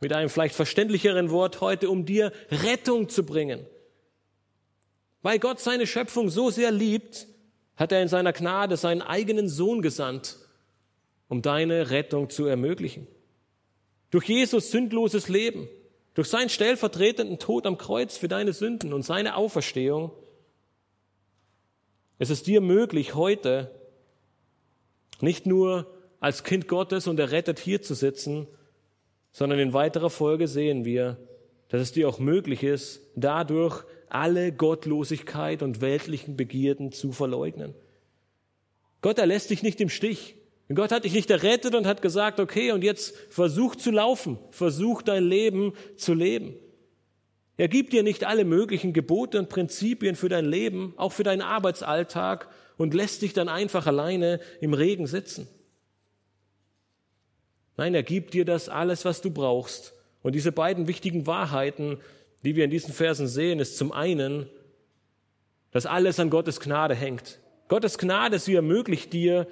mit 0.00 0.12
einem 0.12 0.28
vielleicht 0.28 0.56
verständlicheren 0.56 1.30
Wort 1.30 1.60
heute, 1.60 1.88
um 1.88 2.04
dir 2.04 2.32
Rettung 2.50 3.08
zu 3.08 3.24
bringen. 3.24 3.64
Weil 5.22 5.38
Gott 5.38 5.60
seine 5.60 5.86
Schöpfung 5.86 6.30
so 6.30 6.50
sehr 6.50 6.72
liebt, 6.72 7.28
hat 7.76 7.92
er 7.92 8.02
in 8.02 8.08
seiner 8.08 8.32
Gnade 8.32 8.76
seinen 8.76 9.02
eigenen 9.02 9.48
Sohn 9.48 9.82
gesandt, 9.82 10.36
um 11.28 11.42
deine 11.42 11.90
Rettung 11.90 12.28
zu 12.28 12.46
ermöglichen. 12.46 13.06
Durch 14.14 14.28
Jesus 14.28 14.70
sündloses 14.70 15.28
Leben, 15.28 15.68
durch 16.14 16.28
seinen 16.28 16.48
stellvertretenden 16.48 17.40
Tod 17.40 17.66
am 17.66 17.78
Kreuz 17.78 18.16
für 18.16 18.28
deine 18.28 18.52
Sünden 18.52 18.92
und 18.92 19.02
seine 19.02 19.34
Auferstehung, 19.34 20.12
es 22.20 22.30
ist 22.30 22.46
dir 22.46 22.60
möglich, 22.60 23.16
heute 23.16 23.72
nicht 25.20 25.46
nur 25.46 25.92
als 26.20 26.44
Kind 26.44 26.68
Gottes 26.68 27.08
und 27.08 27.18
errettet 27.18 27.58
hier 27.58 27.82
zu 27.82 27.94
sitzen, 27.94 28.46
sondern 29.32 29.58
in 29.58 29.72
weiterer 29.72 30.10
Folge 30.10 30.46
sehen 30.46 30.84
wir, 30.84 31.18
dass 31.66 31.80
es 31.80 31.90
dir 31.90 32.08
auch 32.08 32.20
möglich 32.20 32.62
ist, 32.62 33.00
dadurch 33.16 33.82
alle 34.08 34.52
Gottlosigkeit 34.52 35.60
und 35.60 35.80
weltlichen 35.80 36.36
Begierden 36.36 36.92
zu 36.92 37.10
verleugnen. 37.10 37.74
Gott 39.02 39.18
erlässt 39.18 39.50
dich 39.50 39.64
nicht 39.64 39.80
im 39.80 39.88
Stich. 39.88 40.36
Gott 40.72 40.92
hat 40.92 41.04
dich 41.04 41.12
nicht 41.12 41.30
errettet 41.30 41.74
und 41.74 41.86
hat 41.86 42.00
gesagt, 42.00 42.40
okay, 42.40 42.72
und 42.72 42.82
jetzt 42.82 43.14
versuch 43.28 43.76
zu 43.76 43.90
laufen, 43.90 44.38
versuch 44.50 45.02
dein 45.02 45.24
Leben 45.24 45.74
zu 45.96 46.14
leben. 46.14 46.54
Er 47.56 47.68
gibt 47.68 47.92
dir 47.92 48.02
nicht 48.02 48.24
alle 48.24 48.44
möglichen 48.44 48.92
Gebote 48.92 49.38
und 49.38 49.48
Prinzipien 49.48 50.16
für 50.16 50.28
dein 50.28 50.46
Leben, 50.46 50.94
auch 50.96 51.12
für 51.12 51.22
deinen 51.22 51.42
Arbeitsalltag 51.42 52.48
und 52.76 52.94
lässt 52.94 53.22
dich 53.22 53.32
dann 53.32 53.48
einfach 53.48 53.86
alleine 53.86 54.40
im 54.60 54.74
Regen 54.74 55.06
sitzen. 55.06 55.46
Nein, 57.76 57.94
er 57.94 58.02
gibt 58.02 58.34
dir 58.34 58.44
das 58.44 58.68
alles, 58.68 59.04
was 59.04 59.20
du 59.20 59.30
brauchst. 59.30 59.92
Und 60.22 60.34
diese 60.34 60.52
beiden 60.52 60.88
wichtigen 60.88 61.26
Wahrheiten, 61.26 61.98
die 62.44 62.56
wir 62.56 62.64
in 62.64 62.70
diesen 62.70 62.94
Versen 62.94 63.28
sehen, 63.28 63.60
ist 63.60 63.76
zum 63.76 63.92
einen, 63.92 64.48
dass 65.70 65.86
alles 65.86 66.18
an 66.18 66.30
Gottes 66.30 66.60
Gnade 66.60 66.94
hängt. 66.94 67.40
Gottes 67.68 67.98
Gnade, 67.98 68.38
sie 68.38 68.54
ermöglicht 68.54 69.12
dir, 69.12 69.46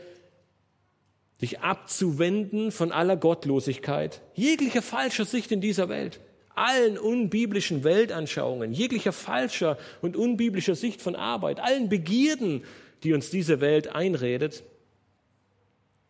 dich 1.43 1.61
abzuwenden 1.61 2.71
von 2.71 2.93
aller 2.93 3.17
Gottlosigkeit, 3.17 4.23
jeglicher 4.35 4.81
falscher 4.81 5.25
Sicht 5.25 5.51
in 5.51 5.61
dieser 5.61 5.89
Welt, 5.89 6.21
allen 6.55 6.97
unbiblischen 6.97 7.83
Weltanschauungen, 7.83 8.73
jeglicher 8.73 9.13
falscher 9.13 9.77
und 10.01 10.17
unbiblischer 10.17 10.77
Sicht 10.77 11.03
von 11.03 11.17
Arbeit, 11.17 11.59
allen 11.59 11.89
Begierden, 11.89 12.65
die 13.03 13.13
uns 13.13 13.31
diese 13.31 13.61
Welt 13.61 13.89
einredet. 13.89 14.63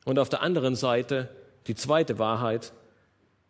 Und 0.04 0.18
auf 0.18 0.28
der 0.28 0.42
anderen 0.42 0.76
Seite 0.76 1.30
die 1.66 1.74
zweite 1.74 2.18
Wahrheit, 2.18 2.72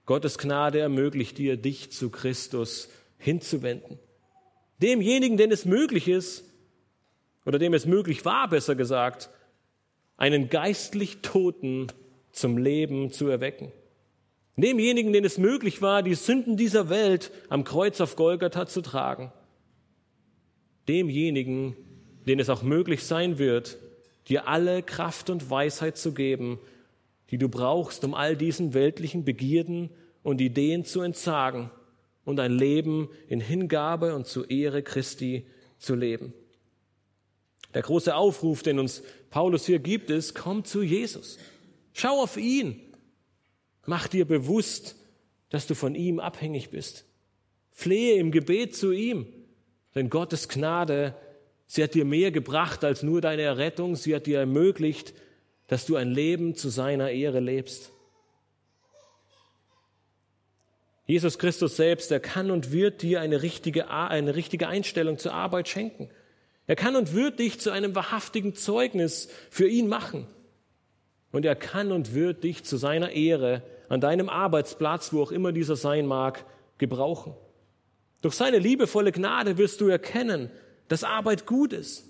Gottes 0.06 0.38
Gnade 0.38 0.80
ermöglicht 0.80 1.38
dir, 1.38 1.56
dich 1.56 1.90
zu 1.90 2.10
Christus 2.10 2.90
hinzuwenden. 3.18 3.98
Demjenigen, 4.80 5.36
den 5.36 5.50
es 5.50 5.64
möglich 5.64 6.08
ist, 6.08 6.44
oder 7.44 7.58
dem 7.58 7.74
es 7.74 7.86
möglich 7.86 8.24
war, 8.24 8.48
besser 8.48 8.74
gesagt, 8.74 9.30
einen 10.22 10.48
geistlich 10.48 11.18
Toten 11.20 11.88
zum 12.30 12.56
Leben 12.56 13.10
zu 13.10 13.26
erwecken. 13.26 13.72
Demjenigen, 14.56 15.12
den 15.12 15.24
es 15.24 15.36
möglich 15.36 15.82
war, 15.82 16.04
die 16.04 16.14
Sünden 16.14 16.56
dieser 16.56 16.88
Welt 16.88 17.32
am 17.48 17.64
Kreuz 17.64 18.00
auf 18.00 18.14
Golgatha 18.14 18.66
zu 18.66 18.82
tragen. 18.82 19.32
Demjenigen, 20.86 21.76
den 22.24 22.38
es 22.38 22.50
auch 22.50 22.62
möglich 22.62 23.02
sein 23.02 23.38
wird, 23.38 23.78
dir 24.28 24.46
alle 24.46 24.84
Kraft 24.84 25.28
und 25.28 25.50
Weisheit 25.50 25.96
zu 25.96 26.14
geben, 26.14 26.60
die 27.32 27.38
du 27.38 27.48
brauchst, 27.48 28.04
um 28.04 28.14
all 28.14 28.36
diesen 28.36 28.74
weltlichen 28.74 29.24
Begierden 29.24 29.90
und 30.22 30.40
Ideen 30.40 30.84
zu 30.84 31.00
entsagen 31.00 31.72
und 32.24 32.38
ein 32.38 32.52
Leben 32.52 33.08
in 33.26 33.40
Hingabe 33.40 34.14
und 34.14 34.28
zur 34.28 34.48
Ehre 34.48 34.84
Christi 34.84 35.46
zu 35.78 35.96
leben. 35.96 36.32
Der 37.74 37.82
große 37.82 38.14
Aufruf, 38.14 38.62
den 38.62 38.78
uns 38.78 39.02
Paulus 39.30 39.66
hier 39.66 39.78
gibt, 39.78 40.10
ist, 40.10 40.34
komm 40.34 40.64
zu 40.64 40.82
Jesus. 40.82 41.38
Schau 41.92 42.22
auf 42.22 42.36
ihn. 42.36 42.80
Mach 43.86 44.08
dir 44.08 44.26
bewusst, 44.26 44.96
dass 45.48 45.66
du 45.66 45.74
von 45.74 45.94
ihm 45.94 46.20
abhängig 46.20 46.70
bist. 46.70 47.04
Flehe 47.70 48.16
im 48.16 48.30
Gebet 48.30 48.76
zu 48.76 48.92
ihm, 48.92 49.26
denn 49.94 50.10
Gottes 50.10 50.48
Gnade, 50.48 51.14
sie 51.66 51.82
hat 51.82 51.94
dir 51.94 52.04
mehr 52.04 52.30
gebracht 52.30 52.84
als 52.84 53.02
nur 53.02 53.20
deine 53.20 53.42
Errettung, 53.42 53.96
sie 53.96 54.14
hat 54.14 54.26
dir 54.26 54.38
ermöglicht, 54.38 55.14
dass 55.66 55.86
du 55.86 55.96
ein 55.96 56.10
Leben 56.10 56.54
zu 56.54 56.68
seiner 56.68 57.10
Ehre 57.10 57.40
lebst. 57.40 57.90
Jesus 61.06 61.38
Christus 61.38 61.76
selbst, 61.76 62.10
er 62.10 62.20
kann 62.20 62.50
und 62.50 62.72
wird 62.72 63.02
dir 63.02 63.20
eine 63.20 63.42
richtige, 63.42 63.90
eine 63.90 64.36
richtige 64.36 64.68
Einstellung 64.68 65.18
zur 65.18 65.34
Arbeit 65.34 65.68
schenken. 65.68 66.10
Er 66.66 66.76
kann 66.76 66.96
und 66.96 67.14
wird 67.14 67.38
dich 67.38 67.60
zu 67.60 67.70
einem 67.70 67.94
wahrhaftigen 67.94 68.54
Zeugnis 68.54 69.28
für 69.50 69.68
ihn 69.68 69.88
machen. 69.88 70.26
Und 71.32 71.44
er 71.44 71.56
kann 71.56 71.92
und 71.92 72.14
wird 72.14 72.44
dich 72.44 72.64
zu 72.64 72.76
seiner 72.76 73.10
Ehre 73.10 73.62
an 73.88 74.00
deinem 74.00 74.28
Arbeitsplatz, 74.28 75.12
wo 75.12 75.22
auch 75.22 75.32
immer 75.32 75.52
dieser 75.52 75.76
sein 75.76 76.06
mag, 76.06 76.44
gebrauchen. 76.78 77.34
Durch 78.20 78.34
seine 78.34 78.58
liebevolle 78.58 79.12
Gnade 79.12 79.58
wirst 79.58 79.80
du 79.80 79.88
erkennen, 79.88 80.50
dass 80.88 81.04
Arbeit 81.04 81.46
gut 81.46 81.72
ist. 81.72 82.04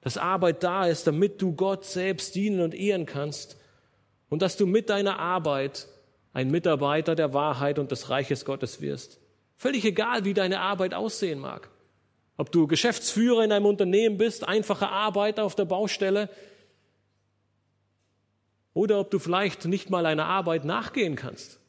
Dass 0.00 0.16
Arbeit 0.16 0.62
da 0.62 0.86
ist, 0.86 1.06
damit 1.06 1.40
du 1.40 1.54
Gott 1.54 1.84
selbst 1.84 2.34
dienen 2.34 2.60
und 2.60 2.74
ehren 2.74 3.06
kannst 3.06 3.58
und 4.28 4.42
dass 4.42 4.56
du 4.56 4.66
mit 4.66 4.88
deiner 4.90 5.18
Arbeit 5.18 5.86
ein 6.32 6.50
Mitarbeiter 6.50 7.14
der 7.14 7.34
Wahrheit 7.34 7.78
und 7.78 7.90
des 7.90 8.08
Reiches 8.08 8.44
Gottes 8.44 8.80
wirst. 8.80 9.20
Völlig 9.56 9.84
egal, 9.84 10.24
wie 10.24 10.34
deine 10.34 10.60
Arbeit 10.60 10.94
aussehen 10.94 11.38
mag. 11.38 11.68
Ob 12.40 12.50
du 12.50 12.66
Geschäftsführer 12.66 13.44
in 13.44 13.52
einem 13.52 13.66
Unternehmen 13.66 14.16
bist, 14.16 14.48
einfacher 14.48 14.90
Arbeiter 14.90 15.44
auf 15.44 15.56
der 15.56 15.66
Baustelle 15.66 16.30
oder 18.72 18.98
ob 18.98 19.10
du 19.10 19.18
vielleicht 19.18 19.66
nicht 19.66 19.90
mal 19.90 20.06
einer 20.06 20.24
Arbeit 20.24 20.64
nachgehen 20.64 21.16
kannst. 21.16 21.60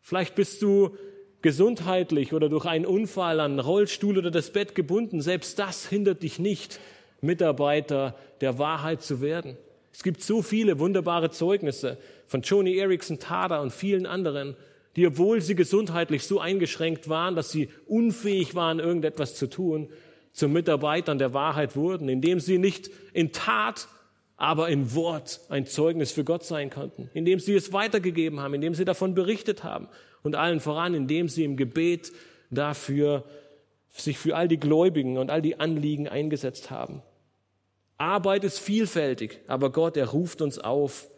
Vielleicht 0.00 0.34
bist 0.34 0.60
du 0.60 0.96
gesundheitlich 1.40 2.32
oder 2.32 2.48
durch 2.48 2.64
einen 2.64 2.84
Unfall 2.84 3.38
an 3.38 3.60
Rollstuhl 3.60 4.18
oder 4.18 4.32
das 4.32 4.50
Bett 4.50 4.74
gebunden. 4.74 5.20
Selbst 5.20 5.60
das 5.60 5.88
hindert 5.88 6.24
dich 6.24 6.40
nicht, 6.40 6.80
Mitarbeiter 7.20 8.16
der 8.40 8.58
Wahrheit 8.58 9.02
zu 9.02 9.20
werden. 9.20 9.56
Es 9.92 10.02
gibt 10.02 10.20
so 10.20 10.42
viele 10.42 10.80
wunderbare 10.80 11.30
Zeugnisse 11.30 11.96
von 12.26 12.42
Joni 12.42 12.76
Erickson 12.76 13.20
Tada 13.20 13.60
und 13.60 13.72
vielen 13.72 14.06
anderen, 14.06 14.56
die, 14.96 15.06
obwohl 15.06 15.40
sie 15.40 15.54
gesundheitlich 15.54 16.26
so 16.26 16.40
eingeschränkt 16.40 17.08
waren, 17.08 17.34
dass 17.34 17.50
sie 17.50 17.68
unfähig 17.86 18.54
waren, 18.54 18.78
irgendetwas 18.78 19.34
zu 19.34 19.48
tun, 19.48 19.88
zu 20.32 20.48
Mitarbeitern 20.48 21.18
der 21.18 21.34
Wahrheit 21.34 21.76
wurden, 21.76 22.08
indem 22.08 22.40
sie 22.40 22.58
nicht 22.58 22.90
in 23.12 23.32
Tat, 23.32 23.88
aber 24.36 24.68
in 24.68 24.94
Wort 24.94 25.40
ein 25.50 25.66
Zeugnis 25.66 26.12
für 26.12 26.24
Gott 26.24 26.44
sein 26.44 26.70
konnten, 26.70 27.10
indem 27.14 27.38
sie 27.38 27.54
es 27.54 27.72
weitergegeben 27.72 28.40
haben, 28.40 28.54
indem 28.54 28.74
sie 28.74 28.84
davon 28.84 29.14
berichtet 29.14 29.62
haben 29.62 29.88
und 30.22 30.34
allen 30.34 30.60
voran, 30.60 30.94
indem 30.94 31.28
sie 31.28 31.44
im 31.44 31.56
Gebet 31.56 32.12
dafür 32.50 33.24
sich 33.90 34.18
für 34.18 34.36
all 34.36 34.48
die 34.48 34.58
Gläubigen 34.58 35.18
und 35.18 35.30
all 35.30 35.42
die 35.42 35.60
Anliegen 35.60 36.08
eingesetzt 36.08 36.70
haben. 36.70 37.02
Arbeit 37.98 38.42
ist 38.42 38.58
vielfältig, 38.58 39.40
aber 39.46 39.70
Gott, 39.70 39.96
er 39.96 40.08
ruft 40.08 40.42
uns 40.42 40.58
auf, 40.58 41.08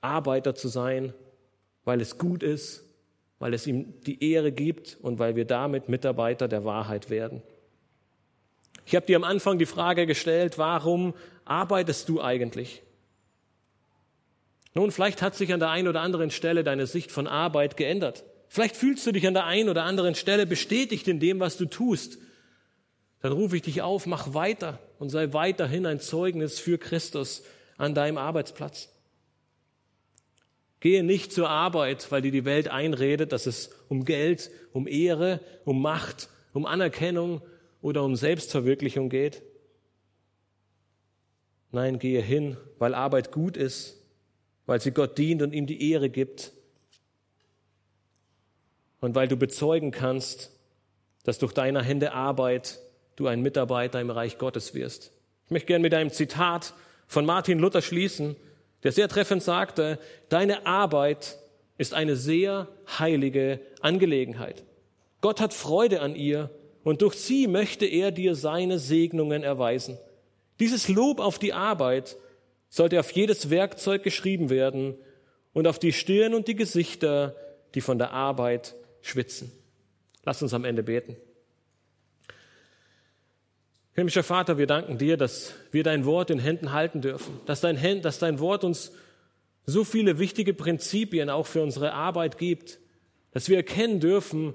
Arbeiter 0.00 0.54
zu 0.54 0.68
sein, 0.68 1.14
weil 1.84 2.00
es 2.00 2.18
gut 2.18 2.42
ist, 2.42 2.84
weil 3.42 3.54
es 3.54 3.66
ihm 3.66 4.00
die 4.06 4.32
Ehre 4.32 4.52
gibt 4.52 4.96
und 5.02 5.18
weil 5.18 5.36
wir 5.36 5.44
damit 5.44 5.88
Mitarbeiter 5.88 6.46
der 6.46 6.64
Wahrheit 6.64 7.10
werden. 7.10 7.42
Ich 8.86 8.94
habe 8.94 9.04
dir 9.06 9.16
am 9.16 9.24
Anfang 9.24 9.58
die 9.58 9.66
Frage 9.66 10.06
gestellt, 10.06 10.58
warum 10.58 11.12
arbeitest 11.44 12.08
du 12.08 12.22
eigentlich? 12.22 12.82
Nun, 14.74 14.90
vielleicht 14.92 15.22
hat 15.22 15.34
sich 15.34 15.52
an 15.52 15.60
der 15.60 15.70
einen 15.70 15.88
oder 15.88 16.00
anderen 16.00 16.30
Stelle 16.30 16.64
deine 16.64 16.86
Sicht 16.86 17.10
von 17.10 17.26
Arbeit 17.26 17.76
geändert. 17.76 18.24
Vielleicht 18.48 18.76
fühlst 18.76 19.06
du 19.06 19.12
dich 19.12 19.26
an 19.26 19.34
der 19.34 19.44
einen 19.44 19.68
oder 19.68 19.84
anderen 19.84 20.14
Stelle 20.14 20.46
bestätigt 20.46 21.08
in 21.08 21.20
dem, 21.20 21.40
was 21.40 21.56
du 21.56 21.66
tust 21.66 22.18
dann 23.22 23.32
rufe 23.32 23.56
ich 23.56 23.62
dich 23.62 23.82
auf, 23.82 24.06
mach 24.06 24.34
weiter 24.34 24.80
und 24.98 25.08
sei 25.08 25.32
weiterhin 25.32 25.86
ein 25.86 26.00
Zeugnis 26.00 26.58
für 26.58 26.76
Christus 26.76 27.44
an 27.78 27.94
deinem 27.94 28.18
Arbeitsplatz. 28.18 28.91
Gehe 30.82 31.04
nicht 31.04 31.32
zur 31.32 31.48
Arbeit, 31.48 32.10
weil 32.10 32.22
dir 32.22 32.32
die 32.32 32.44
Welt 32.44 32.66
einredet, 32.66 33.30
dass 33.30 33.46
es 33.46 33.70
um 33.88 34.04
Geld, 34.04 34.50
um 34.72 34.88
Ehre, 34.88 35.38
um 35.64 35.80
Macht, 35.80 36.28
um 36.54 36.66
Anerkennung 36.66 37.40
oder 37.82 38.02
um 38.02 38.16
Selbstverwirklichung 38.16 39.08
geht. 39.08 39.42
Nein, 41.70 42.00
gehe 42.00 42.20
hin, 42.20 42.56
weil 42.80 42.96
Arbeit 42.96 43.30
gut 43.30 43.56
ist, 43.56 44.02
weil 44.66 44.80
sie 44.80 44.90
Gott 44.90 45.16
dient 45.18 45.40
und 45.42 45.52
ihm 45.52 45.68
die 45.68 45.88
Ehre 45.92 46.10
gibt 46.10 46.50
und 48.98 49.14
weil 49.14 49.28
du 49.28 49.36
bezeugen 49.36 49.92
kannst, 49.92 50.50
dass 51.22 51.38
durch 51.38 51.52
deine 51.52 51.84
Hände 51.84 52.12
Arbeit 52.12 52.80
du 53.14 53.28
ein 53.28 53.40
Mitarbeiter 53.40 54.00
im 54.00 54.10
Reich 54.10 54.36
Gottes 54.36 54.74
wirst. 54.74 55.12
Ich 55.44 55.52
möchte 55.52 55.68
gerne 55.68 55.82
mit 55.82 55.94
einem 55.94 56.10
Zitat 56.10 56.74
von 57.06 57.24
Martin 57.24 57.60
Luther 57.60 57.82
schließen, 57.82 58.34
der 58.82 58.92
sehr 58.92 59.08
treffend 59.08 59.42
sagte, 59.42 59.98
deine 60.28 60.66
Arbeit 60.66 61.38
ist 61.78 61.94
eine 61.94 62.16
sehr 62.16 62.68
heilige 62.98 63.60
Angelegenheit. 63.80 64.64
Gott 65.20 65.40
hat 65.40 65.54
Freude 65.54 66.00
an 66.00 66.14
ihr 66.14 66.50
und 66.84 67.02
durch 67.02 67.14
sie 67.14 67.46
möchte 67.46 67.86
er 67.86 68.10
dir 68.10 68.34
seine 68.34 68.78
Segnungen 68.78 69.42
erweisen. 69.42 69.98
Dieses 70.60 70.88
Lob 70.88 71.20
auf 71.20 71.38
die 71.38 71.52
Arbeit 71.52 72.16
sollte 72.68 72.98
auf 72.98 73.10
jedes 73.12 73.50
Werkzeug 73.50 74.02
geschrieben 74.02 74.50
werden 74.50 74.96
und 75.52 75.66
auf 75.66 75.78
die 75.78 75.92
Stirn 75.92 76.34
und 76.34 76.48
die 76.48 76.56
Gesichter, 76.56 77.36
die 77.74 77.80
von 77.80 77.98
der 77.98 78.12
Arbeit 78.12 78.74
schwitzen. 79.00 79.52
Lass 80.24 80.42
uns 80.42 80.54
am 80.54 80.64
Ende 80.64 80.82
beten. 80.82 81.16
Himmlischer 83.94 84.22
Vater, 84.22 84.56
wir 84.56 84.66
danken 84.66 84.96
dir, 84.96 85.18
dass 85.18 85.54
wir 85.70 85.82
dein 85.82 86.06
Wort 86.06 86.30
in 86.30 86.38
Händen 86.38 86.72
halten 86.72 87.02
dürfen, 87.02 87.38
dass 87.44 87.60
dein, 87.60 88.00
dass 88.00 88.18
dein 88.18 88.38
Wort 88.38 88.64
uns 88.64 88.92
so 89.66 89.84
viele 89.84 90.18
wichtige 90.18 90.54
Prinzipien 90.54 91.28
auch 91.28 91.46
für 91.46 91.62
unsere 91.62 91.92
Arbeit 91.92 92.38
gibt, 92.38 92.78
dass 93.32 93.50
wir 93.50 93.56
erkennen 93.58 94.00
dürfen, 94.00 94.54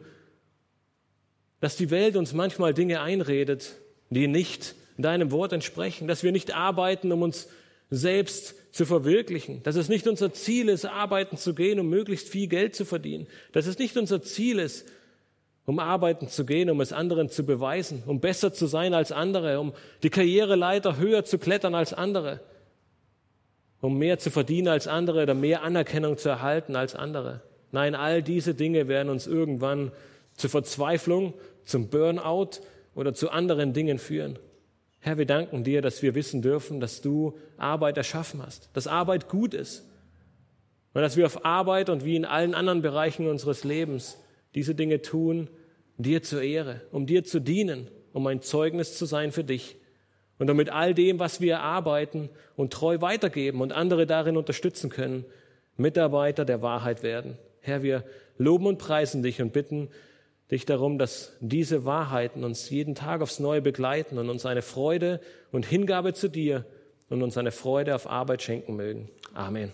dass 1.60 1.76
die 1.76 1.92
Welt 1.92 2.16
uns 2.16 2.34
manchmal 2.34 2.74
Dinge 2.74 3.02
einredet, 3.02 3.76
die 4.10 4.28
nicht 4.28 4.76
deinem 4.98 5.32
Wort 5.32 5.54
entsprechen, 5.54 6.08
dass 6.08 6.24
wir 6.24 6.32
nicht 6.32 6.56
arbeiten, 6.56 7.12
um 7.12 7.22
uns 7.22 7.48
selbst 7.92 8.56
zu 8.74 8.88
verwirklichen, 8.88 9.62
dass 9.62 9.76
es 9.76 9.88
nicht 9.88 10.08
unser 10.08 10.34
Ziel 10.34 10.68
ist, 10.68 10.86
arbeiten 10.86 11.38
zu 11.38 11.54
gehen, 11.54 11.80
um 11.80 11.88
möglichst 11.90 12.28
viel 12.28 12.48
Geld 12.48 12.76
zu 12.76 12.86
verdienen, 12.86 13.28
dass 13.52 13.68
es 13.68 13.78
nicht 13.78 13.98
unser 13.98 14.24
Ziel 14.24 14.58
ist, 14.58 14.88
um 15.68 15.80
arbeiten 15.80 16.30
zu 16.30 16.46
gehen, 16.46 16.70
um 16.70 16.80
es 16.80 16.94
anderen 16.94 17.28
zu 17.28 17.46
beweisen, 17.46 18.02
um 18.06 18.22
besser 18.22 18.54
zu 18.54 18.68
sein 18.68 18.94
als 18.94 19.12
andere, 19.12 19.60
um 19.60 19.74
die 20.02 20.10
Karriereleiter 20.10 20.96
höher 20.96 21.26
zu 21.26 21.38
klettern 21.40 21.76
als 21.76 21.94
andere, 21.94 22.40
um 23.82 23.98
mehr 23.98 24.18
zu 24.18 24.32
verdienen 24.32 24.70
als 24.70 24.88
andere 24.88 25.24
oder 25.24 25.34
mehr 25.34 25.64
Anerkennung 25.64 26.18
zu 26.18 26.30
erhalten 26.30 26.78
als 26.78 26.96
andere. 26.96 27.42
Nein, 27.74 27.96
all 27.96 28.24
diese 28.24 28.56
Dinge 28.56 28.88
werden 28.88 29.10
uns 29.10 29.28
irgendwann 29.28 29.92
zur 30.38 30.50
Verzweiflung, 30.50 31.34
zum 31.66 31.90
Burnout 31.90 32.62
oder 32.96 33.14
zu 33.14 33.30
anderen 33.30 33.74
Dingen 33.74 34.00
führen. 34.00 34.40
Herr, 35.00 35.18
wir 35.18 35.26
danken 35.26 35.66
dir, 35.66 35.82
dass 35.82 36.02
wir 36.02 36.16
wissen 36.16 36.42
dürfen, 36.42 36.80
dass 36.80 37.02
du 37.02 37.38
Arbeit 37.58 37.98
erschaffen 37.98 38.42
hast, 38.42 38.70
dass 38.72 38.88
Arbeit 38.88 39.28
gut 39.28 39.54
ist 39.54 39.86
und 40.94 41.02
dass 41.02 41.18
wir 41.18 41.26
auf 41.26 41.44
Arbeit 41.44 41.90
und 41.90 42.06
wie 42.06 42.16
in 42.16 42.24
allen 42.24 42.56
anderen 42.56 42.82
Bereichen 42.82 43.28
unseres 43.28 43.66
Lebens 43.66 44.18
diese 44.56 44.74
Dinge 44.74 45.02
tun, 45.02 45.50
dir 45.98 46.24
zur 46.24 46.42
Ehre, 46.42 46.82
um 46.92 47.06
dir 47.06 47.24
zu 47.24 47.40
dienen, 47.40 47.90
um 48.14 48.26
ein 48.28 48.42
Zeugnis 48.42 48.98
zu 48.98 49.06
sein 49.06 49.32
für 49.32 49.44
dich 49.44 49.78
und 50.40 50.48
damit 50.48 50.70
all 50.70 50.94
dem, 50.94 51.20
was 51.20 51.42
wir 51.42 51.54
erarbeiten 51.54 52.30
und 52.56 52.72
treu 52.72 53.02
weitergeben 53.02 53.62
und 53.62 53.74
andere 53.74 54.06
darin 54.06 54.38
unterstützen 54.38 54.90
können, 54.90 55.26
Mitarbeiter 55.78 56.46
der 56.46 56.62
Wahrheit 56.62 57.04
werden. 57.04 57.38
Herr, 57.62 57.84
wir 57.84 58.04
loben 58.38 58.68
und 58.68 58.78
preisen 58.78 59.24
dich 59.24 59.42
und 59.42 59.54
bitten 59.54 59.90
dich 60.52 60.66
darum, 60.66 60.98
dass 60.98 61.34
diese 61.40 61.86
Wahrheiten 61.86 62.44
uns 62.44 62.70
jeden 62.70 62.96
Tag 62.96 63.22
aufs 63.22 63.40
Neue 63.40 63.62
begleiten 63.62 64.18
und 64.18 64.30
uns 64.30 64.46
eine 64.46 64.62
Freude 64.62 65.20
und 65.52 65.66
Hingabe 65.66 66.14
zu 66.14 66.30
dir 66.30 66.66
und 67.10 67.22
uns 67.22 67.38
eine 67.38 67.52
Freude 67.52 67.96
auf 67.96 68.10
Arbeit 68.10 68.42
schenken 68.42 68.76
mögen. 68.76 69.10
Amen. 69.34 69.74